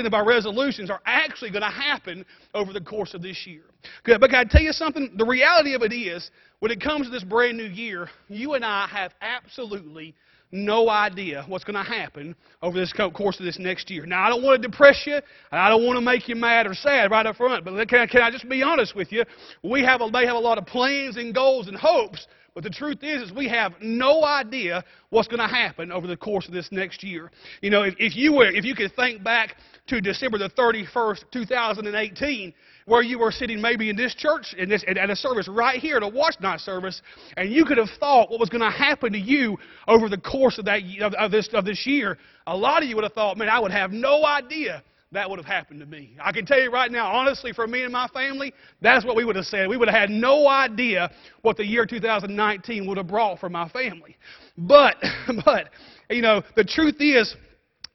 of 0.07 0.15
our 0.15 0.27
resolutions 0.27 0.91
are 0.91 1.01
actually 1.07 1.51
going 1.51 1.63
to 1.63 1.69
happen 1.69 2.25
over 2.55 2.73
the 2.73 2.81
course 2.81 3.15
of 3.15 3.23
this 3.23 3.47
year. 3.47 3.63
Good, 4.05 4.21
but 4.21 4.31
can 4.31 4.47
I 4.47 4.49
tell 4.49 4.63
you 4.63 4.73
something? 4.73 5.15
The 5.17 5.27
reality 5.27 5.75
of 5.75 5.83
it 5.83 5.93
is, 5.93 6.31
when 6.61 6.71
it 6.71 6.81
comes 6.81 7.07
to 7.07 7.11
this 7.11 7.25
brand 7.25 7.57
new 7.57 7.65
year, 7.65 8.09
you 8.29 8.55
and 8.55 8.65
I 8.65 8.87
have 8.87 9.13
absolutely 9.21 10.15
no 10.53 10.89
idea 10.89 11.45
what's 11.49 11.65
going 11.65 11.83
to 11.83 11.91
happen 11.91 12.37
over 12.63 12.79
this 12.79 12.93
course 12.93 13.39
of 13.39 13.45
this 13.45 13.59
next 13.59 13.91
year. 13.91 14.07
Now, 14.07 14.25
I 14.25 14.29
don't 14.29 14.43
want 14.43 14.63
to 14.63 14.69
depress 14.69 15.03
you, 15.07 15.15
and 15.15 15.23
I 15.51 15.69
don't 15.69 15.85
want 15.85 15.97
to 15.97 16.05
make 16.05 16.29
you 16.29 16.37
mad 16.37 16.67
or 16.67 16.75
sad 16.75 17.11
right 17.11 17.27
up 17.27 17.37
front, 17.37 17.65
but 17.65 17.89
can 17.89 18.01
I, 18.01 18.07
can 18.07 18.23
I 18.23 18.31
just 18.31 18.49
be 18.49 18.63
honest 18.63 18.95
with 18.95 19.11
you? 19.11 19.25
We 19.63 19.83
have 19.83 20.03
a, 20.03 20.11
may 20.11 20.27
have 20.27 20.37
a 20.37 20.41
lot 20.41 20.59
of 20.59 20.67
plans 20.67 21.17
and 21.17 21.35
goals 21.35 21.69
and 21.69 21.77
hopes, 21.77 22.27
but 22.55 22.65
the 22.65 22.71
truth 22.71 22.99
is, 23.03 23.23
is 23.23 23.33
we 23.33 23.49
have 23.49 23.73
no 23.81 24.25
idea 24.25 24.85
what's 25.09 25.27
going 25.27 25.41
to 25.41 25.47
happen 25.47 25.91
over 25.91 26.07
the 26.07 26.17
course 26.17 26.47
of 26.47 26.53
this 26.53 26.69
next 26.71 27.03
year. 27.03 27.31
You 27.63 27.71
know, 27.71 27.83
if, 27.83 27.95
if 27.99 28.15
you 28.15 28.35
were, 28.35 28.51
if 28.51 28.65
you 28.65 28.75
could 28.75 28.95
think 28.95 29.25
back 29.25 29.57
to 29.87 30.01
December 30.01 30.39
the 30.39 30.51
31st, 30.51 31.25
2018, 31.33 32.53
where 32.87 33.03
you 33.03 33.19
were 33.19 33.31
sitting 33.31 33.61
maybe 33.61 33.91
in 33.91 33.97
this 33.97 34.15
church, 34.15 34.55
in 34.57 34.69
this, 34.69 34.85
at 34.87 35.11
a 35.11 35.17
service 35.17 35.49
right 35.49 35.81
here, 35.81 35.97
at 35.97 36.03
a 36.03 36.09
watch 36.09 36.37
night 36.41 36.61
service, 36.61 37.03
and 37.37 37.53
you 37.53 37.65
could 37.65 37.79
have 37.79 37.91
thought 38.01 38.31
what 38.31 38.41
was 38.41 38.49
going 38.49 38.63
to 38.63 38.71
happen 38.71 39.13
to 39.13 39.19
you 39.19 39.57
over 39.89 40.09
the 40.09 40.19
course 40.19 40.59
of, 40.59 40.65
that, 40.65 40.81
of, 41.01 41.15
of, 41.15 41.31
this, 41.31 41.49
of 41.53 41.65
this 41.65 41.87
year, 41.87 42.19
a 42.47 42.57
lot 42.57 42.83
of 42.83 42.89
you 42.89 42.97
would 42.97 43.05
have 43.05 43.13
thought, 43.13 43.37
man, 43.39 43.49
I 43.49 43.61
would 43.61 43.73
have 43.73 43.93
no 43.93 44.25
idea 44.25 44.83
that 45.13 45.29
would 45.29 45.39
have 45.39 45.47
happened 45.47 45.81
to 45.81 45.87
me. 45.87 46.17
I 46.21 46.33
can 46.33 46.47
tell 46.47 46.59
you 46.59 46.71
right 46.71 46.91
now, 46.91 47.13
honestly, 47.13 47.53
for 47.53 47.67
me 47.67 47.83
and 47.83 47.93
my 47.93 48.09
family, 48.09 48.55
that's 48.81 49.05
what 49.05 49.15
we 49.15 49.25
would 49.25 49.37
have 49.37 49.45
said. 49.45 49.69
We 49.69 49.77
would 49.77 49.89
have 49.89 49.99
had 49.99 50.11
no 50.11 50.49
idea 50.49 51.11
what 51.43 51.59
the 51.59 51.67
year 51.67 51.85
2019 51.85 52.87
would 52.87 52.97
have 52.97 53.09
brought 53.09 53.39
for 53.39 53.51
my 53.51 53.69
family. 53.69 54.17
But, 54.57 54.97
but, 55.45 55.69
you 56.09 56.23
know, 56.23 56.43
the 56.57 56.65
truth 56.65 56.97
is, 56.99 57.37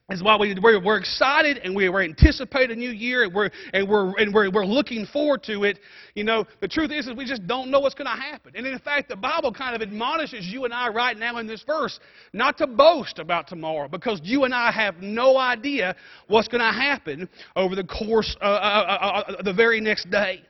is 0.10 0.24
why 0.24 0.38
we, 0.38 0.56
we're, 0.62 0.82
we're, 0.82 0.98
excited 0.98 1.58
and 1.58 1.76
we, 1.76 1.90
we're 1.90 2.04
anticipating 2.04 2.78
a 2.78 2.80
new 2.80 2.92
year 2.92 3.24
and, 3.24 3.34
we're, 3.34 3.50
and, 3.74 3.90
we're, 3.90 4.18
and 4.18 4.34
we're, 4.34 4.50
we're 4.50 4.66
looking 4.66 5.06
forward 5.06 5.44
to 5.44 5.66
it. 5.66 5.80
You 6.16 6.24
know, 6.24 6.46
the 6.62 6.68
truth 6.68 6.92
is, 6.92 7.08
is 7.08 7.14
we 7.14 7.26
just 7.26 7.46
don't 7.46 7.70
know 7.70 7.82
what's 7.82 7.94
going 7.94 8.08
to 8.08 8.22
happen. 8.22 8.54
And 8.56 8.66
in 8.66 8.80
fact, 8.80 9.10
the 9.10 9.18
Bible 9.18 9.52
kind 9.54 9.76
of 9.76 9.82
admonishes 9.82 10.46
you 10.46 10.64
and 10.64 10.74
I 10.74 10.88
right 10.88 11.18
now 11.18 11.40
in 11.40 11.48
this 11.48 11.62
verse 11.64 12.00
not 12.32 12.58
to 12.60 12.68
boast 12.68 13.20
about 13.20 13.48
tomorrow 13.48 13.90
because 13.90 14.22
you 14.24 14.46
and 14.46 14.54
I 14.54 14.72
have 14.72 14.96
no 15.02 15.38
idea 15.38 15.94
what's 16.28 16.48
going 16.48 16.62
to 16.62 16.72
happen 16.72 17.28
over 17.58 17.76
the 17.76 17.84
course 17.84 18.34
of 18.40 18.48
uh, 18.48 18.48
uh, 18.48 19.24
uh, 19.28 19.42
the 19.44 19.54
very 19.54 19.82
next 19.82 20.10
day. 20.10 20.42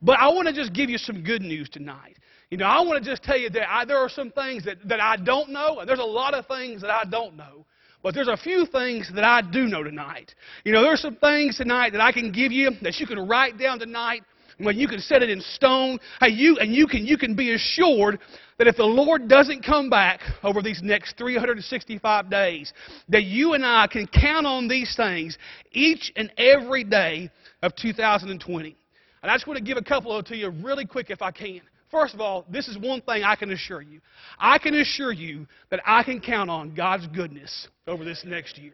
But 0.00 0.18
I 0.20 0.28
want 0.28 0.48
to 0.48 0.54
just 0.54 0.72
give 0.72 0.88
you 0.88 0.96
some 0.96 1.22
good 1.22 1.42
news 1.42 1.68
tonight. 1.68 2.16
You 2.48 2.56
know, 2.56 2.64
I 2.64 2.80
want 2.80 3.02
to 3.02 3.10
just 3.10 3.22
tell 3.22 3.36
you 3.36 3.50
that 3.50 3.70
I, 3.70 3.84
there 3.84 3.98
are 3.98 4.08
some 4.08 4.30
things 4.30 4.64
that, 4.64 4.76
that 4.88 5.00
I 5.00 5.16
don't 5.18 5.50
know, 5.50 5.80
and 5.80 5.88
there's 5.88 5.98
a 5.98 6.02
lot 6.02 6.32
of 6.32 6.46
things 6.46 6.80
that 6.80 6.90
I 6.90 7.04
don't 7.04 7.36
know. 7.36 7.66
But 8.02 8.14
there's 8.14 8.28
a 8.28 8.36
few 8.36 8.66
things 8.66 9.10
that 9.14 9.24
I 9.24 9.42
do 9.42 9.64
know 9.66 9.82
tonight. 9.82 10.34
You 10.64 10.72
know, 10.72 10.82
there's 10.82 11.00
some 11.00 11.16
things 11.16 11.56
tonight 11.56 11.90
that 11.92 12.00
I 12.00 12.10
can 12.10 12.32
give 12.32 12.50
you 12.50 12.72
that 12.82 12.98
you 12.98 13.06
can 13.06 13.28
write 13.28 13.58
down 13.58 13.78
tonight. 13.78 14.22
When 14.58 14.78
you 14.78 14.86
can 14.86 15.00
set 15.00 15.22
it 15.22 15.30
in 15.30 15.40
stone, 15.40 15.98
hey, 16.20 16.28
you 16.28 16.58
and 16.58 16.74
you 16.74 16.86
can 16.86 17.06
you 17.06 17.16
can 17.16 17.34
be 17.34 17.54
assured 17.54 18.18
that 18.58 18.66
if 18.66 18.76
the 18.76 18.84
Lord 18.84 19.26
doesn't 19.26 19.64
come 19.64 19.88
back 19.88 20.20
over 20.42 20.62
these 20.62 20.82
next 20.82 21.16
365 21.16 22.30
days, 22.30 22.72
that 23.08 23.24
you 23.24 23.54
and 23.54 23.64
I 23.64 23.86
can 23.86 24.06
count 24.06 24.46
on 24.46 24.68
these 24.68 24.94
things 24.94 25.38
each 25.72 26.12
and 26.16 26.30
every 26.36 26.84
day 26.84 27.30
of 27.62 27.74
2020. 27.76 28.76
And 29.22 29.30
I 29.30 29.34
just 29.34 29.46
want 29.46 29.58
to 29.58 29.64
give 29.64 29.78
a 29.78 29.82
couple 29.82 30.16
of 30.16 30.26
to 30.26 30.36
you 30.36 30.50
really 30.50 30.84
quick 30.84 31.10
if 31.10 31.22
I 31.22 31.30
can. 31.30 31.62
First 31.92 32.14
of 32.14 32.20
all, 32.20 32.46
this 32.50 32.68
is 32.68 32.78
one 32.78 33.02
thing 33.02 33.22
I 33.22 33.36
can 33.36 33.52
assure 33.52 33.82
you. 33.82 34.00
I 34.38 34.58
can 34.58 34.74
assure 34.74 35.12
you 35.12 35.46
that 35.70 35.80
I 35.86 36.02
can 36.02 36.20
count 36.20 36.48
on 36.48 36.74
God's 36.74 37.06
goodness 37.08 37.68
over 37.86 38.02
this 38.02 38.24
next 38.26 38.56
year. 38.58 38.72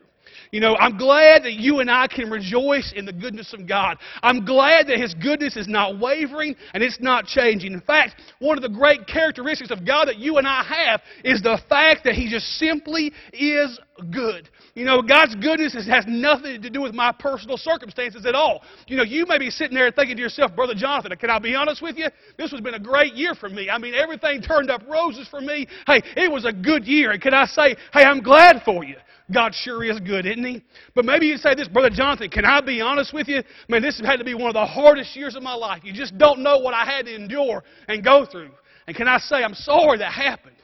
You 0.52 0.60
know, 0.60 0.76
I'm 0.76 0.96
glad 0.96 1.42
that 1.44 1.54
you 1.54 1.80
and 1.80 1.90
I 1.90 2.06
can 2.06 2.30
rejoice 2.30 2.92
in 2.94 3.06
the 3.06 3.12
goodness 3.12 3.52
of 3.54 3.66
God. 3.66 3.98
I'm 4.22 4.44
glad 4.44 4.86
that 4.86 4.98
His 4.98 5.14
goodness 5.14 5.56
is 5.56 5.66
not 5.66 5.98
wavering 5.98 6.54
and 6.74 6.82
it's 6.82 7.00
not 7.00 7.24
changing. 7.24 7.72
In 7.72 7.80
fact, 7.80 8.20
one 8.38 8.56
of 8.56 8.62
the 8.62 8.68
great 8.68 9.06
characteristics 9.06 9.70
of 9.70 9.86
God 9.86 10.06
that 10.06 10.18
you 10.18 10.38
and 10.38 10.46
I 10.46 10.62
have 10.62 11.00
is 11.24 11.42
the 11.42 11.58
fact 11.68 12.04
that 12.04 12.14
He 12.14 12.30
just 12.30 12.46
simply 12.58 13.12
is 13.32 13.80
good. 14.10 14.48
You 14.74 14.84
know, 14.84 15.02
God's 15.02 15.34
goodness 15.34 15.74
has 15.74 16.04
nothing 16.06 16.62
to 16.62 16.70
do 16.70 16.80
with 16.80 16.94
my 16.94 17.12
personal 17.12 17.56
circumstances 17.56 18.26
at 18.26 18.34
all. 18.34 18.62
You 18.86 18.96
know, 18.96 19.02
you 19.02 19.26
may 19.26 19.38
be 19.38 19.50
sitting 19.50 19.76
there 19.76 19.90
thinking 19.90 20.16
to 20.16 20.22
yourself, 20.22 20.54
Brother 20.54 20.74
Jonathan, 20.74 21.16
can 21.16 21.30
I 21.30 21.38
be 21.38 21.54
honest 21.54 21.82
with 21.82 21.96
you? 21.96 22.06
This 22.36 22.50
has 22.50 22.60
been 22.60 22.74
a 22.74 22.80
great 22.80 23.14
year 23.14 23.34
for 23.34 23.48
me. 23.48 23.70
I 23.70 23.78
mean, 23.78 23.94
everything 23.94 24.42
turned 24.42 24.70
up 24.70 24.82
roses 24.88 25.28
for 25.28 25.40
me. 25.40 25.66
Hey, 25.86 26.02
it 26.16 26.30
was 26.30 26.44
a 26.44 26.52
good 26.52 26.86
year. 26.86 27.12
And 27.12 27.22
can 27.22 27.34
I 27.34 27.46
say, 27.46 27.76
hey, 27.92 28.02
I'm 28.02 28.20
glad 28.20 28.62
for 28.64 28.84
you. 28.84 28.96
God 29.32 29.54
sure 29.54 29.84
is 29.84 30.00
good, 30.00 30.24
isn't 30.24 30.44
He? 30.44 30.62
But 30.94 31.04
maybe 31.04 31.26
you 31.26 31.36
say 31.36 31.54
this, 31.54 31.68
Brother 31.68 31.90
Jonathan, 31.90 32.30
can 32.30 32.44
I 32.44 32.60
be 32.60 32.80
honest 32.80 33.12
with 33.12 33.28
you? 33.28 33.42
Man, 33.68 33.82
this 33.82 34.00
had 34.00 34.16
to 34.16 34.24
be 34.24 34.34
one 34.34 34.48
of 34.48 34.54
the 34.54 34.64
hardest 34.64 35.14
years 35.14 35.36
of 35.36 35.42
my 35.42 35.54
life. 35.54 35.82
You 35.84 35.92
just 35.92 36.16
don't 36.16 36.42
know 36.42 36.58
what 36.58 36.72
I 36.72 36.84
had 36.84 37.06
to 37.06 37.14
endure 37.14 37.62
and 37.88 38.02
go 38.02 38.24
through. 38.24 38.50
And 38.86 38.96
can 38.96 39.06
I 39.06 39.18
say, 39.18 39.36
I'm 39.36 39.54
sorry 39.54 39.98
that 39.98 40.12
happened. 40.12 40.56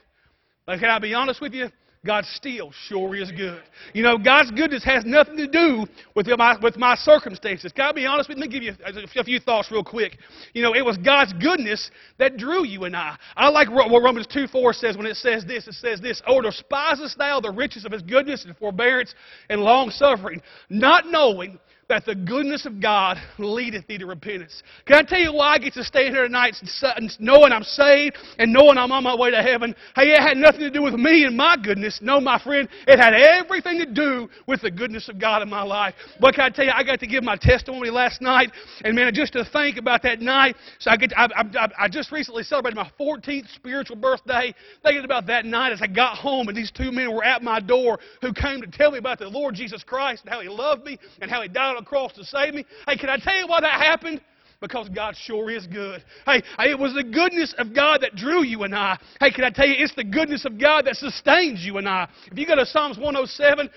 But 0.65 0.79
can 0.79 0.89
I 0.89 0.97
be 0.97 1.13
honest 1.13 1.41
with 1.41 1.53
you? 1.53 1.69
God 2.05 2.25
still 2.25 2.71
sure 2.87 3.15
is 3.15 3.31
good. 3.31 3.61
You 3.93 4.03
know, 4.03 4.17
God's 4.17 4.51
goodness 4.51 4.83
has 4.83 5.03
nothing 5.05 5.37
to 5.37 5.47
do 5.47 5.85
with 6.15 6.27
my, 6.27 6.57
with 6.61 6.77
my 6.77 6.95
circumstances. 6.95 7.73
I 7.77 7.91
be 7.91 8.05
honest 8.05 8.29
with? 8.29 8.37
Let 8.37 8.49
me 8.49 8.53
give 8.53 8.63
you 8.63 8.73
a 9.19 9.23
few 9.23 9.39
thoughts 9.39 9.71
real 9.71 9.83
quick. 9.83 10.17
You 10.53 10.61
know, 10.61 10.75
it 10.75 10.85
was 10.85 10.97
God's 10.97 11.33
goodness 11.33 11.89
that 12.19 12.37
drew 12.37 12.65
you 12.65 12.83
and 12.83 12.95
I. 12.95 13.17
I 13.35 13.49
like 13.49 13.69
what 13.69 13.89
Romans 14.01 14.27
2 14.27 14.47
4 14.47 14.73
says 14.73 14.97
when 14.97 15.05
it 15.05 15.15
says 15.15 15.45
this. 15.45 15.67
It 15.67 15.73
says 15.73 15.99
this, 15.99 16.21
Oh, 16.27 16.41
despisest 16.41 17.17
thou 17.17 17.39
the 17.39 17.51
riches 17.51 17.85
of 17.85 17.91
his 17.91 18.01
goodness 18.01 18.45
and 18.45 18.55
forbearance 18.57 19.13
and 19.49 19.61
long 19.61 19.89
suffering, 19.89 20.41
not 20.69 21.07
knowing 21.07 21.59
that 21.87 22.05
the 22.05 22.15
goodness 22.15 22.65
of 22.65 22.81
God 22.81 23.17
leadeth 23.37 23.85
thee 23.87 23.97
to 23.99 24.05
repentance. 24.05 24.63
Can 24.85 24.97
I 24.97 25.03
tell 25.03 25.19
you 25.19 25.33
why 25.33 25.53
I 25.53 25.57
get 25.59 25.73
to 25.73 25.83
stay 25.83 26.09
here 26.09 26.23
tonight 26.23 26.55
knowing 27.19 27.51
I'm 27.51 27.63
saved 27.63 28.17
and 28.39 28.51
knowing 28.51 28.77
I'm 28.77 28.91
on 28.91 29.03
my 29.03 29.15
way 29.15 29.31
to 29.31 29.41
heaven? 29.41 29.75
Hey, 29.95 30.09
it 30.13 30.19
had 30.19 30.37
nothing 30.37 30.61
to 30.61 30.71
do 30.71 30.81
with 30.81 30.95
me 30.95 31.25
and 31.25 31.37
my 31.37 31.57
goodness. 31.61 31.99
No, 32.01 32.19
my 32.19 32.41
friend, 32.41 32.67
it 32.87 32.99
had 32.99 33.13
everything 33.13 33.77
to 33.79 33.85
do 33.85 34.27
with 34.47 34.61
the 34.61 34.71
goodness 34.71 35.09
of 35.09 35.19
God 35.19 35.43
in 35.43 35.49
my 35.49 35.61
life. 35.61 35.93
But 36.19 36.33
can 36.35 36.45
I 36.45 36.49
tell 36.49 36.65
you, 36.65 36.71
I 36.73 36.83
got 36.83 36.99
to 37.01 37.07
give 37.07 37.23
my 37.23 37.37
testimony 37.39 37.89
last 37.91 38.21
night, 38.21 38.51
and 38.83 38.95
man, 38.95 39.13
just 39.13 39.33
to 39.33 39.45
think 39.45 39.77
about 39.77 40.01
that 40.03 40.21
night, 40.21 40.55
so 40.79 40.89
I, 40.89 40.97
get 40.97 41.11
to, 41.11 41.19
I, 41.19 41.25
I, 41.25 41.67
I 41.81 41.87
just 41.87 42.11
recently 42.11 42.43
celebrated 42.43 42.77
my 42.77 42.91
14th 42.99 43.53
spiritual 43.53 43.97
birthday, 43.97 44.53
thinking 44.83 45.05
about 45.05 45.27
that 45.27 45.45
night 45.45 45.71
as 45.71 45.81
I 45.81 45.87
got 45.87 46.17
home, 46.17 46.47
and 46.47 46.57
these 46.57 46.71
two 46.71 46.91
men 46.91 47.13
were 47.13 47.23
at 47.23 47.43
my 47.43 47.59
door 47.59 47.99
who 48.21 48.33
came 48.33 48.61
to 48.61 48.67
tell 48.67 48.91
me 48.91 48.97
about 48.97 49.19
the 49.19 49.27
Lord 49.27 49.53
Jesus 49.53 49.83
Christ 49.83 50.23
and 50.23 50.33
how 50.33 50.41
He 50.41 50.49
loved 50.49 50.83
me 50.83 50.97
and 51.21 51.29
how 51.29 51.41
He 51.41 51.47
died 51.47 51.74
on 51.75 51.85
cross 51.85 52.13
to 52.13 52.23
save 52.23 52.53
me. 52.53 52.65
Hey, 52.87 52.97
can 52.97 53.09
I 53.09 53.17
tell 53.17 53.35
you 53.35 53.47
why 53.47 53.61
that 53.61 53.81
happened? 53.81 54.21
Because 54.61 54.89
God 54.89 55.15
sure 55.15 55.49
is 55.51 55.67
good. 55.67 56.03
Hey, 56.25 56.41
it 56.59 56.79
was 56.79 56.93
the 56.93 57.03
goodness 57.03 57.53
of 57.57 57.73
God 57.75 58.01
that 58.01 58.15
drew 58.15 58.43
you 58.43 58.63
and 58.63 58.73
I. 58.73 58.97
Hey, 59.19 59.31
can 59.31 59.43
I 59.43 59.49
tell 59.49 59.67
you, 59.67 59.75
it's 59.77 59.95
the 59.95 60.03
goodness 60.03 60.45
of 60.45 60.59
God 60.59 60.85
that 60.85 60.95
sustains 60.95 61.63
you 61.63 61.77
and 61.77 61.87
I. 61.87 62.07
If 62.31 62.37
you 62.37 62.47
go 62.47 62.55
to 62.55 62.65
Psalms 62.65 62.97
107, 62.97 63.69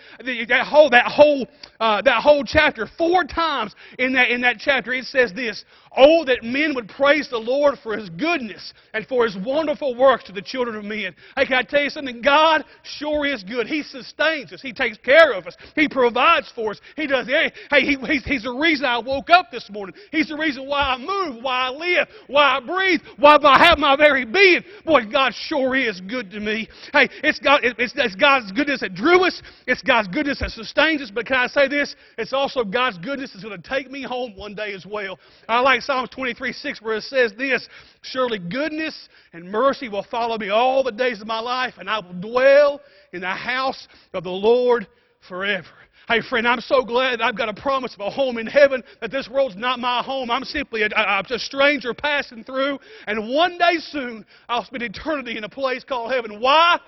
that 0.48 0.66
whole 0.66 0.90
that 0.90 1.06
whole 1.06 1.46
uh, 1.80 2.02
that 2.02 2.22
whole 2.22 2.44
chapter, 2.44 2.88
four 2.96 3.24
times 3.24 3.74
in 3.98 4.12
that 4.14 4.30
in 4.30 4.40
that 4.42 4.56
chapter, 4.58 4.92
it 4.92 5.04
says 5.04 5.32
this: 5.34 5.64
Oh, 5.96 6.24
that 6.26 6.42
men 6.42 6.74
would 6.74 6.88
praise 6.88 7.28
the 7.28 7.38
Lord 7.38 7.76
for 7.82 7.96
His 7.96 8.08
goodness 8.10 8.72
and 8.94 9.06
for 9.06 9.24
His 9.24 9.36
wonderful 9.36 9.96
works 9.96 10.24
to 10.24 10.32
the 10.32 10.42
children 10.42 10.76
of 10.76 10.84
men. 10.84 11.14
Hey, 11.36 11.46
can 11.46 11.54
I 11.54 11.62
tell 11.62 11.82
you 11.82 11.90
something? 11.90 12.22
God 12.22 12.64
sure 12.82 13.26
is 13.26 13.42
good. 13.42 13.66
He 13.66 13.82
sustains 13.82 14.52
us. 14.52 14.62
He 14.62 14.72
takes 14.72 14.98
care 14.98 15.32
of 15.32 15.46
us. 15.46 15.56
He 15.74 15.88
provides 15.88 16.52
for 16.54 16.72
us. 16.72 16.80
He 16.96 17.06
does. 17.06 17.26
Hey, 17.26 17.50
he, 17.80 17.96
he's, 18.06 18.24
he's 18.24 18.42
the 18.44 18.52
reason 18.52 18.84
I 18.84 18.98
woke 18.98 19.30
up 19.30 19.50
this 19.50 19.68
morning. 19.70 19.94
He's 20.12 20.28
the 20.28 20.36
reason 20.36 20.67
why 20.68 20.80
I 20.80 20.98
move, 20.98 21.42
why 21.42 21.68
I 21.68 21.70
live, 21.70 22.08
why 22.26 22.56
I 22.56 22.60
breathe, 22.60 23.00
why 23.18 23.38
I 23.42 23.66
have 23.66 23.78
my 23.78 23.96
very 23.96 24.24
being. 24.24 24.62
Boy, 24.84 25.06
God 25.10 25.32
sure 25.34 25.74
is 25.74 26.00
good 26.00 26.30
to 26.30 26.40
me. 26.40 26.68
Hey, 26.92 27.08
it's, 27.22 27.38
God, 27.38 27.60
it's, 27.62 27.92
it's 27.96 28.14
God's 28.14 28.52
goodness 28.52 28.80
that 28.80 28.94
drew 28.94 29.24
us. 29.24 29.42
It's 29.66 29.82
God's 29.82 30.08
goodness 30.08 30.40
that 30.40 30.50
sustains 30.50 31.02
us. 31.02 31.10
But 31.10 31.26
can 31.26 31.36
I 31.36 31.46
say 31.46 31.68
this? 31.68 31.94
It's 32.16 32.32
also 32.32 32.64
God's 32.64 32.98
goodness 32.98 33.32
that's 33.32 33.44
going 33.44 33.60
to 33.60 33.68
take 33.68 33.90
me 33.90 34.02
home 34.02 34.36
one 34.36 34.54
day 34.54 34.72
as 34.74 34.86
well. 34.86 35.18
I 35.48 35.60
like 35.60 35.82
Psalms 35.82 36.10
23 36.10 36.52
6 36.52 36.82
where 36.82 36.96
it 36.96 37.04
says 37.04 37.32
this 37.36 37.68
Surely 38.02 38.38
goodness 38.38 39.08
and 39.32 39.50
mercy 39.50 39.88
will 39.88 40.06
follow 40.10 40.38
me 40.38 40.50
all 40.50 40.82
the 40.82 40.92
days 40.92 41.20
of 41.20 41.26
my 41.26 41.40
life, 41.40 41.74
and 41.78 41.88
I 41.88 42.00
will 42.00 42.14
dwell 42.14 42.80
in 43.12 43.20
the 43.20 43.28
house 43.28 43.88
of 44.12 44.24
the 44.24 44.30
Lord 44.30 44.86
forever. 45.28 45.66
Hey, 46.08 46.22
friend, 46.22 46.48
I'm 46.48 46.62
so 46.62 46.82
glad 46.82 47.20
I've 47.20 47.36
got 47.36 47.50
a 47.50 47.54
promise 47.54 47.92
of 47.92 48.00
a 48.00 48.08
home 48.08 48.38
in 48.38 48.46
heaven, 48.46 48.82
that 49.02 49.10
this 49.10 49.28
world's 49.28 49.56
not 49.56 49.78
my 49.78 50.02
home. 50.02 50.30
I'm 50.30 50.42
simply 50.42 50.80
a, 50.80 50.88
a, 50.96 51.22
a 51.28 51.38
stranger 51.38 51.92
passing 51.92 52.44
through, 52.44 52.78
and 53.06 53.28
one 53.28 53.58
day 53.58 53.74
soon 53.78 54.24
I'll 54.48 54.64
spend 54.64 54.82
eternity 54.82 55.36
in 55.36 55.44
a 55.44 55.50
place 55.50 55.84
called 55.84 56.10
heaven. 56.10 56.40
Why? 56.40 56.80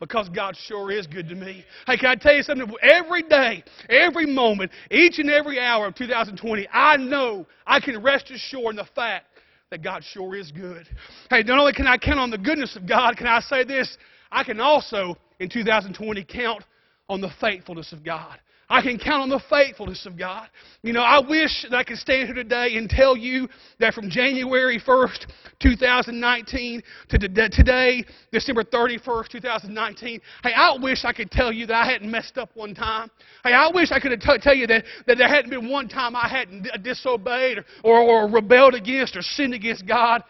Because 0.00 0.28
God 0.28 0.56
sure 0.56 0.90
is 0.90 1.06
good 1.06 1.28
to 1.28 1.36
me. 1.36 1.64
Hey, 1.86 1.96
can 1.96 2.06
I 2.06 2.14
tell 2.16 2.34
you 2.34 2.42
something? 2.42 2.68
Every 2.82 3.22
day, 3.22 3.62
every 3.88 4.26
moment, 4.26 4.72
each 4.90 5.20
and 5.20 5.30
every 5.30 5.60
hour 5.60 5.86
of 5.86 5.94
2020, 5.94 6.66
I 6.72 6.96
know 6.96 7.46
I 7.64 7.78
can 7.78 8.02
rest 8.02 8.32
assured 8.32 8.70
in 8.70 8.76
the 8.76 8.88
fact 8.96 9.26
that 9.70 9.84
God 9.84 10.02
sure 10.02 10.34
is 10.34 10.50
good. 10.50 10.88
Hey, 11.30 11.44
not 11.44 11.60
only 11.60 11.74
can 11.74 11.86
I 11.86 11.96
count 11.96 12.18
on 12.18 12.30
the 12.32 12.38
goodness 12.38 12.74
of 12.74 12.88
God, 12.88 13.16
can 13.16 13.28
I 13.28 13.38
say 13.38 13.62
this? 13.62 13.96
I 14.32 14.42
can 14.42 14.58
also, 14.58 15.16
in 15.38 15.48
2020, 15.48 16.24
count 16.24 16.64
on 17.08 17.20
the 17.20 17.30
faithfulness 17.40 17.92
of 17.92 18.02
God. 18.02 18.40
I 18.68 18.82
can 18.82 18.98
count 18.98 19.22
on 19.22 19.28
the 19.28 19.40
faithfulness 19.50 20.06
of 20.06 20.18
God. 20.18 20.48
You 20.82 20.92
know, 20.92 21.02
I 21.02 21.20
wish 21.20 21.66
that 21.68 21.76
I 21.76 21.84
could 21.84 21.98
stand 21.98 22.26
here 22.26 22.34
today 22.34 22.76
and 22.76 22.88
tell 22.88 23.16
you 23.16 23.48
that 23.78 23.94
from 23.94 24.10
January 24.10 24.80
1st, 24.80 25.26
2019 25.60 26.82
to 27.10 27.18
today, 27.18 28.04
December 28.32 28.64
31st, 28.64 29.28
2019, 29.28 30.20
hey, 30.42 30.52
I 30.54 30.76
wish 30.80 31.04
I 31.04 31.12
could 31.12 31.30
tell 31.30 31.52
you 31.52 31.66
that 31.66 31.74
I 31.74 31.90
hadn't 31.90 32.10
messed 32.10 32.38
up 32.38 32.50
one 32.54 32.74
time. 32.74 33.10
Hey, 33.42 33.52
I 33.52 33.70
wish 33.72 33.92
I 33.92 34.00
could 34.00 34.20
t- 34.20 34.38
tell 34.40 34.54
you 34.54 34.66
that, 34.68 34.84
that 35.06 35.18
there 35.18 35.28
hadn't 35.28 35.50
been 35.50 35.68
one 35.68 35.88
time 35.88 36.16
I 36.16 36.28
hadn't 36.28 36.66
disobeyed 36.82 37.58
or, 37.82 37.98
or, 37.98 38.24
or 38.24 38.28
rebelled 38.28 38.74
against 38.74 39.16
or 39.16 39.22
sinned 39.22 39.54
against 39.54 39.86
God. 39.86 40.22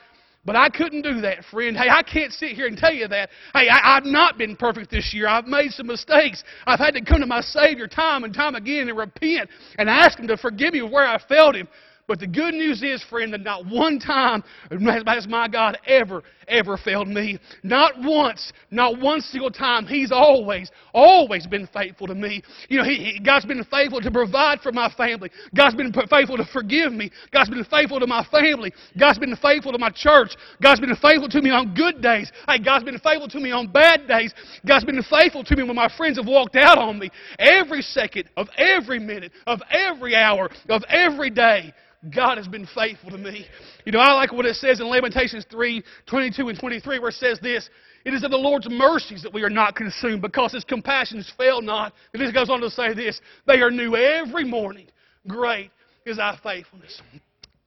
But 0.45 0.57
I 0.57 0.69
couldn't 0.69 1.03
do 1.03 1.23
that, 1.23 1.45
friend. 1.51 1.77
Hey, 1.77 1.89
I 1.89 2.03
can't 2.03 2.33
sit 2.33 2.51
here 2.51 2.67
and 2.67 2.77
tell 2.77 2.93
you 2.93 3.09
that. 3.09 3.31
Hey, 3.55 3.69
I, 3.69 3.95
have 3.95 4.05
not 4.05 4.37
been 4.37 4.57
perfect 4.57 4.91
this 4.91 5.15
year. 5.15 5.27
I've 5.27 5.47
made 5.47 5.71
some 5.71 5.87
mistakes. 5.87 6.45
I've 6.67 6.79
had 6.79 6.93
to 6.95 7.05
come 7.05 7.21
to 7.21 7.27
my 7.27 7.41
Savior 7.41 7.87
time 7.87 8.25
and 8.25 8.35
time 8.35 8.55
again 8.55 8.89
and 8.89 8.99
repent 8.99 9.49
and 9.79 9.89
ask 9.89 10.19
Him 10.19 10.29
to 10.29 10.37
forgive 10.37 10.75
me 10.75 10.83
where 10.83 11.07
I 11.07 11.19
failed 11.29 11.57
Him. 11.57 11.67
But 12.07 12.21
the 12.21 12.27
good 12.27 12.53
news 12.53 12.83
is, 12.83 13.03
friend, 13.05 13.33
that 13.33 13.41
not 13.41 13.67
one 13.67 13.99
time 13.99 14.45
has 14.71 15.27
my 15.27 15.49
God 15.49 15.79
ever, 15.87 16.23
ever 16.47 16.77
failed 16.77 17.09
me. 17.09 17.39
Not 17.63 17.95
once, 17.99 18.53
not 18.71 19.01
one 19.01 19.23
single 19.23 19.51
time. 19.51 19.87
He's 19.87 20.13
always, 20.13 20.71
always 20.93 21.47
been 21.47 21.67
faithful 21.73 22.07
to 22.09 22.15
me. 22.15 22.43
You 22.69 22.79
know, 22.79 22.85
he, 22.85 22.97
he, 22.97 23.21
God's 23.21 23.47
been 23.47 23.65
faithful 23.65 24.03
to 24.03 24.11
provide 24.11 24.61
for 24.61 24.71
my 24.71 24.93
family. 24.93 25.31
God's 25.57 25.77
been 25.77 25.95
faithful 25.95 26.37
to 26.37 26.45
forgive 26.53 26.93
me. 26.93 27.11
God's 27.33 27.49
been 27.49 27.65
faithful 27.65 27.99
to 28.01 28.07
my 28.07 28.23
family. 28.31 28.75
God's 28.99 29.19
been 29.19 29.37
faithful 29.37 29.73
to 29.73 29.79
my 29.79 29.91
church. 29.91 30.37
God's 30.63 30.81
been 30.81 30.97
faithful 30.97 31.31
to 31.31 31.41
me 31.41 31.49
on 31.49 31.75
good 31.75 32.03
days. 32.03 32.31
Hey, 32.47 32.59
God's 32.59 32.85
been 32.85 32.99
faithful 32.99 33.29
to 33.29 33.41
me 33.41 33.51
on 33.51 33.73
bad 33.73 34.07
days. 34.07 34.35
God's 34.67 34.85
been 34.85 35.03
faithful 35.05 35.43
to 35.43 35.57
me 35.57 35.63
when 35.63 35.77
my 35.77 35.91
friends 35.97 36.19
have 36.19 36.27
walked 36.27 36.57
out 36.57 36.77
on 36.77 36.99
me. 36.99 37.11
Every 37.39 37.81
second 37.81 38.29
of 38.37 38.49
every 38.59 38.99
minute 38.99 39.33
of 39.47 39.63
every 39.71 40.15
hour 40.15 40.51
of 40.69 40.83
every 40.91 41.31
day. 41.31 41.73
God 42.11 42.39
has 42.39 42.49
been 42.49 42.67
faithful 42.75 43.11
to 43.11 43.19
me. 43.19 43.47
You 43.85 43.93
know, 43.93 43.99
I 43.99 44.13
like 44.13 44.33
what 44.33 44.47
it 44.47 44.57
says 44.57 44.81
in 44.81 44.89
Lamentations 44.89 45.47
3 45.51 45.83
22 46.07 46.49
and 46.49 46.59
23, 46.59 46.99
where 46.99 47.09
it 47.09 47.15
says 47.15 47.39
this 47.41 47.71
It 48.05 48.15
is 48.15 48.25
of 48.25 48.31
the 48.31 48.37
Lord's 48.37 48.69
mercies 48.69 49.23
that 49.23 49.33
we 49.33 49.43
are 49.43 49.51
not 49.51 49.75
consumed, 49.75 50.23
because 50.23 50.53
his 50.53 50.65
compassions 50.65 51.33
fail 51.39 51.63
not. 51.63 51.95
And 52.13 52.23
this 52.23 52.33
goes 52.33 52.51
on 52.51 52.61
to 52.61 52.71
say 52.71 52.95
this 52.95 53.21
They 53.47 53.61
are 53.61 53.71
new 53.71 53.97
every 53.97 54.45
morning. 54.45 54.87
Great 55.27 55.71
is 56.05 56.19
thy 56.19 56.39
faithfulness. 56.43 57.01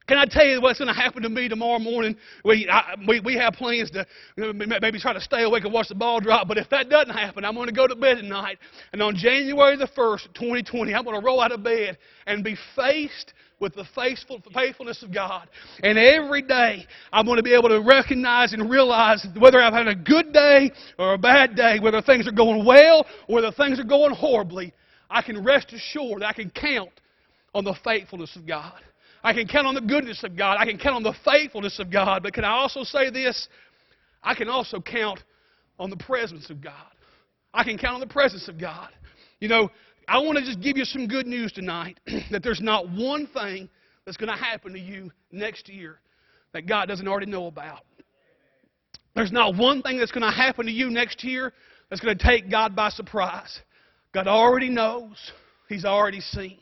Can 0.08 0.18
I 0.18 0.26
tell 0.26 0.46
you 0.46 0.62
what's 0.62 0.80
going 0.80 0.88
to 0.88 0.94
happen 0.94 1.22
to 1.24 1.30
me 1.30 1.50
tomorrow 1.50 1.80
morning? 1.80 2.16
We, 2.46 2.70
I, 2.70 2.96
we, 3.06 3.20
we 3.20 3.36
have 3.36 3.54
plans 3.54 3.92
to 3.92 4.06
maybe 4.38 5.00
try 5.00 5.12
to 5.12 5.20
stay 5.20 5.44
awake 5.44 5.66
and 5.66 5.74
watch 5.74 5.90
the 5.90 5.96
ball 5.96 6.22
drop, 6.22 6.48
but 6.48 6.58
if 6.58 6.70
that 6.70 6.90
doesn't 6.90 7.14
happen, 7.14 7.44
I'm 7.44 7.56
going 7.56 7.68
to 7.68 7.74
go 7.74 7.88
to 7.88 7.96
bed 7.96 8.18
at 8.18 8.24
night. 8.24 8.58
And 8.94 9.04
on 9.04 9.18
January 9.18 9.76
the 9.76 9.88
1st, 9.88 10.34
2020, 10.34 10.94
I'm 10.94 11.04
going 11.04 11.20
to 11.20 11.26
roll 11.26 11.42
out 11.42 11.52
of 11.52 11.62
bed 11.62 11.98
and 12.26 12.42
be 12.42 12.56
faced 12.74 13.34
with 13.60 13.76
the 13.76 13.84
faithful, 13.96 14.42
faithfulness 14.54 15.04
of 15.04 15.14
God. 15.14 15.50
And 15.84 15.98
every 15.98 16.42
day, 16.42 16.86
I'm 17.12 17.26
going 17.26 17.38
to 17.38 17.44
be 17.44 17.54
able 17.54 17.70
to 17.70 17.82
recognize 17.82 18.54
and 18.54 18.70
realize 18.70 19.28
whether 19.38 19.62
I've 19.62 19.74
had 19.74 19.88
a 19.90 19.96
good 19.96 20.32
day 20.32 20.72
or 20.98 21.16
a 21.16 21.18
bad 21.18 21.56
day, 21.56 21.80
whether 21.82 22.02
things 22.02 22.28
are 22.30 22.32
going 22.32 22.66
well 22.66 23.06
or 23.28 23.36
whether 23.36 23.52
things 23.52 23.78
are 23.78 23.84
going 23.84 24.14
horribly. 24.14 24.74
I 25.10 25.22
can 25.22 25.44
rest 25.44 25.74
assured 25.74 26.24
I 26.24 26.32
can 26.32 26.50
count 26.50 26.92
on 27.54 27.66
the 27.66 27.76
faithfulness 27.84 28.36
of 28.38 28.46
God. 28.46 28.74
I 29.28 29.34
can 29.34 29.46
count 29.46 29.68
on 29.68 29.76
the 29.76 29.82
goodness 29.82 30.24
of 30.24 30.38
God. 30.38 30.56
I 30.58 30.64
can 30.64 30.78
count 30.78 30.96
on 30.96 31.04
the 31.04 31.14
faithfulness 31.26 31.80
of 31.80 31.92
God. 31.92 32.24
But 32.24 32.32
can 32.32 32.46
I 32.46 32.52
also 32.52 32.84
say 32.84 33.10
this? 33.10 33.50
I 34.24 34.34
can 34.34 34.48
also 34.48 34.80
count 34.80 35.20
on 35.78 35.90
the 35.90 35.98
presence 35.98 36.50
of 36.50 36.62
God. 36.62 36.74
I 37.54 37.66
can 37.66 37.78
count 37.78 37.96
on 37.96 38.00
the 38.00 38.08
presence 38.08 38.48
of 38.48 38.58
God. 38.58 38.88
You 39.42 39.50
know, 39.50 39.70
I 40.08 40.20
want 40.20 40.38
to 40.38 40.46
just 40.46 40.62
give 40.62 40.78
you 40.78 40.86
some 40.86 41.08
good 41.10 41.28
news 41.28 41.52
tonight 41.52 42.00
that 42.32 42.42
there's 42.42 42.62
not 42.62 42.90
one 42.90 43.28
thing 43.28 43.68
that's 44.06 44.16
going 44.16 44.32
to 44.32 44.42
happen 44.42 44.72
to 44.72 44.80
you 44.80 45.12
next 45.30 45.68
year 45.68 46.00
that 46.54 46.66
God 46.66 46.88
doesn't 46.88 47.06
already 47.06 47.30
know 47.30 47.48
about. 47.48 47.82
There's 49.14 49.34
not 49.34 49.58
one 49.58 49.82
thing 49.82 49.98
that's 49.98 50.14
going 50.14 50.24
to 50.24 50.32
happen 50.32 50.68
to 50.68 50.72
you 50.72 50.90
next 50.90 51.22
year 51.26 51.52
that's 51.90 52.00
going 52.00 52.18
to 52.18 52.24
take 52.24 52.50
God 52.50 52.78
by 52.78 52.92
surprise. 52.92 53.60
God 54.14 54.28
already 54.28 54.70
knows, 54.70 55.18
He's 55.68 55.84
already 55.84 56.22
seen. 56.22 56.60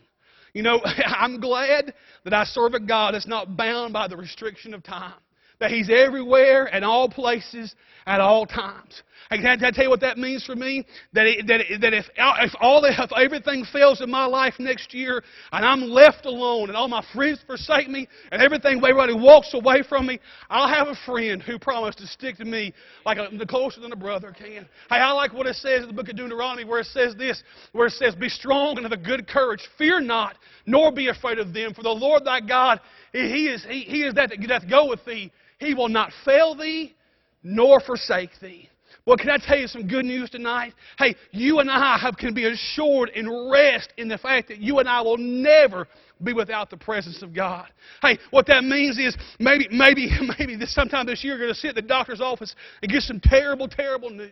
You 0.56 0.64
know, 0.64 0.82
I'm 1.06 1.40
glad 1.40 1.94
that 2.24 2.34
I 2.34 2.46
serve 2.46 2.74
a 2.74 2.80
God 2.80 3.14
that's 3.14 3.28
not 3.28 3.56
bound 3.56 3.94
by 3.94 4.08
the 4.08 4.18
restriction 4.18 4.74
of 4.74 4.82
time 4.82 5.14
that 5.60 5.72
He's 5.72 5.90
everywhere 5.90 6.66
and 6.66 6.84
all 6.84 7.10
places 7.10 7.76
at 8.06 8.22
all 8.22 8.46
times. 8.46 9.02
And 9.32 9.42
can 9.42 9.64
I 9.64 9.72
tell 9.72 9.86
you 9.86 9.90
what 9.90 10.02
that 10.02 10.20
means 10.20 10.46
for 10.46 10.56
me? 10.56 10.86
That, 11.14 11.26
it, 11.26 11.48
that, 11.48 11.62
it, 11.62 11.82
that 11.82 11.94
if, 11.94 12.06
if, 12.16 12.52
all 12.62 12.86
if 12.86 13.12
everything 13.18 13.66
fails 13.74 14.02
in 14.02 14.12
my 14.12 14.26
life 14.26 14.54
next 14.60 14.94
year 14.94 15.24
and 15.52 15.66
I'm 15.66 15.82
left 15.82 16.26
alone 16.26 16.70
and 16.70 16.78
all 16.78 16.88
my 16.88 17.04
friends 17.14 17.40
forsake 17.48 17.90
me 17.90 18.08
and 18.32 18.42
everything, 18.42 18.78
everybody 18.78 19.16
walks 19.16 19.56
away 19.56 19.82
from 19.90 20.06
me, 20.06 20.20
I'll 20.50 20.72
have 20.72 20.88
a 20.88 20.96
friend 21.08 21.42
who 21.42 21.58
promised 21.58 21.98
to 22.00 22.08
stick 22.08 22.38
to 22.38 22.46
me 22.46 22.74
like 23.04 23.18
a, 23.18 23.46
closer 23.48 23.82
than 23.82 23.92
a 23.92 23.96
brother 23.96 24.32
can. 24.32 24.68
Hey, 24.90 24.98
I 24.98 25.12
like 25.14 25.34
what 25.34 25.48
it 25.48 25.56
says 25.56 25.82
in 25.82 25.88
the 25.88 25.94
book 25.94 26.10
of 26.10 26.16
Deuteronomy 26.16 26.66
where 26.66 26.82
it 26.82 26.88
says 26.88 27.16
this, 27.16 27.42
where 27.72 27.88
it 27.88 27.94
says, 27.94 28.14
Be 28.14 28.30
strong 28.30 28.78
and 28.78 28.86
of 28.86 28.92
a 28.92 28.98
good 28.98 29.28
courage. 29.28 29.68
Fear 29.80 30.02
not, 30.02 30.36
nor 30.68 30.92
be 30.92 31.08
afraid 31.08 31.40
of 31.40 31.52
them. 31.52 31.74
For 31.74 31.82
the 31.82 31.90
Lord 31.90 32.26
thy 32.26 32.42
God, 32.42 32.80
He 33.12 33.48
is, 33.48 33.66
he, 33.68 33.82
he 33.82 34.04
is 34.04 34.14
that 34.14 34.30
that 34.30 34.48
doth 34.48 34.70
go 34.70 34.88
with 34.88 35.04
thee. 35.06 35.32
He 35.60 35.74
will 35.74 35.90
not 35.90 36.12
fail 36.24 36.56
thee 36.56 36.96
nor 37.44 37.80
forsake 37.80 38.32
thee. 38.42 38.70
Well, 39.06 39.18
can 39.18 39.30
I 39.30 39.38
tell 39.38 39.58
you 39.58 39.68
some 39.68 39.88
good 39.88 40.06
news 40.06 40.32
tonight? 40.32 40.74
Hey, 40.98 41.16
you 41.32 41.60
and 41.60 41.70
I 41.70 41.98
have, 42.00 42.18
can 42.18 42.34
be 42.34 42.46
assured 42.46 43.12
and 43.16 43.52
rest 43.52 43.94
in 43.98 44.08
the 44.08 44.18
fact 44.18 44.48
that 44.48 44.58
you 44.58 44.80
and 44.80 44.90
I 44.90 45.02
will 45.02 45.18
never 45.18 45.88
be 46.24 46.34
without 46.34 46.72
the 46.72 46.78
presence 46.78 47.22
of 47.22 47.34
God. 47.34 47.68
Hey, 48.02 48.18
what 48.32 48.48
that 48.48 48.64
means 48.64 48.98
is 48.98 49.16
maybe, 49.40 49.68
maybe, 49.70 50.10
maybe 50.40 50.56
this, 50.56 50.74
sometime 50.74 51.06
this 51.06 51.24
year 51.24 51.34
you're 51.34 51.46
going 51.46 51.54
to 51.54 51.60
sit 51.60 51.70
in 51.70 51.76
the 51.76 51.82
doctor's 51.84 52.22
office 52.22 52.56
and 52.82 52.92
get 52.92 53.04
some 53.04 53.20
terrible, 53.20 53.68
terrible 53.68 54.10
news. 54.10 54.32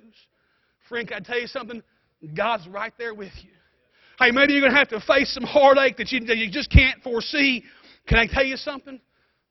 Can 0.90 1.08
I 1.12 1.20
tell 1.20 1.40
you 1.40 1.48
something? 1.48 1.82
God's 2.36 2.68
right 2.68 2.94
there 2.98 3.14
with 3.14 3.32
you. 3.42 3.50
Hey, 4.20 4.32
maybe 4.32 4.54
you're 4.54 4.62
going 4.62 4.74
to 4.74 4.78
have 4.78 4.90
to 4.90 5.02
face 5.02 5.34
some 5.34 5.44
heartache 5.44 5.98
that 5.98 6.12
you, 6.12 6.20
that 6.26 6.38
you 6.38 6.50
just 6.50 6.72
can't 6.72 7.02
foresee. 7.02 7.64
Can 8.08 8.20
I 8.20 8.28
tell 8.28 8.44
you 8.44 8.58
something? 8.58 9.00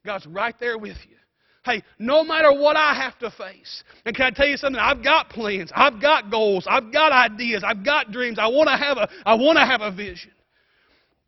God's 0.05 0.27
right 0.27 0.55
there 0.61 0.79
with 0.79 0.97
you. 1.09 1.17
Hey, 1.65 1.83
no 1.99 2.25
matter 2.25 2.53
what 2.53 2.77
I 2.77 2.93
have 2.95 3.19
to 3.21 3.31
face, 3.31 3.85
and 4.05 4.17
can 4.17 4.27
I 4.27 4.31
tell 4.31 4.49
you 4.49 4.57
something? 4.57 4.81
I've 4.81 5.03
got 5.03 5.29
plans, 5.29 5.71
I've 5.75 6.01
got 6.01 6.31
goals, 6.31 6.67
I've 6.69 6.93
got 6.93 7.13
ideas, 7.13 7.63
I've 7.65 7.85
got 7.85 8.11
dreams. 8.11 8.39
I 8.41 8.49
want 8.49 8.69
to 8.69 8.77
have 8.77 8.97
a, 8.97 9.09
I 9.25 9.35
want 9.35 9.59
to 9.59 9.65
have 9.65 9.81
a 9.81 9.95
vision. 9.95 10.33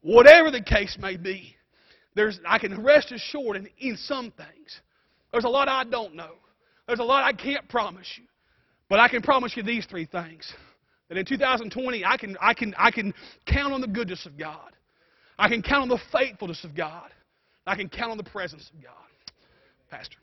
Whatever 0.02 0.50
the 0.50 0.60
case 0.60 0.98
may 1.00 1.16
be, 1.16 1.54
there's, 2.16 2.40
I 2.46 2.58
can 2.58 2.82
rest 2.82 3.12
assured 3.12 3.56
in, 3.56 3.68
in 3.78 3.96
some 3.96 4.32
things. 4.32 4.80
There's 5.32 5.44
a 5.44 5.48
lot 5.48 5.68
I 5.68 5.84
don't 5.84 6.14
know. 6.14 6.32
There's 6.86 6.98
a 6.98 7.04
lot 7.04 7.24
I 7.24 7.32
can't 7.32 7.68
promise 7.68 8.06
you. 8.16 8.24
But 8.88 8.98
I 8.98 9.08
can 9.08 9.22
promise 9.22 9.56
you 9.56 9.62
these 9.62 9.86
three 9.86 10.04
things. 10.04 10.52
That 11.08 11.18
in 11.18 11.24
2020, 11.24 12.04
I 12.04 12.16
can, 12.16 12.36
I 12.40 12.54
can, 12.54 12.74
I 12.76 12.90
can 12.90 13.14
count 13.46 13.72
on 13.72 13.80
the 13.80 13.86
goodness 13.86 14.26
of 14.26 14.38
God. 14.38 14.72
I 15.38 15.48
can 15.48 15.62
count 15.62 15.82
on 15.82 15.88
the 15.88 16.00
faithfulness 16.12 16.64
of 16.64 16.76
God. 16.76 17.10
I 17.66 17.76
can 17.76 17.88
count 17.88 18.10
on 18.10 18.16
the 18.16 18.24
presence 18.24 18.70
of 18.74 18.82
God. 18.82 18.92
Pastor. 19.90 20.18